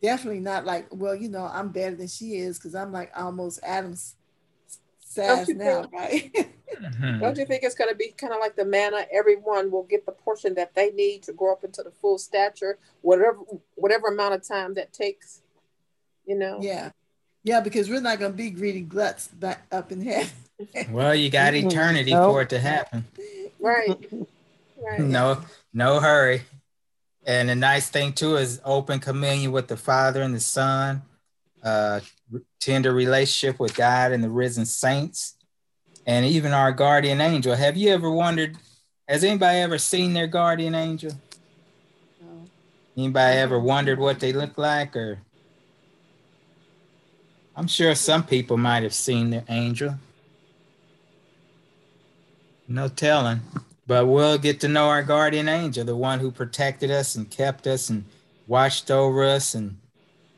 definitely 0.00 0.40
not 0.40 0.64
like, 0.64 0.86
well, 0.90 1.14
you 1.14 1.28
know, 1.28 1.50
I'm 1.52 1.70
better 1.70 1.96
than 1.96 2.08
she 2.08 2.36
is 2.36 2.58
because 2.58 2.74
I'm 2.74 2.92
like 2.92 3.10
almost 3.16 3.60
Adam's 3.62 4.14
size 5.16 5.48
now, 5.48 5.82
think, 5.82 5.92
right? 5.92 6.32
mm-hmm. 6.80 7.20
Don't 7.20 7.36
you 7.36 7.46
think 7.46 7.62
it's 7.62 7.74
going 7.74 7.90
to 7.90 7.96
be 7.96 8.08
kind 8.16 8.32
of 8.32 8.40
like 8.40 8.56
the 8.56 8.64
manna? 8.64 9.06
Everyone 9.12 9.70
will 9.70 9.84
get 9.84 10.06
the 10.06 10.12
portion 10.12 10.54
that 10.54 10.74
they 10.74 10.90
need 10.90 11.22
to 11.24 11.32
grow 11.32 11.52
up 11.52 11.64
into 11.64 11.82
the 11.82 11.90
full 11.90 12.18
stature, 12.18 12.78
whatever 13.02 13.38
whatever 13.74 14.08
amount 14.08 14.34
of 14.34 14.46
time 14.46 14.74
that 14.74 14.92
takes. 14.92 15.40
You 16.26 16.36
know. 16.38 16.58
Yeah, 16.60 16.90
yeah, 17.46 17.60
because 17.60 17.88
we're 17.88 18.00
not 18.00 18.18
going 18.18 18.32
to 18.32 18.36
be 18.36 18.50
greedy 18.50 18.80
gluts 18.80 19.28
back 19.28 19.66
up 19.70 19.92
in 19.92 20.00
heaven. 20.02 20.32
well, 20.90 21.14
you 21.14 21.30
got 21.30 21.54
eternity 21.54 22.10
nope. 22.10 22.32
for 22.32 22.42
it 22.42 22.50
to 22.50 22.58
happen. 22.58 23.04
Right. 23.60 23.96
Right. 24.82 25.00
No, 25.00 25.40
no 25.72 26.00
hurry. 26.00 26.42
And 27.24 27.48
the 27.48 27.54
nice 27.54 27.88
thing 27.88 28.14
too 28.14 28.34
is 28.36 28.60
open 28.64 28.98
communion 28.98 29.52
with 29.52 29.68
the 29.68 29.76
Father 29.76 30.22
and 30.22 30.34
the 30.34 30.40
Son, 30.40 31.02
uh, 31.62 32.00
tender 32.66 32.92
relationship 32.92 33.60
with 33.60 33.76
God 33.76 34.10
and 34.10 34.24
the 34.24 34.28
risen 34.28 34.66
saints, 34.66 35.36
and 36.04 36.26
even 36.26 36.52
our 36.52 36.72
guardian 36.72 37.20
angel. 37.20 37.54
Have 37.54 37.76
you 37.76 37.90
ever 37.90 38.10
wondered? 38.10 38.56
Has 39.06 39.22
anybody 39.22 39.60
ever 39.60 39.78
seen 39.78 40.14
their 40.14 40.26
guardian 40.26 40.74
angel? 40.74 41.12
No. 42.20 42.48
Anybody 42.96 43.38
ever 43.38 43.60
wondered 43.60 44.00
what 44.00 44.18
they 44.18 44.32
look 44.32 44.58
like, 44.58 44.96
or? 44.96 45.20
I'm 47.54 47.68
sure 47.68 47.94
some 47.94 48.24
people 48.26 48.56
might 48.56 48.82
have 48.82 48.92
seen 48.94 49.30
their 49.30 49.44
angel. 49.48 49.94
No 52.66 52.88
telling. 52.88 53.42
But 53.86 54.06
we'll 54.06 54.38
get 54.38 54.58
to 54.60 54.68
know 54.68 54.88
our 54.88 55.04
guardian 55.04 55.48
angel, 55.48 55.84
the 55.84 55.94
one 55.94 56.18
who 56.18 56.32
protected 56.32 56.90
us 56.90 57.14
and 57.14 57.30
kept 57.30 57.68
us 57.68 57.88
and 57.90 58.04
watched 58.48 58.90
over 58.90 59.22
us 59.22 59.54
and, 59.54 59.76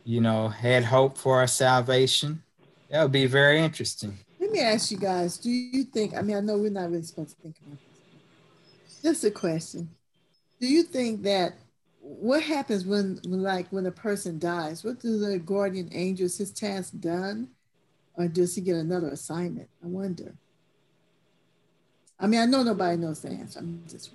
you 0.09 0.23
know, 0.23 0.49
had 0.49 0.85
hope 0.85 1.19
for 1.19 1.37
our 1.37 1.47
salvation. 1.47 2.43
That 2.89 3.03
would 3.03 3.13
be 3.13 3.27
very 3.27 3.61
interesting. 3.61 4.17
Let 4.41 4.51
me 4.51 4.61
ask 4.61 4.91
you 4.91 4.97
guys 4.97 5.37
do 5.37 5.51
you 5.51 5.85
think, 5.85 6.17
I 6.17 6.23
mean, 6.23 6.35
I 6.35 6.41
know 6.41 6.57
we're 6.57 6.71
not 6.71 6.89
really 6.89 7.03
supposed 7.03 7.37
to 7.37 7.43
think 7.43 7.57
about 7.61 7.79
this. 8.87 9.03
Just 9.03 9.25
a 9.25 9.31
question. 9.31 9.91
Do 10.61 10.67
you 10.67 10.83
think 10.83 11.23
that 11.25 11.59
what 12.01 12.43
happens 12.43 12.87
when, 12.87 13.21
when 13.29 13.43
like 13.43 13.69
when 13.69 13.85
a 13.85 13.91
person 13.91 14.39
dies? 14.39 14.83
What 14.83 14.99
do 14.99 15.19
the 15.19 15.39
guardian 15.39 15.91
angels 15.93 16.39
his 16.39 16.53
task 16.53 16.95
done? 16.99 17.49
Or 18.15 18.29
does 18.29 18.55
he 18.55 18.63
get 18.63 18.77
another 18.77 19.09
assignment? 19.09 19.69
I 19.85 19.89
wonder. 19.89 20.33
I 22.19 22.29
mean, 22.29 22.41
I 22.41 22.47
know 22.47 22.63
nobody 22.63 22.97
knows 22.97 23.21
the 23.21 23.29
answer. 23.29 23.59
I'm 23.59 23.83
just 23.87 24.11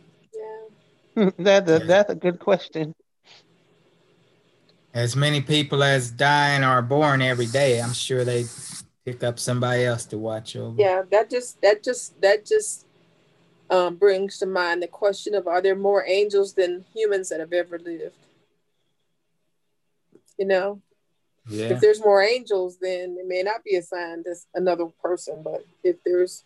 yeah. 1.16 1.30
that's 1.38 1.70
a, 1.70 1.80
that's 1.86 2.10
a 2.10 2.16
good 2.16 2.39
question. 2.39 2.96
As 4.94 5.16
many 5.16 5.41
people 5.41 5.84
as 5.84 6.12
die 6.12 6.50
and 6.50 6.64
are 6.64 6.82
born 6.82 7.22
every 7.22 7.48
day, 7.48 7.82
I'm 7.82 7.94
sure 7.94 8.24
they 8.24 8.46
pick 9.06 9.24
up 9.24 9.39
somebody 9.39 9.86
else 9.86 10.06
to 10.06 10.18
watch 10.20 10.56
over. 10.56 10.80
Yeah, 10.80 11.02
that 11.12 11.30
just 11.32 11.60
that 11.62 11.84
just 11.84 12.20
that 12.22 12.46
just 12.46 12.86
um, 13.72 13.96
brings 13.96 14.38
to 14.39 14.46
mind 14.46 14.84
the 14.84 14.88
question 14.88 15.34
of: 15.34 15.48
Are 15.48 15.62
there 15.62 15.76
more 15.76 16.06
angels 16.06 16.54
than 16.54 16.86
humans 16.94 17.30
that 17.30 17.39
have 17.39 17.54
ever 17.54 17.80
lived? 17.80 18.16
You 20.38 20.46
know, 20.46 20.82
yeah. 21.48 21.70
if 21.70 21.80
there's 21.80 22.00
more 22.00 22.22
angels, 22.22 22.78
then 22.80 23.18
it 23.20 23.28
may 23.28 23.41
not 23.41 23.64
be 23.64 23.76
assigned 23.76 24.28
as 24.28 24.46
another 24.54 24.86
person. 25.02 25.41
But 25.44 25.66
if 25.84 25.98
there's 26.06 26.44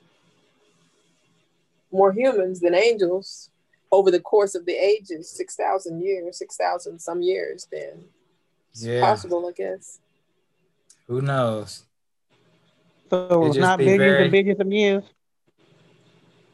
more 1.92 2.14
humans 2.14 2.60
than 2.60 2.76
angels 2.76 3.50
over 3.92 4.12
the 4.12 4.20
course 4.20 4.56
of 4.56 4.66
the 4.66 4.74
ages 4.74 5.30
6,000 5.30 6.02
years, 6.02 6.38
6,000 6.38 7.00
some 7.00 7.22
years, 7.22 7.68
then 7.72 8.04
it's 8.78 8.86
yeah. 8.86 9.02
possible, 9.02 9.48
I 9.48 9.52
guess. 9.54 10.00
Who 11.08 11.22
knows? 11.22 11.84
So 13.10 13.46
it's 13.46 13.58
not 13.58 13.80
billions 13.80 13.98
very... 13.98 14.24
and 14.24 14.32
billions 14.32 14.60
of 14.60 14.72
years? 14.72 15.04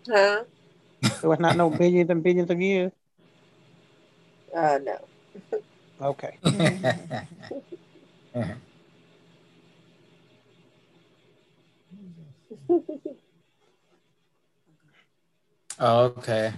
Huh? 0.07 0.43
so 1.19 1.31
it's 1.33 1.41
not 1.41 1.57
no 1.57 1.69
billions 1.81 2.09
and 2.09 2.23
billions 2.23 2.49
of 2.49 2.61
years? 2.61 2.91
Uh, 4.55 4.79
no. 4.83 4.99
okay. 6.01 6.37
Oh, 15.79 16.13
okay. 16.17 16.53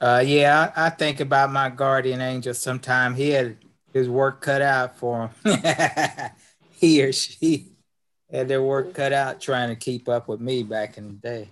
Uh, 0.00 0.22
yeah, 0.24 0.70
I, 0.76 0.86
I, 0.86 0.90
think 0.90 1.18
about 1.20 1.50
my 1.50 1.70
guardian 1.70 2.20
angel 2.20 2.54
sometime. 2.54 3.14
He 3.14 3.30
had 3.30 3.56
his 3.92 4.08
work 4.08 4.40
cut 4.40 4.62
out 4.62 4.96
for 4.96 5.30
him. 5.44 5.62
he 6.70 7.02
or 7.02 7.12
she 7.12 7.68
had 8.30 8.48
their 8.48 8.62
work 8.62 8.94
cut 8.94 9.12
out 9.12 9.40
trying 9.40 9.68
to 9.68 9.76
keep 9.76 10.08
up 10.08 10.28
with 10.28 10.40
me 10.40 10.62
back 10.62 10.98
in 10.98 11.06
the 11.06 11.14
day. 11.14 11.48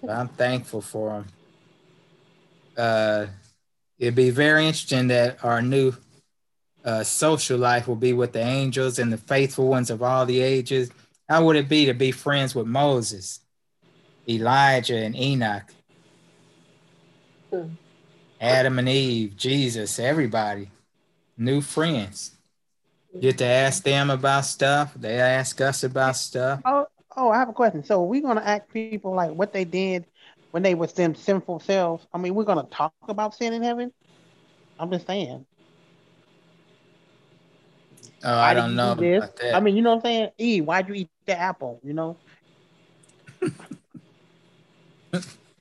But 0.00 0.10
I'm 0.10 0.28
thankful 0.28 0.80
for 0.80 1.14
him. 1.14 1.26
Uh, 2.76 3.26
it'd 3.98 4.14
be 4.14 4.30
very 4.30 4.66
interesting 4.66 5.08
that 5.08 5.44
our 5.44 5.62
new 5.62 5.92
uh, 6.84 7.02
social 7.02 7.58
life 7.58 7.88
will 7.88 7.96
be 7.96 8.12
with 8.12 8.32
the 8.32 8.40
angels 8.40 8.98
and 8.98 9.12
the 9.12 9.18
faithful 9.18 9.66
ones 9.66 9.90
of 9.90 10.02
all 10.02 10.24
the 10.24 10.40
ages. 10.40 10.90
How 11.28 11.44
would 11.44 11.56
it 11.56 11.68
be 11.68 11.86
to 11.86 11.94
be 11.94 12.12
friends 12.12 12.54
with 12.54 12.66
Moses, 12.66 13.40
Elijah, 14.28 14.96
and 14.96 15.16
Enoch? 15.16 15.64
Adam 18.40 18.78
and 18.78 18.88
Eve, 18.88 19.36
Jesus, 19.36 19.98
everybody, 19.98 20.70
new 21.36 21.60
friends. 21.60 22.32
Get 23.20 23.38
to 23.38 23.44
ask 23.44 23.82
them 23.82 24.10
about 24.10 24.44
stuff. 24.44 24.94
They 24.94 25.18
ask 25.18 25.60
us 25.60 25.84
about 25.84 26.16
stuff. 26.16 26.60
Oh, 26.64 26.86
oh, 27.16 27.30
I 27.30 27.38
have 27.38 27.48
a 27.48 27.52
question. 27.52 27.82
So 27.84 28.02
we're 28.02 28.20
gonna 28.20 28.42
ask 28.42 28.68
people 28.72 29.14
like 29.14 29.30
what 29.30 29.52
they 29.52 29.64
did 29.64 30.04
when 30.50 30.62
they 30.62 30.74
was 30.74 30.92
them 30.92 31.14
sinful 31.14 31.60
selves. 31.60 32.06
I 32.12 32.18
mean, 32.18 32.34
we're 32.34 32.44
gonna 32.44 32.66
talk 32.70 32.92
about 33.08 33.34
sin 33.34 33.52
in 33.52 33.62
heaven. 33.62 33.92
I'm 34.78 34.90
just 34.90 35.06
saying. 35.06 35.46
Oh, 38.24 38.38
I 38.38 38.54
don't 38.54 38.74
know. 38.74 38.92
I 39.52 39.60
mean, 39.60 39.76
you 39.76 39.82
know 39.82 39.90
what 39.90 39.96
I'm 39.96 40.02
saying? 40.02 40.30
Eve, 40.38 40.64
why'd 40.64 40.88
you 40.88 40.94
eat 40.94 41.10
the 41.26 41.38
apple? 41.38 41.80
You 41.82 41.92
know. 41.94 42.16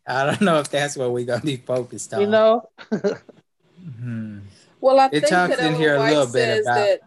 I 0.07 0.25
don't 0.25 0.41
know 0.41 0.59
if 0.59 0.69
that's 0.69 0.95
what 0.97 1.11
we're 1.11 1.25
gonna 1.25 1.41
be 1.41 1.57
focused 1.57 2.13
on. 2.13 2.21
You 2.21 2.27
know. 2.27 2.69
mm-hmm. 2.91 4.39
Well, 4.81 4.99
I 4.99 5.07
it 5.07 5.11
think 5.11 5.29
that 5.29 5.59
Ellen 5.59 5.99
White 5.99 6.27
says 6.29 6.65
about... 6.65 6.75
that. 6.75 6.99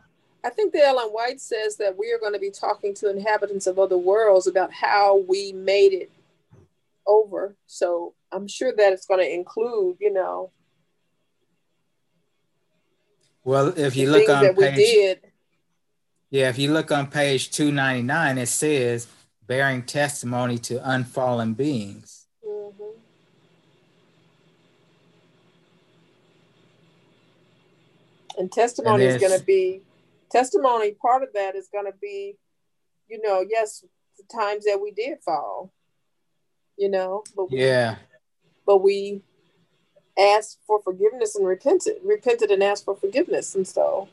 I 0.45 0.51
think 0.51 0.73
that 0.73 0.85
Ellen 0.87 1.09
White 1.09 1.41
says 1.41 1.77
that 1.77 1.99
we 1.99 2.13
are 2.13 2.19
going 2.19 2.33
to 2.33 2.39
be 2.39 2.51
talking 2.51 2.95
to 2.95 3.11
inhabitants 3.11 3.67
of 3.67 3.79
other 3.79 3.99
worlds 3.99 4.47
about 4.47 4.73
how 4.73 5.25
we 5.29 5.53
made 5.53 5.93
it 5.93 6.11
over. 7.07 7.57
So 7.67 8.15
I'm 8.31 8.47
sure 8.47 8.73
that 8.75 8.93
it's 8.93 9.07
going 9.07 9.21
to 9.21 9.33
include, 9.33 9.97
you 10.01 10.13
know. 10.13 10.53
Well, 13.45 13.73
if 13.77 13.97
you 13.97 14.11
look 14.11 14.29
on 14.29 14.55
page, 14.55 15.19
yeah, 16.31 16.51
if 16.51 16.59
you 16.59 16.73
look 16.73 16.93
on 16.93 17.07
page 17.09 17.51
299, 17.51 18.39
it 18.39 18.47
says 18.47 19.07
bearing 19.47 19.83
testimony 19.83 20.59
to 20.59 20.75
unfallen 20.89 21.55
beings. 21.55 22.18
And 28.39 28.51
testimony 28.51 29.05
and 29.05 29.15
is 29.15 29.21
going 29.21 29.39
to 29.39 29.45
be 29.45 29.83
testimony. 30.31 30.93
Part 30.93 31.23
of 31.23 31.31
that 31.35 31.57
is 31.57 31.69
going 31.73 31.87
to 31.87 31.99
be, 32.01 32.37
you 33.09 33.21
know, 33.21 33.45
yes, 33.49 33.85
the 34.17 34.25
times 34.33 34.65
that 34.65 34.81
we 34.81 34.93
did 34.93 35.19
fall, 35.25 35.73
you 36.77 36.89
know, 36.89 37.25
but 37.35 37.51
we, 37.51 37.61
yeah, 37.61 37.97
but 38.65 38.79
we 38.79 39.23
asked 40.19 40.59
for 40.67 40.81
forgiveness 40.83 41.35
and 41.37 41.47
repented, 41.47 41.97
repented 42.05 42.51
and 42.51 42.63
asked 42.63 42.85
for 42.85 42.95
forgiveness, 42.95 43.55
and 43.55 43.67
so, 43.67 44.09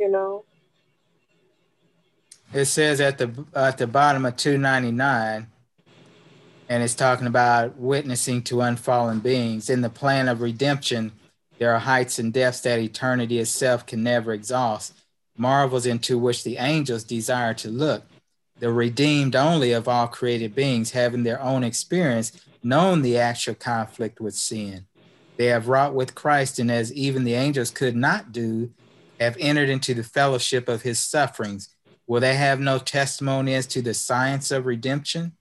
you 0.00 0.10
know. 0.10 0.44
It 2.54 2.66
says 2.66 3.00
at 3.00 3.18
the 3.18 3.44
at 3.54 3.76
the 3.76 3.86
bottom 3.86 4.24
of 4.24 4.36
299 4.36 5.48
and 6.68 6.82
it's 6.82 6.94
talking 6.94 7.26
about 7.26 7.76
witnessing 7.76 8.42
to 8.42 8.60
unfallen 8.60 9.20
beings 9.20 9.68
in 9.68 9.80
the 9.80 9.90
plan 9.90 10.28
of 10.28 10.40
redemption 10.40 11.12
There 11.58 11.72
are 11.72 11.78
heights 11.78 12.18
and 12.18 12.32
depths 12.32 12.60
that 12.60 12.78
eternity 12.78 13.38
itself 13.38 13.86
can 13.86 14.02
never 14.02 14.32
exhaust, 14.32 14.92
marvels 15.36 15.86
into 15.86 16.18
which 16.18 16.44
the 16.44 16.58
angels 16.58 17.04
desire 17.04 17.54
to 17.54 17.68
look. 17.68 18.04
The 18.58 18.72
redeemed 18.72 19.36
only 19.36 19.72
of 19.72 19.88
all 19.88 20.06
created 20.06 20.54
beings, 20.54 20.92
having 20.92 21.22
their 21.22 21.40
own 21.40 21.64
experience, 21.64 22.32
known 22.62 23.02
the 23.02 23.18
actual 23.18 23.54
conflict 23.54 24.20
with 24.20 24.34
sin. 24.34 24.86
They 25.36 25.46
have 25.46 25.68
wrought 25.68 25.94
with 25.94 26.14
Christ, 26.14 26.58
and 26.58 26.70
as 26.70 26.92
even 26.92 27.24
the 27.24 27.34
angels 27.34 27.70
could 27.70 27.96
not 27.96 28.32
do, 28.32 28.70
have 29.20 29.36
entered 29.38 29.68
into 29.68 29.94
the 29.94 30.02
fellowship 30.02 30.68
of 30.68 30.82
his 30.82 30.98
sufferings. 30.98 31.68
Will 32.06 32.20
they 32.20 32.34
have 32.34 32.60
no 32.60 32.78
testimony 32.78 33.54
as 33.54 33.66
to 33.68 33.82
the 33.82 33.94
science 33.94 34.50
of 34.50 34.66
redemption? 34.66 35.32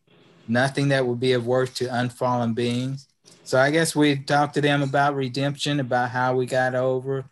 Nothing 0.47 0.89
that 0.89 1.05
will 1.07 1.15
be 1.15 1.33
of 1.33 1.47
worth 1.47 1.75
to 1.75 1.93
unfallen 1.93 2.53
beings. 2.53 3.07
So 3.45 3.59
I 3.59 3.69
guess 3.69 3.95
we 3.95 4.15
talked 4.15 4.55
to 4.55 4.61
them 4.61 4.81
about 4.81 5.13
redemption, 5.13 5.79
about 5.79 6.09
how 6.09 6.35
we 6.35 6.47
got 6.47 6.73
over, 6.73 7.25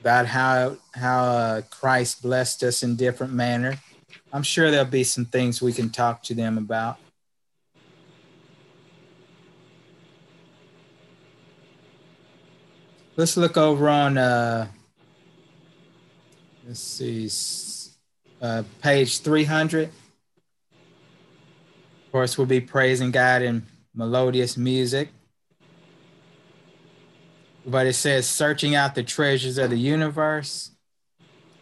about 0.00 0.26
how 0.26 0.78
how 0.92 1.24
uh, 1.24 1.62
Christ 1.70 2.22
blessed 2.22 2.64
us 2.64 2.82
in 2.82 2.96
different 2.96 3.32
manner. 3.32 3.78
I'm 4.32 4.42
sure 4.42 4.72
there'll 4.72 4.84
be 4.84 5.04
some 5.04 5.26
things 5.26 5.62
we 5.62 5.72
can 5.72 5.88
talk 5.88 6.24
to 6.24 6.34
them 6.34 6.58
about. 6.58 6.98
Let's 13.16 13.36
look 13.36 13.56
over 13.56 13.88
on 13.88 14.18
uh, 14.18 14.66
let's 16.66 16.80
see, 16.80 17.30
uh, 18.42 18.64
page 18.82 19.20
300. 19.20 19.84
Of 19.86 19.92
course, 22.10 22.36
we'll 22.36 22.48
be 22.48 22.60
praising 22.60 23.12
God 23.12 23.42
in 23.42 23.64
melodious 23.94 24.56
music. 24.56 25.10
But 27.70 27.86
it 27.86 27.94
says, 27.94 28.28
searching 28.28 28.74
out 28.74 28.94
the 28.94 29.02
treasures 29.02 29.56
of 29.56 29.70
the 29.70 29.78
universe. 29.78 30.72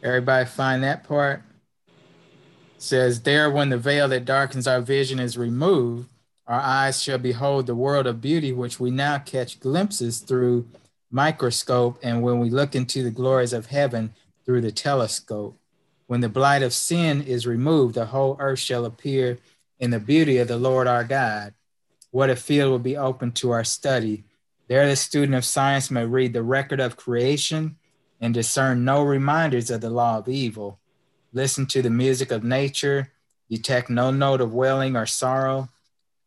Everybody 0.03 0.47
find 0.47 0.83
that 0.83 1.05
part? 1.05 1.43
It 1.89 2.83
says, 2.83 3.23
there 3.23 3.51
when 3.51 3.69
the 3.69 3.77
veil 3.77 4.09
that 4.09 4.25
darkens 4.25 4.67
our 4.67 4.81
vision 4.81 5.19
is 5.19 5.37
removed, 5.37 6.09
our 6.47 6.61
eyes 6.61 7.03
shall 7.03 7.19
behold 7.19 7.67
the 7.67 7.75
world 7.75 8.07
of 8.07 8.23
beauty, 8.23 8.53
which 8.53 8.81
we 8.81 8.91
now 8.91 9.19
catch 9.19 9.61
glimpses 9.61 10.21
through 10.21 10.67
microscope, 11.11 11.99
and 12.03 12.23
when 12.23 12.39
we 12.39 12.49
look 12.49 12.75
into 12.75 13.03
the 13.03 13.11
glories 13.11 13.53
of 13.53 13.67
heaven, 13.67 14.15
through 14.47 14.63
the 14.63 14.73
telescope. 14.73 15.59
When 16.07 16.23
the 16.23 16.29
blight 16.31 16.63
of 16.63 16.73
sin 16.73 17.21
is 17.21 17.47
removed, 17.47 17.97
the 17.97 18.07
whole 18.07 18.35
earth 18.41 18.61
shall 18.61 18.87
appear 18.87 19.37
in 19.79 19.91
the 19.91 20.01
beauty 20.01 20.39
of 20.39 20.49
the 20.49 20.57
Lord 20.57 20.87
our 20.87 21.05
God. 21.05 21.53
What 22.13 22.31
a 22.31 22.37
field 22.37 22.71
will 22.71 22.79
be 22.79 22.97
open 22.97 23.33
to 23.33 23.51
our 23.51 23.65
study. 23.65 24.25
There, 24.69 24.87
the 24.87 24.97
student 24.97 25.35
of 25.35 25.47
science 25.47 25.91
may 25.91 26.05
read 26.05 26.35
the 26.35 26.43
record 26.43 26.79
of 26.79 26.97
creation 26.97 27.77
and 28.21 28.35
discern 28.35 28.85
no 28.85 29.03
reminders 29.03 29.71
of 29.71 29.81
the 29.81 29.89
law 29.89 30.19
of 30.19 30.29
evil. 30.29 30.79
Listen 31.33 31.65
to 31.67 31.81
the 31.81 31.91
music 31.91 32.31
of 32.31 32.45
nature, 32.45 33.13
detect 33.49 33.89
no 33.89 34.11
note 34.11 34.43
of 34.43 34.53
wailing 34.53 34.95
or 34.95 35.07
sorrow. 35.07 35.71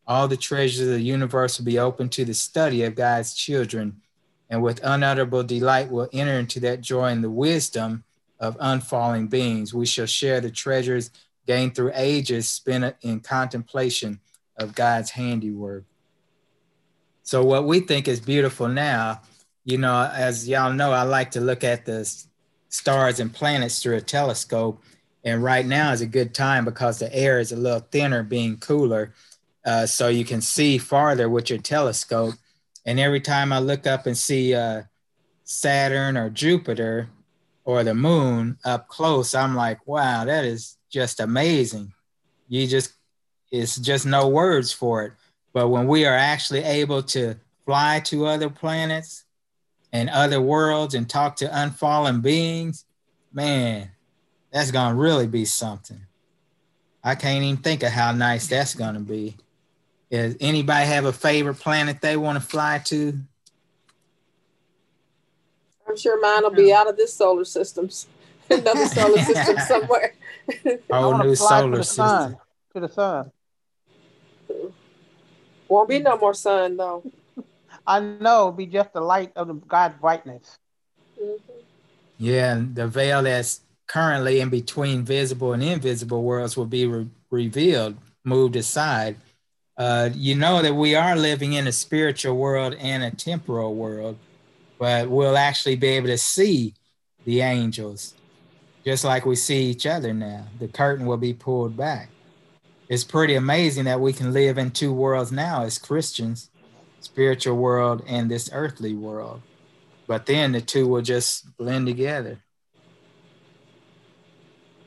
All 0.07 0.27
the 0.27 0.37
treasures 0.37 0.87
of 0.87 0.93
the 0.93 1.01
universe 1.01 1.59
will 1.59 1.65
be 1.65 1.77
open 1.77 2.09
to 2.09 2.25
the 2.25 2.33
study 2.33 2.83
of 2.83 2.95
God's 2.95 3.35
children, 3.35 4.01
and 4.49 4.63
with 4.63 4.83
unutterable 4.83 5.43
delight 5.43 5.91
will 5.91 6.09
enter 6.11 6.39
into 6.39 6.59
that 6.61 6.81
joy 6.81 7.09
and 7.09 7.23
the 7.23 7.29
wisdom 7.29 8.03
of 8.39 8.57
unfalling 8.59 9.27
beings. 9.27 9.71
We 9.71 9.85
shall 9.85 10.07
share 10.07 10.41
the 10.41 10.49
treasures 10.49 11.11
gained 11.45 11.75
through 11.75 11.91
ages 11.93 12.49
spent 12.49 12.95
in 13.01 13.19
contemplation 13.19 14.19
of 14.57 14.73
God's 14.73 15.11
handiwork. 15.11 15.85
So, 17.23 17.43
what 17.43 17.65
we 17.65 17.79
think 17.79 18.07
is 18.07 18.19
beautiful 18.19 18.67
now, 18.67 19.21
you 19.63 19.77
know, 19.77 20.09
as 20.13 20.47
y'all 20.47 20.73
know, 20.73 20.91
I 20.91 21.03
like 21.03 21.31
to 21.31 21.41
look 21.41 21.63
at 21.63 21.85
the 21.85 22.09
stars 22.69 23.19
and 23.19 23.33
planets 23.33 23.81
through 23.81 23.97
a 23.97 24.01
telescope. 24.01 24.81
And 25.23 25.43
right 25.43 25.65
now 25.65 25.91
is 25.91 26.01
a 26.01 26.07
good 26.07 26.33
time 26.33 26.65
because 26.65 26.97
the 26.97 27.13
air 27.13 27.39
is 27.39 27.51
a 27.51 27.55
little 27.55 27.85
thinner, 27.91 28.23
being 28.23 28.57
cooler. 28.57 29.13
Uh, 29.63 29.85
so 29.85 30.07
you 30.07 30.25
can 30.25 30.41
see 30.41 30.79
farther 30.79 31.29
with 31.29 31.49
your 31.51 31.59
telescope. 31.59 32.33
And 32.85 32.99
every 32.99 33.21
time 33.21 33.53
I 33.53 33.59
look 33.59 33.85
up 33.85 34.07
and 34.07 34.17
see 34.17 34.55
uh, 34.55 34.83
Saturn 35.43 36.17
or 36.17 36.31
Jupiter, 36.31 37.09
or 37.63 37.83
the 37.83 37.93
moon 37.93 38.57
up 38.65 38.87
close, 38.87 39.35
I'm 39.35 39.55
like, 39.55 39.85
wow, 39.87 40.25
that 40.25 40.45
is 40.45 40.77
just 40.89 41.19
amazing. 41.19 41.93
You 42.49 42.67
just, 42.67 42.93
it's 43.51 43.77
just 43.77 44.05
no 44.05 44.27
words 44.27 44.71
for 44.71 45.03
it. 45.03 45.13
But 45.53 45.69
when 45.69 45.87
we 45.87 46.05
are 46.05 46.15
actually 46.15 46.63
able 46.63 47.03
to 47.03 47.35
fly 47.65 48.01
to 48.05 48.25
other 48.25 48.49
planets 48.49 49.25
and 49.91 50.09
other 50.09 50.41
worlds 50.41 50.93
and 50.93 51.09
talk 51.09 51.37
to 51.37 51.61
unfallen 51.61 52.21
beings, 52.21 52.85
man, 53.33 53.91
that's 54.51 54.71
going 54.71 54.95
to 54.95 55.01
really 55.01 55.27
be 55.27 55.45
something. 55.45 56.01
I 57.03 57.15
can't 57.15 57.43
even 57.43 57.57
think 57.57 57.83
of 57.83 57.91
how 57.91 58.11
nice 58.11 58.47
that's 58.47 58.75
going 58.75 58.93
to 58.93 58.99
be. 58.99 59.35
Does 60.11 60.35
anybody 60.39 60.85
have 60.85 61.05
a 61.05 61.13
favorite 61.13 61.55
planet 61.55 62.01
they 62.01 62.17
want 62.17 62.41
to 62.41 62.45
fly 62.45 62.81
to? 62.85 63.17
I'm 65.87 65.97
sure 65.97 66.19
mine 66.21 66.43
will 66.43 66.51
be 66.51 66.71
out 66.71 66.87
of 66.87 66.97
this 66.97 67.13
solar 67.13 67.45
system, 67.45 67.89
another 68.49 68.85
solar 68.87 69.17
system 69.23 69.57
somewhere. 69.59 70.13
Whole 70.91 71.17
new 71.17 71.35
solar 71.35 71.77
to 71.77 71.83
system. 71.83 72.05
Sun, 72.05 72.37
to 72.73 72.79
the 72.81 72.89
sun. 72.89 73.31
Won't 75.71 75.89
be 75.89 75.99
no 75.99 76.17
more 76.17 76.33
sun 76.33 76.77
though. 76.77 77.03
I 77.87 77.99
know 77.99 78.51
be 78.51 78.65
just 78.65 78.93
the 78.93 79.01
light 79.01 79.31
of 79.35 79.47
the 79.47 79.53
God's 79.53 79.95
brightness. 79.99 80.57
Mm-hmm. 81.21 81.53
Yeah, 82.17 82.53
and 82.53 82.75
the 82.75 82.87
veil 82.87 83.23
that's 83.23 83.61
currently 83.87 84.41
in 84.41 84.49
between 84.49 85.03
visible 85.03 85.53
and 85.53 85.63
invisible 85.63 86.23
worlds 86.23 86.55
will 86.55 86.65
be 86.65 86.85
re- 86.85 87.07
revealed, 87.31 87.97
moved 88.23 88.55
aside. 88.55 89.15
Uh, 89.77 90.09
you 90.13 90.35
know 90.35 90.61
that 90.61 90.75
we 90.75 90.93
are 90.93 91.15
living 91.15 91.53
in 91.53 91.65
a 91.65 91.71
spiritual 91.71 92.37
world 92.37 92.75
and 92.79 93.03
a 93.03 93.09
temporal 93.09 93.73
world 93.73 94.17
but 94.81 95.07
we'll 95.07 95.37
actually 95.37 95.75
be 95.75 95.89
able 95.89 96.07
to 96.07 96.17
see 96.17 96.73
the 97.23 97.39
angels 97.39 98.15
just 98.83 99.03
like 99.03 99.27
we 99.27 99.35
see 99.35 99.65
each 99.65 99.85
other 99.85 100.11
now. 100.11 100.47
The 100.57 100.67
curtain 100.69 101.05
will 101.05 101.17
be 101.17 101.35
pulled 101.35 101.77
back. 101.77 102.09
It's 102.91 103.05
pretty 103.05 103.35
amazing 103.35 103.85
that 103.85 104.01
we 104.01 104.11
can 104.11 104.33
live 104.33 104.57
in 104.57 104.71
two 104.71 104.91
worlds 104.91 105.31
now 105.31 105.63
as 105.63 105.77
Christians 105.77 106.49
spiritual 106.99 107.55
world 107.55 108.03
and 108.05 108.29
this 108.29 108.49
earthly 108.51 108.93
world. 108.93 109.41
But 110.07 110.25
then 110.25 110.51
the 110.51 110.59
two 110.59 110.89
will 110.89 111.01
just 111.01 111.55
blend 111.55 111.87
together. 111.87 112.39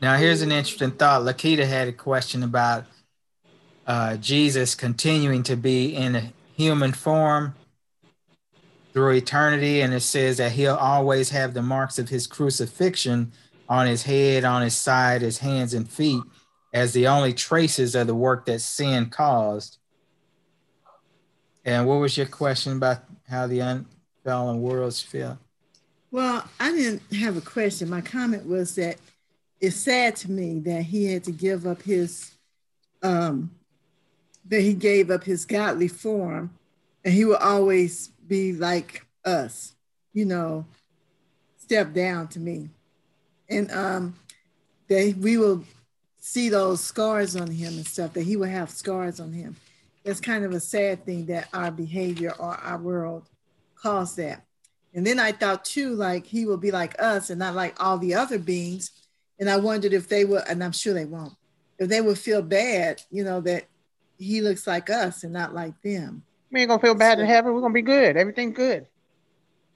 Now, 0.03 0.19
here's 0.19 0.43
an 0.43 0.53
interesting 0.53 0.91
thought. 0.91 1.23
Lakita 1.23 1.67
had 1.67 1.89
a 1.89 1.93
question 1.93 2.43
about 2.43 2.85
uh, 3.87 4.19
Jesus 4.19 4.75
continuing 4.75 5.43
to 5.45 5.57
be 5.57 5.97
in 5.97 6.15
a 6.15 6.33
human 6.55 6.93
form 6.93 7.55
through 8.93 9.13
eternity. 9.13 9.81
And 9.81 9.95
it 9.95 10.01
says 10.01 10.37
that 10.37 10.53
he'll 10.53 10.75
always 10.75 11.31
have 11.31 11.55
the 11.55 11.63
marks 11.63 11.99
of 11.99 12.11
his 12.11 12.27
crucifixion 12.27 13.33
on 13.67 13.87
his 13.87 14.03
head, 14.03 14.45
on 14.45 14.61
his 14.61 14.77
side, 14.77 15.23
his 15.23 15.39
hands 15.39 15.73
and 15.73 15.89
feet, 15.89 16.23
as 16.75 16.93
the 16.93 17.07
only 17.07 17.33
traces 17.33 17.95
of 17.95 18.09
the 18.09 18.15
work 18.15 18.47
that 18.47 18.61
sin 18.61 19.09
caused. 19.09 19.79
And 21.65 21.87
what 21.87 22.01
was 22.01 22.17
your 22.17 22.27
question 22.27 22.77
about 22.77 23.05
how 23.29 23.47
the 23.47 23.61
unfallen 23.61 24.61
worlds 24.61 25.01
feel? 25.01 25.39
Well, 26.11 26.45
I 26.59 26.73
didn't 26.73 27.03
have 27.15 27.37
a 27.37 27.41
question. 27.41 27.89
My 27.89 28.01
comment 28.01 28.47
was 28.47 28.75
that 28.75 28.97
it's 29.61 29.77
sad 29.77 30.17
to 30.17 30.31
me 30.31 30.59
that 30.61 30.83
he 30.83 31.13
had 31.13 31.25
to 31.25 31.33
give 31.33 31.67
up 31.67 31.81
his 31.81 32.33
um 33.03 33.51
that 34.47 34.61
he 34.61 34.75
gave 34.75 35.11
up 35.11 35.25
his 35.25 35.47
godly 35.47 35.89
form 35.89 36.51
and 37.05 37.15
he 37.15 37.25
will 37.25 37.37
always 37.37 38.09
be 38.27 38.53
like 38.53 39.07
us, 39.25 39.75
you 40.13 40.25
know, 40.25 40.67
step 41.57 41.93
down 41.93 42.29
to 42.29 42.41
me. 42.41 42.69
And 43.49 43.71
um, 43.71 44.15
that 44.89 45.17
we 45.19 45.37
will 45.37 45.65
see 46.27 46.49
those 46.49 46.81
scars 46.81 47.37
on 47.37 47.51
him 47.51 47.75
and 47.75 47.87
stuff, 47.87 48.15
that 48.15 48.23
he 48.23 48.35
will 48.35 48.49
have 48.49 48.71
scars 48.71 49.21
on 49.21 49.31
him. 49.31 49.55
It's 50.07 50.23
kind 50.23 50.43
of 50.43 50.53
a 50.53 50.59
sad 50.59 51.05
thing 51.05 51.27
that 51.27 51.49
our 51.53 51.71
behavior 51.71 52.33
or 52.39 52.55
our 52.55 52.79
world 52.79 53.29
caused 53.77 54.17
that. 54.17 54.43
And 54.95 55.07
then 55.07 55.21
I 55.21 55.33
thought 55.33 55.67
too, 55.67 55.95
like 55.95 56.25
he 56.25 56.47
will 56.47 56.57
be 56.57 56.71
like 56.71 56.99
us 56.99 57.29
and 57.29 57.39
not 57.39 57.55
like 57.55 57.77
all 57.79 57.99
the 57.99 58.15
other 58.15 58.39
beings. 58.39 58.91
And 59.39 59.51
I 59.51 59.59
wondered 59.59 59.93
if 59.93 60.09
they 60.09 60.25
would, 60.25 60.45
and 60.49 60.65
I'm 60.65 60.73
sure 60.73 60.95
they 60.95 61.05
won't, 61.05 61.35
if 61.79 61.91
they 61.91 62.01
would 62.01 62.19
feel 62.19 62.41
bad, 62.41 63.03
you 63.11 63.23
know, 63.23 63.43
that 63.43 63.67
he 64.19 64.41
looks 64.41 64.67
like 64.67 64.89
us 64.89 65.25
and 65.25 65.33
not 65.33 65.53
like 65.53 65.79
them. 65.83 66.23
We 66.51 66.61
ain't 66.61 66.71
gonna 66.71 66.81
feel 66.81 66.95
bad 66.95 67.21
in 67.21 67.27
heaven. 67.27 67.53
We're 67.53 67.61
gonna 67.61 67.75
be 67.75 67.83
good. 67.83 68.17
Everything 68.17 68.55
good. 68.55 68.87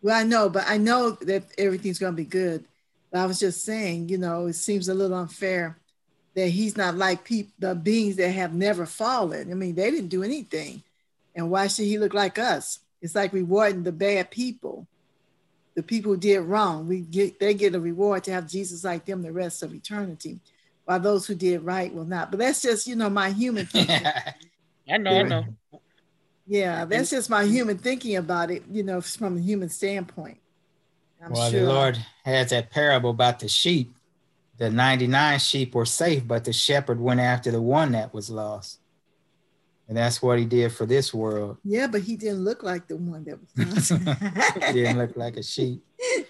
Well, 0.00 0.18
I 0.18 0.22
know, 0.22 0.48
but 0.48 0.64
I 0.66 0.78
know 0.78 1.10
that 1.10 1.42
everything's 1.58 1.98
gonna 1.98 2.12
be 2.12 2.24
good. 2.24 2.64
But 3.12 3.20
I 3.20 3.26
was 3.26 3.38
just 3.38 3.66
saying, 3.66 4.08
you 4.08 4.16
know, 4.16 4.46
it 4.46 4.54
seems 4.54 4.88
a 4.88 4.94
little 4.94 5.18
unfair 5.18 5.76
that 6.38 6.50
he's 6.50 6.76
not 6.76 6.94
like 6.94 7.24
people, 7.24 7.52
the 7.58 7.74
beings 7.74 8.14
that 8.14 8.30
have 8.30 8.54
never 8.54 8.86
fallen. 8.86 9.50
I 9.50 9.54
mean, 9.54 9.74
they 9.74 9.90
didn't 9.90 10.08
do 10.08 10.22
anything, 10.22 10.84
and 11.34 11.50
why 11.50 11.66
should 11.66 11.86
he 11.86 11.98
look 11.98 12.14
like 12.14 12.38
us? 12.38 12.78
It's 13.02 13.16
like 13.16 13.32
rewarding 13.32 13.82
the 13.82 13.90
bad 13.90 14.30
people, 14.30 14.86
the 15.74 15.82
people 15.82 16.12
who 16.12 16.18
did 16.18 16.40
wrong, 16.40 16.86
we 16.86 17.00
get 17.00 17.40
they 17.40 17.54
get 17.54 17.74
a 17.74 17.80
reward 17.80 18.22
to 18.24 18.32
have 18.32 18.48
Jesus 18.48 18.84
like 18.84 19.04
them 19.04 19.22
the 19.22 19.32
rest 19.32 19.64
of 19.64 19.74
eternity, 19.74 20.38
while 20.84 21.00
those 21.00 21.26
who 21.26 21.34
did 21.34 21.64
right 21.64 21.92
will 21.92 22.04
not. 22.04 22.30
But 22.30 22.38
that's 22.38 22.62
just 22.62 22.86
you 22.86 22.94
know 22.94 23.10
my 23.10 23.30
human 23.30 23.66
thinking. 23.72 24.06
I 24.88 24.96
know, 24.96 25.10
I 25.10 25.22
know. 25.24 25.44
Yeah, 26.46 26.84
that's 26.84 27.10
just 27.10 27.28
my 27.28 27.42
mm-hmm. 27.42 27.52
human 27.52 27.78
thinking 27.78 28.14
about 28.14 28.52
it. 28.52 28.62
You 28.70 28.84
know, 28.84 29.00
from 29.00 29.38
a 29.38 29.40
human 29.40 29.70
standpoint. 29.70 30.38
I'm 31.20 31.32
well, 31.32 31.50
sure. 31.50 31.60
the 31.60 31.66
Lord 31.66 31.98
has 32.24 32.50
that 32.50 32.70
parable 32.70 33.10
about 33.10 33.40
the 33.40 33.48
sheep. 33.48 33.92
The 34.58 34.70
99 34.70 35.38
sheep 35.38 35.74
were 35.74 35.86
safe, 35.86 36.26
but 36.26 36.44
the 36.44 36.52
shepherd 36.52 37.00
went 37.00 37.20
after 37.20 37.50
the 37.50 37.62
one 37.62 37.92
that 37.92 38.12
was 38.12 38.28
lost. 38.28 38.80
And 39.86 39.96
that's 39.96 40.20
what 40.20 40.38
he 40.38 40.44
did 40.44 40.72
for 40.72 40.84
this 40.84 41.14
world. 41.14 41.56
Yeah, 41.64 41.86
but 41.86 42.02
he 42.02 42.16
didn't 42.16 42.44
look 42.44 42.62
like 42.62 42.88
the 42.88 42.96
one 42.96 43.24
that 43.24 43.38
was 43.40 43.90
lost. 44.06 44.64
he 44.66 44.72
didn't 44.72 44.98
look 44.98 45.16
like 45.16 45.36
a 45.36 45.42
sheep. 45.42 45.82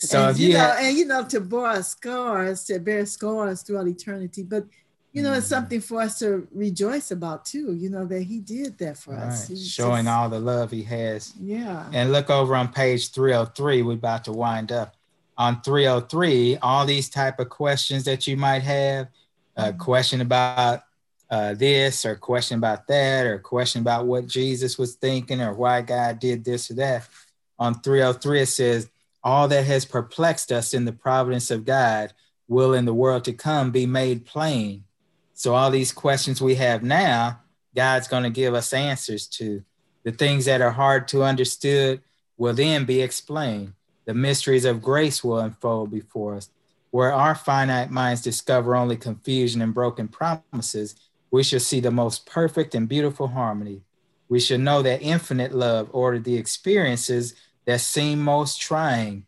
So 0.00 0.28
and, 0.28 0.38
you, 0.38 0.48
you 0.48 0.52
know, 0.54 0.60
have, 0.60 0.78
and 0.78 0.96
you 0.96 1.04
know, 1.06 1.24
to 1.24 1.40
bear 1.40 1.82
scars, 1.82 2.64
to 2.66 2.78
bear 2.78 3.04
scars 3.04 3.62
throughout 3.62 3.88
eternity. 3.88 4.44
But 4.44 4.64
you 5.12 5.22
know, 5.22 5.30
mm-hmm. 5.30 5.38
it's 5.38 5.48
something 5.48 5.80
for 5.80 6.00
us 6.02 6.18
to 6.20 6.46
rejoice 6.52 7.10
about 7.10 7.44
too, 7.44 7.74
you 7.74 7.90
know, 7.90 8.06
that 8.06 8.22
he 8.22 8.40
did 8.40 8.78
that 8.78 8.96
for 8.96 9.14
us. 9.14 9.48
Showing 9.68 10.04
just, 10.04 10.16
all 10.16 10.28
the 10.28 10.38
love 10.38 10.70
he 10.70 10.82
has. 10.84 11.34
Yeah. 11.40 11.88
And 11.92 12.12
look 12.12 12.30
over 12.30 12.54
on 12.54 12.68
page 12.72 13.10
303, 13.10 13.82
we're 13.82 13.94
about 13.94 14.24
to 14.24 14.32
wind 14.32 14.70
up. 14.70 14.94
On 15.38 15.60
303, 15.62 16.58
all 16.58 16.84
these 16.84 17.08
type 17.08 17.38
of 17.38 17.48
questions 17.48 18.04
that 18.04 18.26
you 18.26 18.36
might 18.36 18.62
have, 18.62 19.08
a 19.56 19.66
mm-hmm. 19.66 19.78
question 19.78 20.20
about 20.20 20.82
uh, 21.30 21.54
this 21.54 22.04
or 22.04 22.16
question 22.16 22.58
about 22.58 22.86
that 22.88 23.26
or 23.26 23.38
question 23.38 23.80
about 23.80 24.06
what 24.06 24.26
Jesus 24.26 24.78
was 24.78 24.94
thinking 24.94 25.40
or 25.40 25.54
why 25.54 25.80
God 25.80 26.18
did 26.18 26.44
this 26.44 26.70
or 26.70 26.74
that. 26.74 27.08
On 27.58 27.74
303, 27.74 28.40
it 28.40 28.46
says, 28.46 28.90
All 29.22 29.46
that 29.48 29.64
has 29.64 29.84
perplexed 29.84 30.50
us 30.50 30.74
in 30.74 30.84
the 30.84 30.92
providence 30.92 31.50
of 31.50 31.64
God 31.64 32.12
will 32.48 32.74
in 32.74 32.84
the 32.84 32.94
world 32.94 33.24
to 33.24 33.32
come 33.32 33.70
be 33.70 33.86
made 33.86 34.24
plain. 34.24 34.84
So, 35.34 35.54
all 35.54 35.70
these 35.70 35.92
questions 35.92 36.40
we 36.40 36.56
have 36.56 36.82
now, 36.82 37.40
God's 37.76 38.08
going 38.08 38.24
to 38.24 38.30
give 38.30 38.54
us 38.54 38.72
answers 38.72 39.26
to. 39.28 39.62
The 40.04 40.12
things 40.12 40.46
that 40.46 40.62
are 40.62 40.70
hard 40.70 41.06
to 41.08 41.22
understood 41.22 42.00
will 42.36 42.54
then 42.54 42.86
be 42.86 43.02
explained. 43.02 43.74
The 44.08 44.14
mysteries 44.14 44.64
of 44.64 44.80
grace 44.80 45.22
will 45.22 45.38
unfold 45.38 45.90
before 45.90 46.36
us. 46.36 46.48
Where 46.92 47.12
our 47.12 47.34
finite 47.34 47.90
minds 47.90 48.22
discover 48.22 48.74
only 48.74 48.96
confusion 48.96 49.60
and 49.60 49.74
broken 49.74 50.08
promises, 50.08 50.94
we 51.30 51.42
shall 51.42 51.60
see 51.60 51.80
the 51.80 51.90
most 51.90 52.24
perfect 52.24 52.74
and 52.74 52.88
beautiful 52.88 53.28
harmony. 53.28 53.82
We 54.30 54.40
shall 54.40 54.56
know 54.56 54.80
that 54.80 55.02
infinite 55.02 55.54
love 55.54 55.90
ordered 55.92 56.24
the 56.24 56.38
experiences 56.38 57.34
that 57.66 57.82
seem 57.82 58.20
most 58.20 58.58
trying. 58.58 59.26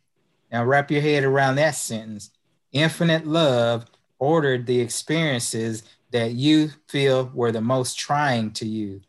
Now, 0.51 0.65
wrap 0.65 0.91
your 0.91 1.03
head 1.03 1.25
around 1.25 1.57
that 1.57 1.75
sentence. 1.75 2.31
Infinite 2.73 3.27
love 3.27 3.85
ordered 4.19 4.65
the 4.65 4.81
experiences 4.81 5.83
that 6.11 6.33
you 6.33 6.71
feel 6.89 7.31
were 7.35 7.53
the 7.53 7.61
most 7.61 7.99
trying 7.99 8.53
to 8.53 8.67
you. 8.67 9.03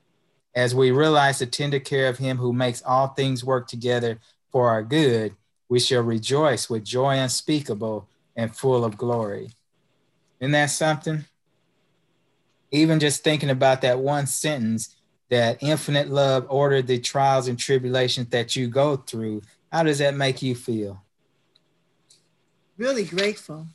As 0.54 0.76
we 0.76 0.92
realize 0.92 1.40
the 1.40 1.46
tender 1.46 1.80
care 1.80 2.10
of 2.10 2.18
Him 2.18 2.36
who 2.36 2.52
makes 2.52 2.82
all 2.82 3.08
things 3.08 3.46
work 3.46 3.70
together 3.70 4.20
for 4.52 4.70
our 4.70 4.84
good, 4.84 5.34
we 5.72 5.80
shall 5.80 6.04
rejoice 6.04 6.70
with 6.70 6.84
joy 6.84 7.18
unspeakable 7.18 8.08
and 8.36 8.56
full 8.56 8.86
of 8.86 8.98
glory. 8.98 9.50
Isn't 10.40 10.52
that 10.52 10.70
something? 10.70 11.26
even 12.72 13.00
just 13.00 13.24
thinking 13.24 13.50
about 13.50 13.82
that 13.82 14.00
one 14.00 14.26
sentence 14.26 14.96
that 15.30 15.62
infinite 15.62 16.10
love 16.10 16.46
ordered 16.50 16.88
the 16.88 17.00
trials 17.00 17.48
and 17.48 17.60
tribulations 17.60 18.28
that 18.30 18.56
you 18.56 18.68
go 18.68 18.96
through 18.96 19.42
how 19.72 19.84
does 19.84 20.00
that 20.00 20.16
make 20.16 20.42
you 20.42 20.56
feel 20.56 21.02
really 22.78 23.04
grateful 23.04 23.68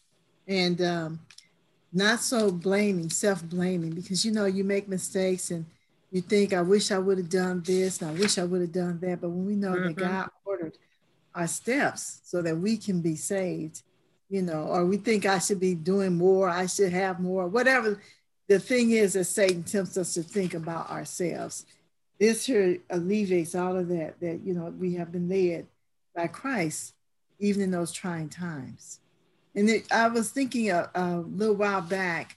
and 0.48 0.80
um, 0.82 1.20
not 1.92 2.20
so 2.20 2.50
blaming 2.50 3.10
self-blaming 3.10 3.90
because 3.90 4.24
you 4.24 4.32
know 4.32 4.46
you 4.46 4.64
make 4.64 4.88
mistakes 4.88 5.50
and 5.50 5.64
you 6.10 6.20
think 6.20 6.52
i 6.52 6.62
wish 6.62 6.90
i 6.90 6.98
would 6.98 7.18
have 7.18 7.30
done 7.30 7.62
this 7.62 8.00
and 8.00 8.10
i 8.10 8.14
wish 8.14 8.38
i 8.38 8.44
would 8.44 8.60
have 8.60 8.72
done 8.72 8.98
that 9.00 9.20
but 9.20 9.28
when 9.28 9.46
we 9.46 9.54
know 9.54 9.72
mm-hmm. 9.72 9.88
that 9.88 9.96
god 9.96 10.28
ordered 10.44 10.76
our 11.36 11.46
steps 11.46 12.20
so 12.24 12.42
that 12.42 12.56
we 12.56 12.76
can 12.76 13.00
be 13.00 13.14
saved 13.14 13.82
you 14.28 14.42
know 14.42 14.62
or 14.64 14.84
we 14.84 14.96
think 14.96 15.24
i 15.24 15.38
should 15.38 15.60
be 15.60 15.74
doing 15.74 16.16
more 16.16 16.48
i 16.48 16.66
should 16.66 16.92
have 16.92 17.20
more 17.20 17.46
whatever 17.46 18.00
the 18.48 18.60
thing 18.60 18.92
is 18.92 19.14
that 19.14 19.24
Satan 19.24 19.62
tempts 19.62 19.96
us 19.96 20.14
to 20.14 20.22
think 20.22 20.54
about 20.54 20.90
ourselves. 20.90 21.66
This 22.18 22.46
here 22.46 22.78
alleviates 22.90 23.54
all 23.54 23.76
of 23.76 23.88
that, 23.88 24.20
that, 24.20 24.40
you 24.44 24.54
know, 24.54 24.66
we 24.78 24.94
have 24.94 25.12
been 25.12 25.28
led 25.28 25.66
by 26.14 26.28
Christ, 26.28 26.94
even 27.38 27.62
in 27.62 27.70
those 27.70 27.92
trying 27.92 28.28
times. 28.28 29.00
And 29.54 29.68
it, 29.68 29.90
I 29.92 30.08
was 30.08 30.30
thinking 30.30 30.70
a, 30.70 30.88
a, 30.94 31.18
little 31.18 31.56
while 31.56 31.80
back, 31.80 32.36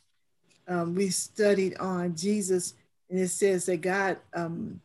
um, 0.68 0.96
we 0.96 1.10
studied 1.10 1.78
on 1.78 2.16
Jesus, 2.16 2.74
and 3.10 3.20
it 3.20 3.30
says 3.30 3.66
that 3.68 3.82
God 3.82 4.18
um, 4.34 4.82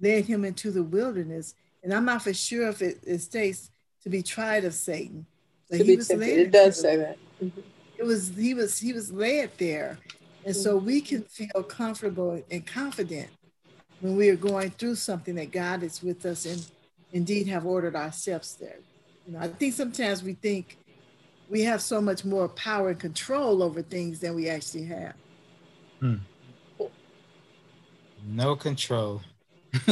led 0.00 0.24
him 0.24 0.44
into 0.44 0.70
the 0.70 0.82
wilderness. 0.82 1.54
And 1.88 1.96
I'm 1.96 2.04
not 2.04 2.20
for 2.20 2.34
sure 2.34 2.68
if 2.68 2.82
it, 2.82 2.98
it 3.06 3.20
states 3.20 3.70
to 4.02 4.10
be 4.10 4.22
tried 4.22 4.66
of 4.66 4.74
Satan. 4.74 5.24
But 5.70 5.78
to 5.78 5.84
he 5.84 5.96
was 5.96 6.08
tempted. 6.08 6.28
led. 6.28 6.38
It 6.38 6.50
does 6.50 6.78
say 6.78 6.96
that. 6.96 7.16
Mm-hmm. 7.42 7.60
It 7.96 8.04
was 8.04 8.28
he 8.36 8.52
was 8.52 8.78
he 8.78 8.92
was 8.92 9.10
led 9.10 9.52
there, 9.56 9.96
and 10.44 10.54
so 10.54 10.76
we 10.76 11.00
can 11.00 11.22
feel 11.22 11.62
comfortable 11.62 12.42
and 12.50 12.66
confident 12.66 13.28
when 14.00 14.16
we 14.16 14.28
are 14.28 14.36
going 14.36 14.68
through 14.72 14.96
something 14.96 15.34
that 15.36 15.50
God 15.50 15.82
is 15.82 16.02
with 16.02 16.26
us 16.26 16.44
and 16.44 16.62
indeed 17.14 17.48
have 17.48 17.64
ordered 17.64 17.96
our 17.96 18.12
steps 18.12 18.52
there. 18.52 18.80
You 19.26 19.32
know, 19.32 19.38
I 19.38 19.48
think 19.48 19.72
sometimes 19.72 20.22
we 20.22 20.34
think 20.34 20.76
we 21.48 21.62
have 21.62 21.80
so 21.80 22.02
much 22.02 22.22
more 22.22 22.50
power 22.50 22.90
and 22.90 23.00
control 23.00 23.62
over 23.62 23.80
things 23.80 24.20
than 24.20 24.34
we 24.34 24.50
actually 24.50 24.84
have. 24.84 25.14
Hmm. 26.00 26.16
No 28.26 28.56
control. 28.56 29.22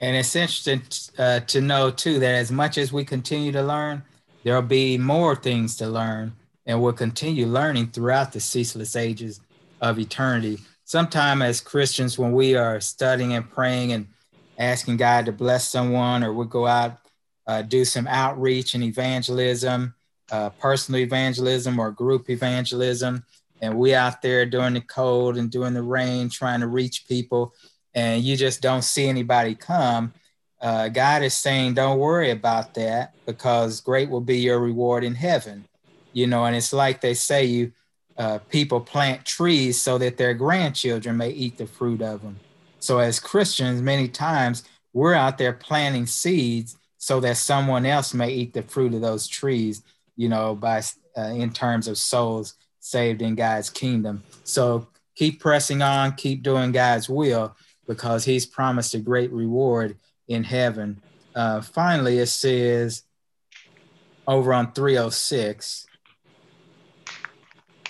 and 0.00 0.16
it's 0.16 0.36
interesting 0.36 0.82
uh, 1.18 1.40
to 1.40 1.60
know 1.60 1.90
too 1.90 2.18
that 2.18 2.34
as 2.34 2.52
much 2.52 2.78
as 2.78 2.92
we 2.92 3.04
continue 3.04 3.52
to 3.52 3.62
learn, 3.62 4.02
there'll 4.44 4.62
be 4.62 4.98
more 4.98 5.34
things 5.34 5.76
to 5.76 5.88
learn 5.88 6.32
and 6.66 6.82
we'll 6.82 6.92
continue 6.92 7.46
learning 7.46 7.88
throughout 7.88 8.32
the 8.32 8.40
ceaseless 8.40 8.96
ages 8.96 9.40
of 9.80 9.98
eternity. 9.98 10.58
Sometime 10.84 11.40
as 11.42 11.60
Christians, 11.60 12.18
when 12.18 12.32
we 12.32 12.54
are 12.56 12.80
studying 12.80 13.32
and 13.32 13.48
praying 13.48 13.92
and 13.92 14.08
asking 14.58 14.96
God 14.96 15.26
to 15.26 15.32
bless 15.32 15.68
someone, 15.70 16.22
or 16.22 16.32
we 16.32 16.46
go 16.46 16.66
out, 16.66 16.98
uh, 17.46 17.62
do 17.62 17.84
some 17.84 18.06
outreach 18.06 18.74
and 18.74 18.82
evangelism, 18.82 19.94
uh, 20.30 20.50
personal 20.50 21.00
evangelism 21.00 21.78
or 21.78 21.90
group 21.90 22.28
evangelism, 22.30 23.24
and 23.60 23.78
we 23.78 23.94
out 23.94 24.22
there 24.22 24.44
during 24.44 24.74
the 24.74 24.80
cold 24.80 25.36
and 25.36 25.50
during 25.50 25.74
the 25.74 25.82
rain 25.82 26.28
trying 26.28 26.60
to 26.60 26.66
reach 26.66 27.06
people, 27.08 27.54
and 27.96 28.22
you 28.22 28.36
just 28.36 28.62
don't 28.62 28.82
see 28.82 29.08
anybody 29.08 29.56
come. 29.56 30.14
Uh, 30.60 30.88
God 30.88 31.24
is 31.24 31.34
saying, 31.34 31.74
don't 31.74 31.98
worry 31.98 32.30
about 32.30 32.74
that 32.74 33.14
because 33.26 33.80
great 33.80 34.08
will 34.08 34.20
be 34.20 34.38
your 34.38 34.60
reward 34.60 35.02
in 35.02 35.16
heaven 35.16 35.66
you 36.16 36.26
know, 36.26 36.46
and 36.46 36.56
it's 36.56 36.72
like 36.72 37.02
they 37.02 37.12
say 37.12 37.44
you 37.44 37.72
uh, 38.16 38.38
people 38.48 38.80
plant 38.80 39.26
trees 39.26 39.82
so 39.82 39.98
that 39.98 40.16
their 40.16 40.32
grandchildren 40.32 41.18
may 41.18 41.28
eat 41.28 41.58
the 41.58 41.66
fruit 41.66 42.00
of 42.00 42.22
them. 42.22 42.40
So 42.80 43.00
as 43.00 43.20
Christians, 43.20 43.82
many 43.82 44.08
times 44.08 44.64
we're 44.94 45.12
out 45.12 45.36
there 45.36 45.52
planting 45.52 46.06
seeds 46.06 46.78
so 46.96 47.20
that 47.20 47.36
someone 47.36 47.84
else 47.84 48.14
may 48.14 48.30
eat 48.30 48.54
the 48.54 48.62
fruit 48.62 48.94
of 48.94 49.02
those 49.02 49.28
trees, 49.28 49.82
you 50.16 50.30
know, 50.30 50.54
by 50.54 50.82
uh, 51.18 51.34
in 51.34 51.52
terms 51.52 51.86
of 51.86 51.98
souls 51.98 52.54
saved 52.80 53.20
in 53.20 53.34
God's 53.34 53.68
kingdom. 53.68 54.22
So 54.44 54.88
keep 55.16 55.38
pressing 55.38 55.82
on, 55.82 56.14
keep 56.14 56.42
doing 56.42 56.72
God's 56.72 57.10
will 57.10 57.54
because 57.86 58.24
he's 58.24 58.46
promised 58.46 58.94
a 58.94 58.98
great 58.98 59.32
reward 59.32 59.96
in 60.28 60.44
heaven. 60.44 61.00
Uh, 61.34 61.60
finally, 61.60 62.18
it 62.18 62.26
says 62.26 63.02
over 64.26 64.52
on 64.52 64.72
306, 64.72 65.86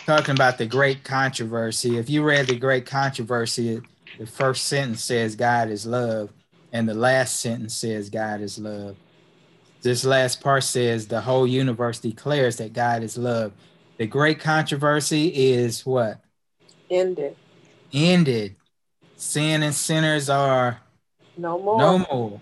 talking 0.04 0.34
about 0.34 0.58
the 0.58 0.66
great 0.66 1.02
controversy. 1.02 1.96
If 1.98 2.10
you 2.10 2.22
read 2.22 2.46
the 2.46 2.56
great 2.56 2.86
controversy, 2.86 3.80
the 4.18 4.26
first 4.26 4.64
sentence 4.64 5.02
says 5.02 5.34
God 5.34 5.70
is 5.70 5.86
love, 5.86 6.30
and 6.72 6.88
the 6.88 6.94
last 6.94 7.40
sentence 7.40 7.74
says 7.74 8.10
God 8.10 8.40
is 8.40 8.58
love. 8.58 8.96
This 9.82 10.04
last 10.04 10.40
part 10.40 10.64
says 10.64 11.06
the 11.06 11.20
whole 11.20 11.46
universe 11.46 12.00
declares 12.00 12.56
that 12.56 12.72
God 12.72 13.02
is 13.02 13.16
love. 13.16 13.52
The 13.98 14.06
great 14.06 14.40
controversy 14.40 15.28
is 15.28 15.86
what? 15.86 16.20
Ended. 16.90 17.36
Ended. 17.92 18.55
Sin 19.16 19.62
and 19.62 19.74
sinners 19.74 20.28
are 20.28 20.80
no 21.36 21.58
more. 21.58 21.78
No 21.78 22.06
more. 22.10 22.40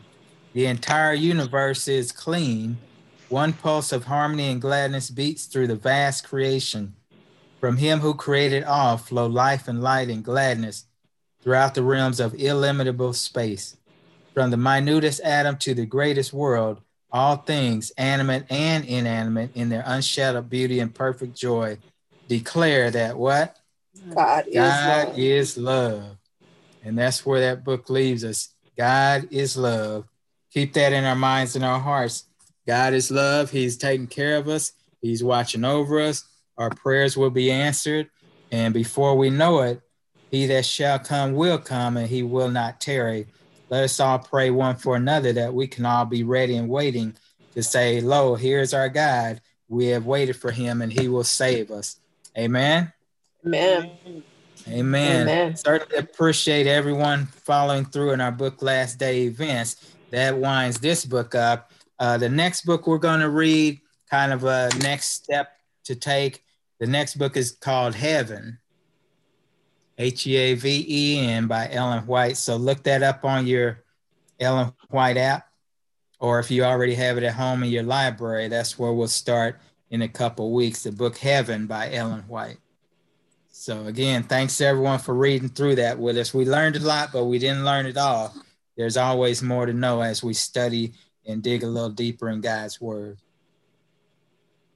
The 0.52 0.66
entire 0.66 1.14
universe 1.14 1.88
is 1.88 2.12
clean. 2.12 2.78
One 3.28 3.52
pulse 3.52 3.92
of 3.92 4.04
harmony 4.04 4.50
and 4.50 4.60
gladness 4.60 5.10
beats 5.10 5.46
through 5.46 5.68
the 5.68 5.76
vast 5.76 6.24
creation. 6.24 6.94
From 7.60 7.76
him 7.76 8.00
who 8.00 8.14
created 8.14 8.64
all 8.64 8.96
flow 8.96 9.26
life 9.26 9.68
and 9.68 9.82
light 9.82 10.08
and 10.08 10.22
gladness 10.24 10.86
throughout 11.42 11.74
the 11.74 11.82
realms 11.82 12.20
of 12.20 12.34
illimitable 12.34 13.12
space. 13.12 13.76
From 14.32 14.50
the 14.50 14.56
minutest 14.56 15.20
atom 15.22 15.56
to 15.58 15.74
the 15.74 15.86
greatest 15.86 16.32
world, 16.32 16.80
all 17.12 17.36
things, 17.36 17.92
animate 17.92 18.44
and 18.50 18.84
inanimate, 18.84 19.50
in 19.54 19.68
their 19.68 19.84
unshadowed 19.86 20.50
beauty 20.50 20.80
and 20.80 20.92
perfect 20.92 21.36
joy, 21.36 21.78
declare 22.28 22.90
that 22.90 23.16
what? 23.16 23.56
God, 24.14 24.16
God 24.16 24.46
is 24.48 24.56
love. 24.56 25.18
is 25.18 25.58
love. 25.58 26.16
And 26.84 26.98
that's 26.98 27.24
where 27.24 27.40
that 27.40 27.64
book 27.64 27.88
leaves 27.88 28.24
us. 28.24 28.54
God 28.76 29.28
is 29.30 29.56
love. 29.56 30.06
Keep 30.52 30.74
that 30.74 30.92
in 30.92 31.04
our 31.04 31.16
minds 31.16 31.56
and 31.56 31.64
our 31.64 31.80
hearts. 31.80 32.28
God 32.66 32.94
is 32.94 33.10
love. 33.10 33.50
He's 33.50 33.76
taking 33.76 34.06
care 34.06 34.36
of 34.36 34.48
us. 34.48 34.72
He's 35.00 35.24
watching 35.24 35.64
over 35.64 36.00
us. 36.00 36.24
Our 36.56 36.70
prayers 36.70 37.16
will 37.16 37.30
be 37.30 37.50
answered. 37.50 38.08
And 38.52 38.72
before 38.72 39.16
we 39.16 39.30
know 39.30 39.62
it, 39.62 39.80
he 40.30 40.46
that 40.46 40.64
shall 40.64 40.98
come 40.98 41.34
will 41.34 41.58
come 41.58 41.96
and 41.96 42.08
he 42.08 42.22
will 42.22 42.50
not 42.50 42.80
tarry. 42.80 43.26
Let 43.70 43.84
us 43.84 43.98
all 43.98 44.18
pray 44.18 44.50
one 44.50 44.76
for 44.76 44.96
another 44.96 45.32
that 45.32 45.54
we 45.54 45.66
can 45.66 45.86
all 45.86 46.04
be 46.04 46.22
ready 46.22 46.56
and 46.56 46.68
waiting 46.68 47.14
to 47.54 47.62
say, 47.62 48.00
Lo, 48.00 48.34
here's 48.34 48.74
our 48.74 48.88
God. 48.88 49.40
We 49.68 49.86
have 49.86 50.06
waited 50.06 50.36
for 50.36 50.50
him 50.50 50.82
and 50.82 50.92
he 50.92 51.08
will 51.08 51.24
save 51.24 51.70
us. 51.70 51.98
Amen. 52.36 52.92
Amen. 53.46 53.90
Amen. 54.68 55.22
Amen. 55.22 55.56
Certainly 55.56 55.96
appreciate 55.98 56.66
everyone 56.66 57.26
following 57.26 57.84
through 57.84 58.12
in 58.12 58.20
our 58.20 58.32
book 58.32 58.62
last 58.62 58.98
day 58.98 59.22
events. 59.22 59.92
That 60.10 60.38
winds 60.38 60.78
this 60.80 61.04
book 61.04 61.34
up. 61.34 61.72
Uh, 61.98 62.18
the 62.18 62.28
next 62.28 62.64
book 62.64 62.86
we're 62.86 62.98
going 62.98 63.20
to 63.20 63.30
read, 63.30 63.80
kind 64.10 64.32
of 64.32 64.44
a 64.44 64.70
next 64.80 65.08
step 65.08 65.48
to 65.84 65.94
take. 65.94 66.42
The 66.80 66.86
next 66.86 67.16
book 67.16 67.36
is 67.36 67.52
called 67.52 67.94
Heaven. 67.94 68.58
H 69.98 70.26
E 70.26 70.36
A 70.36 70.54
V 70.54 70.84
E 70.88 71.18
N 71.20 71.46
by 71.46 71.68
Ellen 71.70 72.06
White. 72.06 72.36
So 72.36 72.56
look 72.56 72.82
that 72.84 73.02
up 73.02 73.24
on 73.24 73.46
your 73.46 73.84
Ellen 74.40 74.72
White 74.88 75.16
app, 75.16 75.46
or 76.18 76.40
if 76.40 76.50
you 76.50 76.64
already 76.64 76.94
have 76.94 77.16
it 77.16 77.22
at 77.22 77.34
home 77.34 77.62
in 77.62 77.70
your 77.70 77.84
library, 77.84 78.48
that's 78.48 78.78
where 78.78 78.92
we'll 78.92 79.06
start 79.08 79.60
in 79.90 80.02
a 80.02 80.08
couple 80.08 80.52
weeks. 80.52 80.82
The 80.82 80.92
book 80.92 81.16
Heaven 81.16 81.66
by 81.66 81.92
Ellen 81.92 82.24
White. 82.26 82.58
So 83.56 83.86
again, 83.86 84.24
thanks 84.24 84.60
everyone 84.60 84.98
for 84.98 85.14
reading 85.14 85.48
through 85.48 85.76
that 85.76 85.96
with 85.96 86.18
us. 86.18 86.34
We 86.34 86.44
learned 86.44 86.74
a 86.74 86.80
lot, 86.80 87.10
but 87.12 87.26
we 87.26 87.38
didn't 87.38 87.64
learn 87.64 87.86
it 87.86 87.96
all. 87.96 88.34
There's 88.76 88.96
always 88.96 89.44
more 89.44 89.64
to 89.64 89.72
know 89.72 90.00
as 90.00 90.24
we 90.24 90.34
study 90.34 90.94
and 91.24 91.40
dig 91.40 91.62
a 91.62 91.68
little 91.68 91.88
deeper 91.90 92.28
in 92.30 92.40
God's 92.40 92.80
word. 92.80 93.16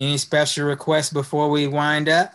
Any 0.01 0.17
special 0.17 0.69
requests 0.69 1.13
before 1.13 1.51
we 1.51 1.67
wind 1.67 2.09
up? 2.09 2.33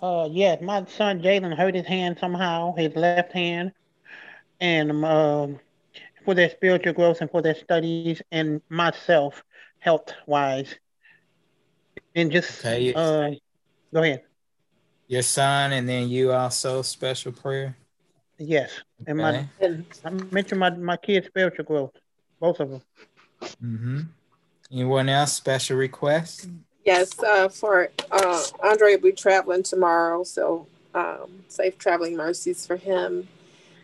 Uh, 0.00 0.28
yes, 0.30 0.62
my 0.62 0.84
son 0.84 1.20
Jalen 1.20 1.56
hurt 1.56 1.74
his 1.74 1.86
hand 1.86 2.16
somehow, 2.20 2.76
his 2.76 2.94
left 2.94 3.32
hand, 3.32 3.72
and 4.60 5.04
um, 5.04 5.58
for 6.24 6.34
their 6.34 6.50
spiritual 6.50 6.92
growth 6.92 7.20
and 7.20 7.28
for 7.32 7.42
their 7.42 7.56
studies, 7.56 8.22
and 8.30 8.62
myself, 8.68 9.42
health 9.80 10.12
wise, 10.26 10.72
and 12.14 12.30
just 12.30 12.60
Okay. 12.60 12.94
uh, 12.94 13.32
go 13.92 14.02
ahead. 14.02 14.22
Your 15.08 15.22
son, 15.22 15.72
and 15.72 15.88
then 15.88 16.08
you 16.08 16.32
also 16.32 16.82
special 16.82 17.32
prayer. 17.32 17.76
Yes, 18.38 18.70
and 19.06 19.18
my 19.18 19.30
Okay. 19.30 19.46
And 19.60 19.84
I 20.04 20.10
mentioned 20.10 20.60
my 20.60 20.70
my 20.70 20.96
kids' 20.96 21.26
spiritual 21.26 21.64
growth, 21.64 21.92
both 22.38 22.60
of 22.60 22.70
them. 22.70 22.82
Mm-hmm. 23.62 24.00
Anyone 24.72 25.08
else 25.08 25.32
special 25.32 25.76
request? 25.76 26.48
yes, 26.84 27.18
uh, 27.22 27.48
for 27.48 27.90
uh, 28.10 28.42
Andre 28.62 28.94
will 28.94 29.02
be 29.02 29.12
traveling 29.12 29.62
tomorrow, 29.62 30.24
so 30.24 30.66
um, 30.94 31.44
safe 31.48 31.78
traveling 31.78 32.16
mercies 32.16 32.66
for 32.66 32.76
him. 32.76 33.28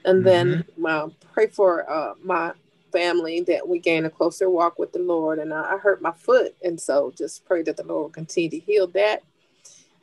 And 0.04 0.24
then 0.24 0.64
uh, 0.86 1.08
pray 1.32 1.48
for 1.48 1.88
uh, 1.90 2.14
my 2.22 2.52
family 2.92 3.40
that 3.42 3.68
we 3.68 3.80
gain 3.80 4.04
a 4.04 4.10
closer 4.10 4.48
walk 4.48 4.78
with 4.78 4.92
the 4.92 5.00
Lord. 5.00 5.40
And 5.40 5.52
I, 5.52 5.74
I 5.74 5.78
hurt 5.78 6.00
my 6.00 6.12
foot, 6.12 6.54
and 6.62 6.80
so 6.80 7.12
just 7.16 7.44
pray 7.44 7.62
that 7.62 7.76
the 7.76 7.84
Lord 7.84 8.02
will 8.02 8.10
continue 8.10 8.50
to 8.50 8.58
heal 8.60 8.86
that. 8.88 9.22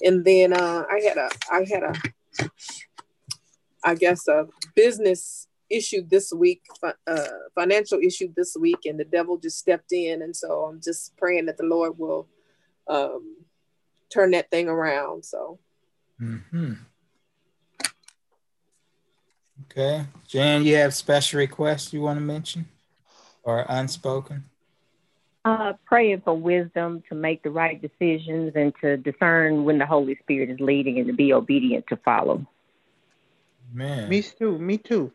And 0.04 0.26
then 0.26 0.54
uh, 0.54 0.84
I 0.89 0.99
had 1.08 1.18
a, 1.18 1.30
I 1.51 1.66
had 1.72 1.84
a, 1.84 2.49
I 3.84 3.95
guess 3.95 4.28
a 4.28 4.47
business 4.76 5.47
issue 5.70 6.04
this 6.08 6.32
week, 6.34 6.62
uh, 6.84 7.28
financial 7.56 7.99
issue 7.99 8.34
this 8.36 8.56
week, 8.60 8.80
and 8.86 8.99
the 8.99 9.06
devil 9.06 9.38
just 9.38 9.58
stepped 9.58 9.91
in. 9.91 10.22
And 10.22 10.36
so 10.36 10.66
I'm 10.66 10.82
just 10.84 11.16
praying 11.18 11.47
that 11.47 11.58
the 11.58 11.66
Lord 11.66 11.97
will 11.97 12.28
um, 12.88 13.38
turn 14.12 14.32
that 14.32 14.51
thing 14.51 14.68
around. 14.68 15.26
So 15.26 15.60
Mm-hmm. 16.24 16.74
Okay. 19.64 20.06
Jan, 20.28 20.64
you 20.64 20.76
have 20.76 20.93
special 20.93 21.39
requests 21.39 21.93
you 21.93 22.01
want 22.01 22.18
to 22.18 22.24
mention 22.24 22.68
or 23.43 23.66
unspoken? 23.68 24.45
Uh, 25.46 25.74
praying 25.86 26.22
for 26.24 26.34
wisdom 26.34 27.04
to 27.10 27.16
make 27.16 27.44
the 27.44 27.50
right 27.50 27.82
decisions 27.82 28.54
and 28.56 28.74
to 28.80 28.96
discern 28.98 29.66
when 29.66 29.78
the 29.78 29.86
Holy 29.86 30.18
Spirit 30.22 30.50
is 30.50 30.60
leading 30.62 31.00
and 31.00 31.08
to 31.08 31.14
be 31.14 31.34
obedient 31.34 31.86
to 31.88 31.98
follow. 31.98 32.46
Man. 33.74 34.10
Me 34.10 34.22
too. 34.22 34.58
Me 34.58 34.78
too. 34.78 35.12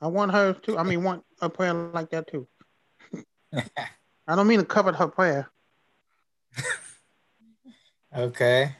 I 0.00 0.08
want 0.08 0.32
her 0.32 0.52
to. 0.52 0.78
I 0.78 0.82
mean, 0.82 1.04
want 1.04 1.24
a 1.40 1.48
prayer 1.48 1.72
like 1.72 2.10
that 2.10 2.26
too. 2.26 2.48
I 3.54 4.34
don't 4.34 4.48
mean 4.48 4.58
to 4.58 4.64
cover 4.64 4.92
her 4.92 5.08
prayer. 5.08 5.50
Okay. 8.16 8.74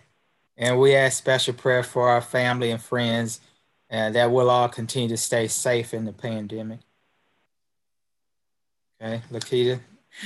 And 0.56 0.80
we 0.80 0.94
ask 0.94 1.18
special 1.18 1.52
prayer 1.52 1.82
for 1.82 2.08
our 2.08 2.22
family 2.22 2.70
and 2.70 2.80
friends 2.80 3.40
and 3.90 4.14
that 4.14 4.30
we'll 4.30 4.50
all 4.50 4.68
continue 4.68 5.08
to 5.08 5.16
stay 5.16 5.48
safe 5.48 5.92
in 5.92 6.06
the 6.06 6.12
pandemic. 6.12 6.80
Okay, 9.00 9.22
Lakita. 9.30 9.80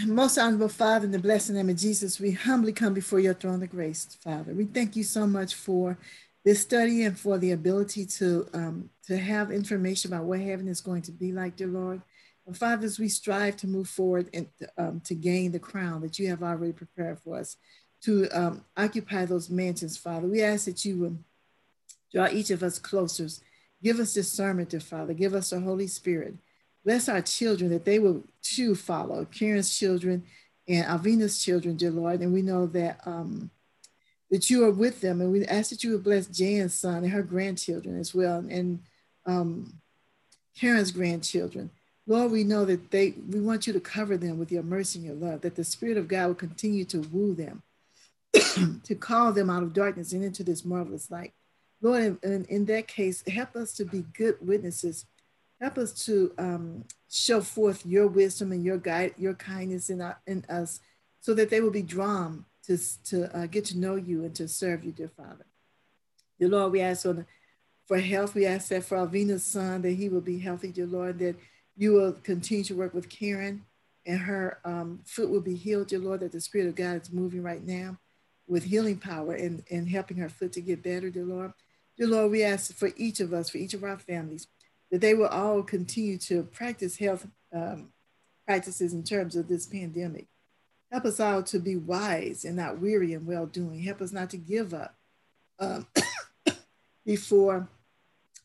Most 0.07 0.38
honorable 0.38 0.68
Father, 0.68 1.05
in 1.05 1.11
the 1.11 1.18
blessed 1.18 1.51
name 1.51 1.68
of 1.68 1.76
Jesus, 1.76 2.20
we 2.20 2.30
humbly 2.30 2.72
come 2.72 2.95
before 2.95 3.18
your 3.18 3.34
throne 3.34 3.62
of 3.62 3.70
grace, 3.70 4.16
Father. 4.22 4.55
We 4.55 4.64
thank 4.64 4.95
you 4.95 5.03
so 5.03 5.26
much 5.26 5.55
for 5.55 5.99
this 6.45 6.62
study 6.62 7.03
and 7.03 7.18
for 7.18 7.38
the 7.38 7.51
ability 7.51 8.07
to 8.07 8.47
um, 8.55 8.91
to 9.07 9.16
have 9.18 9.51
information 9.51 10.12
about 10.12 10.26
what 10.26 10.41
heaven 10.41 10.68
is 10.68 10.80
going 10.80 11.03
to 11.03 11.12
be 11.12 11.32
like, 11.32 11.57
dear 11.57 11.66
Lord. 11.66 12.03
And 12.47 12.57
Father, 12.57 12.86
as 12.86 13.01
we 13.01 13.09
strive 13.09 13.57
to 13.59 13.66
move 13.66 13.88
forward 13.88 14.30
and 14.32 14.47
um, 14.78 15.01
to 15.01 15.14
gain 15.14 15.51
the 15.51 15.59
crown 15.59 16.03
that 16.03 16.18
you 16.18 16.28
have 16.28 16.43
already 16.43 16.72
prepared 16.72 17.18
for 17.18 17.38
us, 17.38 17.57
to 18.03 18.28
um, 18.28 18.64
occupy 18.76 19.24
those 19.24 19.51
mansions, 19.51 19.97
Father, 19.97 20.28
we 20.28 20.43
ask 20.43 20.66
that 20.66 20.84
you 20.84 20.99
would 20.99 21.18
draw 22.12 22.28
each 22.28 22.51
of 22.51 22.62
us 22.62 22.78
closer. 22.78 23.26
Give 23.82 23.99
us 23.99 24.14
discernment, 24.14 24.70
dear 24.70 24.80
Father. 24.80 25.14
Give 25.14 25.34
us 25.34 25.51
the 25.51 25.61
Holy 25.61 25.88
Spirit. 25.88 26.36
Bless 26.84 27.08
our 27.08 27.20
children 27.20 27.70
that 27.70 27.84
they 27.84 27.98
will 27.98 28.24
too 28.42 28.74
follow 28.74 29.26
Karen's 29.26 29.76
children 29.76 30.24
and 30.66 30.86
Alvina's 30.86 31.42
children, 31.42 31.76
dear 31.76 31.90
Lord. 31.90 32.20
And 32.20 32.32
we 32.32 32.42
know 32.42 32.66
that 32.66 33.00
um, 33.06 33.50
that 34.30 34.48
you 34.48 34.64
are 34.64 34.70
with 34.70 35.00
them. 35.00 35.20
And 35.20 35.32
we 35.32 35.44
ask 35.46 35.70
that 35.70 35.84
you 35.84 35.92
would 35.92 36.04
bless 36.04 36.26
Jan's 36.26 36.74
son 36.74 37.02
and 37.02 37.12
her 37.12 37.22
grandchildren 37.22 37.98
as 37.98 38.14
well, 38.14 38.44
and 38.48 38.80
um, 39.26 39.74
Karen's 40.58 40.92
grandchildren. 40.92 41.70
Lord, 42.06 42.32
we 42.32 42.44
know 42.44 42.64
that 42.64 42.90
they 42.90 43.14
we 43.28 43.40
want 43.40 43.66
you 43.66 43.72
to 43.72 43.80
cover 43.80 44.16
them 44.16 44.38
with 44.38 44.50
your 44.50 44.62
mercy 44.62 44.98
and 44.98 45.06
your 45.06 45.16
love, 45.16 45.42
that 45.42 45.56
the 45.56 45.64
Spirit 45.64 45.96
of 45.96 46.08
God 46.08 46.28
will 46.28 46.34
continue 46.34 46.84
to 46.86 47.00
woo 47.00 47.34
them, 47.34 47.62
to 48.84 48.94
call 48.94 49.32
them 49.32 49.50
out 49.50 49.62
of 49.62 49.72
darkness 49.72 50.12
and 50.12 50.24
into 50.24 50.42
this 50.42 50.64
marvelous 50.64 51.10
light. 51.10 51.32
Lord, 51.82 52.02
in, 52.02 52.18
in, 52.22 52.44
in 52.46 52.64
that 52.66 52.88
case, 52.88 53.26
help 53.26 53.56
us 53.56 53.72
to 53.74 53.84
be 53.84 54.04
good 54.12 54.36
witnesses 54.40 55.06
help 55.61 55.78
us 55.78 55.92
to 56.06 56.32
um, 56.38 56.84
show 57.11 57.40
forth 57.40 57.84
your 57.84 58.06
wisdom 58.06 58.52
and 58.52 58.64
your 58.64 58.78
guide, 58.78 59.14
your 59.18 59.34
kindness 59.34 59.90
in, 59.90 60.00
our, 60.00 60.18
in 60.26 60.44
us, 60.48 60.80
so 61.20 61.34
that 61.34 61.50
they 61.50 61.61
will 61.61 61.70
be 61.70 61.82
drawn 61.82 62.44
to, 62.64 62.78
to 63.04 63.36
uh, 63.36 63.46
get 63.46 63.64
to 63.66 63.78
know 63.78 63.96
you 63.96 64.24
and 64.24 64.34
to 64.34 64.48
serve 64.48 64.84
you, 64.84 64.92
dear 64.92 65.11
Father. 65.16 65.46
Dear 66.38 66.48
Lord, 66.48 66.72
we 66.72 66.80
ask 66.80 67.02
for, 67.02 67.26
for 67.86 67.98
health. 67.98 68.34
We 68.34 68.46
ask 68.46 68.68
that 68.68 68.84
for 68.84 68.96
Alvina's 68.96 69.44
son, 69.44 69.82
that 69.82 69.92
he 69.92 70.08
will 70.08 70.20
be 70.20 70.38
healthy, 70.38 70.72
dear 70.72 70.86
Lord, 70.86 71.18
that 71.18 71.36
you 71.76 71.92
will 71.92 72.12
continue 72.12 72.64
to 72.64 72.74
work 72.74 72.94
with 72.94 73.08
Karen 73.08 73.64
and 74.06 74.18
her 74.18 74.58
um, 74.64 75.00
foot 75.04 75.30
will 75.30 75.40
be 75.40 75.54
healed, 75.54 75.88
dear 75.88 75.98
Lord, 75.98 76.20
that 76.20 76.32
the 76.32 76.40
Spirit 76.40 76.68
of 76.68 76.74
God 76.74 77.02
is 77.02 77.12
moving 77.12 77.42
right 77.42 77.64
now 77.64 77.98
with 78.48 78.64
healing 78.64 78.98
power 78.98 79.34
and, 79.34 79.62
and 79.70 79.88
helping 79.88 80.16
her 80.16 80.28
foot 80.28 80.52
to 80.54 80.61
get 80.61 80.82
better, 80.82 81.11
dear 81.11 81.24
Lord. 81.24 81.52
Dear 81.96 82.08
Lord, 82.08 82.30
we 82.30 82.42
ask 82.42 82.74
for 82.74 82.90
each 82.96 83.20
of 83.20 83.32
us, 83.32 83.50
for 83.50 83.58
each 83.58 83.74
of 83.74 83.84
our 83.84 83.98
families, 83.98 84.46
that 84.91 85.01
they 85.01 85.14
will 85.14 85.28
all 85.28 85.62
continue 85.62 86.18
to 86.18 86.43
practice 86.43 86.97
health 86.97 87.26
um, 87.55 87.91
practices 88.47 88.93
in 88.93 89.03
terms 89.03 89.36
of 89.36 89.49
this 89.49 89.66
pandemic. 89.66 90.26
Help 90.91 91.05
us 91.05 91.20
all 91.20 91.43
to 91.45 91.59
be 91.59 91.76
wise 91.76 92.45
and 92.45 92.57
not 92.57 92.80
weary 92.80 93.12
in 93.12 93.24
well 93.24 93.47
doing. 93.47 93.80
Help 93.80 94.01
us 94.01 94.12
not 94.12 94.30
to 94.30 94.36
give 94.36 94.74
up 94.74 94.97
um, 95.61 95.86
before 97.07 97.68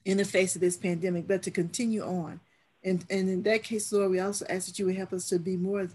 in 0.05 0.17
the 0.17 0.25
face 0.25 0.53
of 0.53 0.61
this 0.61 0.77
pandemic, 0.77 1.27
but 1.27 1.41
to 1.41 1.51
continue 1.51 2.03
on. 2.03 2.39
And, 2.83 3.03
and 3.09 3.27
in 3.27 3.41
that 3.43 3.63
case, 3.63 3.91
Lord, 3.91 4.11
we 4.11 4.19
also 4.19 4.45
ask 4.47 4.67
that 4.67 4.77
you 4.77 4.85
would 4.85 4.95
help 4.95 5.11
us 5.11 5.27
to 5.29 5.39
be 5.39 5.57
more 5.57 5.89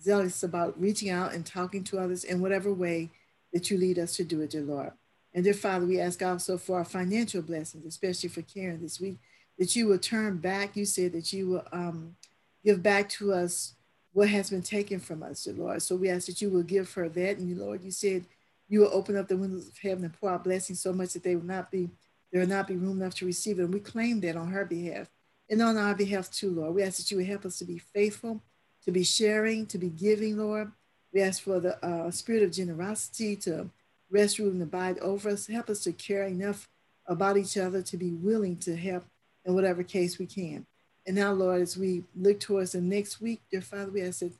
zealous 0.00 0.44
about 0.44 0.80
reaching 0.80 1.10
out 1.10 1.34
and 1.34 1.44
talking 1.44 1.82
to 1.84 1.98
others 1.98 2.22
in 2.22 2.40
whatever 2.40 2.72
way 2.72 3.10
that 3.52 3.68
you 3.68 3.76
lead 3.76 3.98
us 3.98 4.14
to 4.16 4.24
do 4.24 4.40
it, 4.42 4.50
dear 4.50 4.62
Lord. 4.62 4.92
And 5.34 5.42
dear 5.42 5.54
Father, 5.54 5.86
we 5.86 6.00
ask 6.00 6.22
also 6.22 6.56
for 6.56 6.78
our 6.78 6.84
financial 6.84 7.42
blessings, 7.42 7.84
especially 7.84 8.28
for 8.28 8.42
Karen 8.42 8.80
this 8.80 9.00
week 9.00 9.18
that 9.58 9.74
you 9.74 9.86
will 9.86 9.98
turn 9.98 10.38
back. 10.38 10.76
You 10.76 10.84
said 10.84 11.12
that 11.12 11.32
you 11.32 11.48
will 11.48 11.64
um, 11.72 12.16
give 12.64 12.82
back 12.82 13.08
to 13.10 13.32
us 13.32 13.74
what 14.12 14.28
has 14.28 14.50
been 14.50 14.62
taken 14.62 14.98
from 14.98 15.22
us, 15.22 15.44
dear 15.44 15.54
Lord. 15.54 15.82
So 15.82 15.94
we 15.94 16.08
ask 16.08 16.26
that 16.26 16.40
you 16.40 16.50
will 16.50 16.62
give 16.62 16.92
her 16.94 17.08
that. 17.08 17.38
And 17.38 17.58
Lord, 17.58 17.82
you 17.84 17.90
said 17.90 18.24
you 18.68 18.80
will 18.80 18.90
open 18.92 19.16
up 19.16 19.28
the 19.28 19.36
windows 19.36 19.68
of 19.68 19.78
heaven 19.78 20.04
and 20.04 20.12
pour 20.12 20.30
out 20.30 20.44
blessings 20.44 20.80
so 20.80 20.92
much 20.92 21.12
that 21.12 21.22
they 21.22 21.36
will 21.36 21.44
not 21.44 21.70
be, 21.70 21.90
there 22.32 22.40
will 22.40 22.48
not 22.48 22.66
be 22.66 22.76
room 22.76 23.00
enough 23.00 23.14
to 23.16 23.26
receive 23.26 23.58
it. 23.58 23.64
And 23.64 23.74
we 23.74 23.80
claim 23.80 24.20
that 24.20 24.36
on 24.36 24.48
her 24.48 24.64
behalf 24.64 25.08
and 25.48 25.60
on 25.62 25.76
our 25.76 25.94
behalf 25.94 26.30
too, 26.30 26.50
Lord. 26.50 26.74
We 26.74 26.82
ask 26.82 26.98
that 26.98 27.10
you 27.10 27.18
would 27.18 27.26
help 27.26 27.44
us 27.44 27.58
to 27.58 27.64
be 27.64 27.78
faithful, 27.78 28.42
to 28.84 28.90
be 28.90 29.04
sharing, 29.04 29.66
to 29.66 29.78
be 29.78 29.90
giving, 29.90 30.38
Lord. 30.38 30.72
We 31.12 31.22
ask 31.22 31.42
for 31.42 31.60
the 31.60 31.84
uh, 31.84 32.10
spirit 32.10 32.42
of 32.42 32.52
generosity 32.52 33.36
to 33.36 33.70
rest, 34.10 34.38
rule, 34.38 34.50
and 34.50 34.62
abide 34.62 34.98
over 34.98 35.30
us. 35.30 35.46
Help 35.46 35.70
us 35.70 35.82
to 35.84 35.92
care 35.92 36.24
enough 36.24 36.68
about 37.06 37.36
each 37.36 37.56
other 37.56 37.82
to 37.82 37.96
be 37.96 38.10
willing 38.10 38.56
to 38.58 38.76
help 38.76 39.04
in 39.46 39.54
whatever 39.54 39.82
case 39.82 40.18
we 40.18 40.26
can. 40.26 40.66
And 41.06 41.16
now, 41.16 41.32
Lord, 41.32 41.62
as 41.62 41.76
we 41.76 42.04
look 42.16 42.40
towards 42.40 42.72
the 42.72 42.80
next 42.80 43.20
week, 43.20 43.40
dear 43.50 43.62
Father, 43.62 43.90
we 43.90 44.02
ask 44.02 44.20
that 44.20 44.32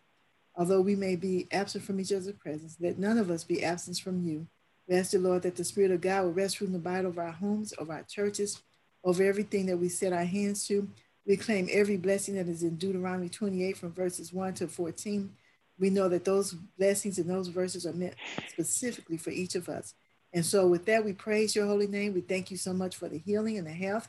although 0.57 0.81
we 0.81 0.97
may 0.97 1.15
be 1.17 1.47
absent 1.53 1.85
from 1.85 2.01
each 2.01 2.13
other's 2.13 2.33
presence, 2.33 2.75
that 2.77 2.99
none 2.99 3.19
of 3.19 3.31
us 3.31 3.45
be 3.45 3.65
absent 3.65 3.99
from 3.99 4.27
you. 4.27 4.47
We 4.89 4.97
ask 4.97 5.13
the 5.13 5.19
Lord 5.19 5.43
that 5.43 5.57
the 5.57 5.65
Spirit 5.65 5.93
of 5.93 6.01
God 6.01 6.25
will 6.25 6.33
rest, 6.33 6.61
rule, 6.61 6.69
and 6.69 6.77
abide 6.77 7.05
over 7.05 7.23
our 7.23 7.33
homes, 7.33 7.73
over 7.79 7.93
our 7.93 8.03
churches, 8.03 8.63
over 9.05 9.23
everything 9.23 9.67
that 9.67 9.79
we 9.79 9.89
set 9.89 10.13
our 10.13 10.25
hands 10.25 10.67
to. 10.67 10.89
We 11.25 11.37
claim 11.37 11.69
every 11.71 11.97
blessing 11.97 12.35
that 12.35 12.49
is 12.49 12.63
in 12.63 12.77
Deuteronomy 12.77 13.29
28 13.29 13.77
from 13.77 13.93
verses 13.93 14.33
1 14.33 14.55
to 14.55 14.69
14. 14.69 15.31
We 15.79 15.91
know 15.91 16.09
that 16.09 16.25
those 16.25 16.53
blessings 16.79 17.19
and 17.19 17.29
those 17.29 17.49
verses 17.49 17.85
are 17.85 17.93
meant 17.93 18.15
specifically 18.49 19.17
for 19.17 19.31
each 19.31 19.55
of 19.55 19.69
us. 19.69 19.95
And 20.33 20.45
so, 20.45 20.67
with 20.67 20.87
that, 20.87 21.05
we 21.05 21.13
praise 21.13 21.55
your 21.55 21.67
holy 21.67 21.87
name. 21.87 22.15
We 22.15 22.21
thank 22.21 22.51
you 22.51 22.57
so 22.57 22.73
much 22.73 22.97
for 22.97 23.09
the 23.09 23.19
healing 23.19 23.59
and 23.59 23.67
the 23.67 23.73
health. 23.73 24.09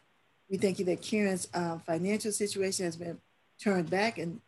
We 0.50 0.58
thank 0.58 0.80
you 0.80 0.86
that 0.86 1.02
Karen's 1.02 1.48
uh, 1.54 1.78
financial 1.80 2.32
situation 2.32 2.86
has 2.86 2.96
been 2.96 3.20
turned 3.62 3.90
back, 3.90 4.18
and 4.18 4.40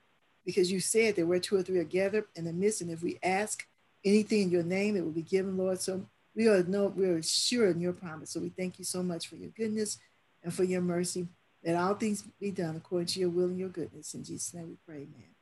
because 0.46 0.72
you 0.72 0.80
said 0.80 1.16
that 1.16 1.28
where 1.28 1.40
two 1.40 1.58
or 1.58 1.64
three 1.64 1.80
are 1.80 1.84
gathered 1.84 2.26
in 2.36 2.46
the 2.46 2.54
midst, 2.54 2.82
and 2.82 2.92
if 2.92 3.04
we 3.04 3.20
ask 3.22 3.68
anything 4.06 4.44
in 4.44 4.52
your 4.52 4.64
name, 4.64 4.96
it 4.96 5.04
will 5.04 5.12
be 5.12 5.22
given, 5.22 5.58
Lord. 5.58 5.82
So 5.82 6.06
we 6.36 6.48
are 6.48 6.64
no, 6.64 6.88
we 6.88 7.06
are 7.06 7.22
sure 7.22 7.70
in 7.70 7.82
your 7.82 7.94
promise. 7.94 8.32
So 8.32 8.40
we 8.40 8.50
thank 8.50 8.80
you 8.80 8.86
so 8.86 9.04
much 9.04 9.28
for 9.28 9.36
your 9.36 9.50
goodness 9.50 9.98
and 10.44 10.54
for 10.54 10.64
your 10.64 10.82
mercy. 10.82 11.28
That 11.64 11.76
all 11.76 11.94
things 11.96 12.24
be 12.40 12.52
done 12.52 12.78
according 12.78 13.08
to 13.08 13.20
your 13.20 13.30
will 13.30 13.46
and 13.46 13.60
your 13.60 13.68
goodness. 13.68 14.14
In 14.14 14.24
Jesus' 14.24 14.54
name 14.54 14.70
we 14.70 14.78
pray, 14.88 15.02
amen. 15.02 15.36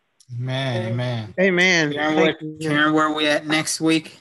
Amen. 0.91 1.35
Amen. 1.39 1.93
Karen, 1.93 2.15
where, 2.15 2.33
Karen, 2.59 2.93
where 2.93 3.05
are 3.05 3.13
we 3.13 3.27
at 3.27 3.45
next 3.45 3.79
week? 3.79 4.17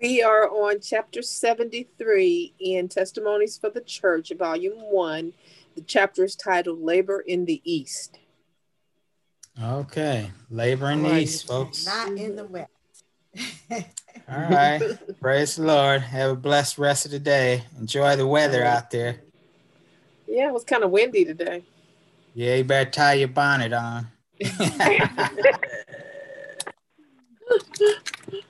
We 0.00 0.22
are 0.22 0.48
on 0.48 0.80
chapter 0.80 1.20
73 1.20 2.54
in 2.58 2.88
Testimonies 2.88 3.58
for 3.58 3.68
the 3.68 3.82
Church, 3.82 4.32
volume 4.38 4.78
one. 4.78 5.34
The 5.74 5.82
chapter 5.82 6.24
is 6.24 6.34
titled 6.34 6.80
Labor 6.80 7.20
in 7.20 7.44
the 7.44 7.60
East. 7.70 8.18
Okay. 9.62 10.30
Labor 10.48 10.92
in 10.92 11.02
the 11.02 11.18
East, 11.18 11.46
folks. 11.46 11.84
Not 11.84 12.16
in 12.16 12.34
the 12.34 12.44
mm-hmm. 12.44 12.52
West. 12.52 12.70
All 14.26 14.48
right. 14.48 14.98
Praise 15.20 15.56
the 15.56 15.64
Lord. 15.64 16.00
Have 16.00 16.30
a 16.30 16.36
blessed 16.36 16.78
rest 16.78 17.04
of 17.04 17.10
the 17.10 17.18
day. 17.18 17.64
Enjoy 17.78 18.16
the 18.16 18.26
weather 18.26 18.64
out 18.64 18.90
there. 18.90 19.20
Yeah, 20.26 20.48
it 20.48 20.54
was 20.54 20.64
kind 20.64 20.82
of 20.82 20.90
windy 20.90 21.26
today. 21.26 21.62
Yeah, 22.32 22.54
you 22.54 22.64
better 22.64 22.90
tie 22.90 23.14
your 23.14 23.28
bonnet 23.28 23.74
on. 23.74 24.06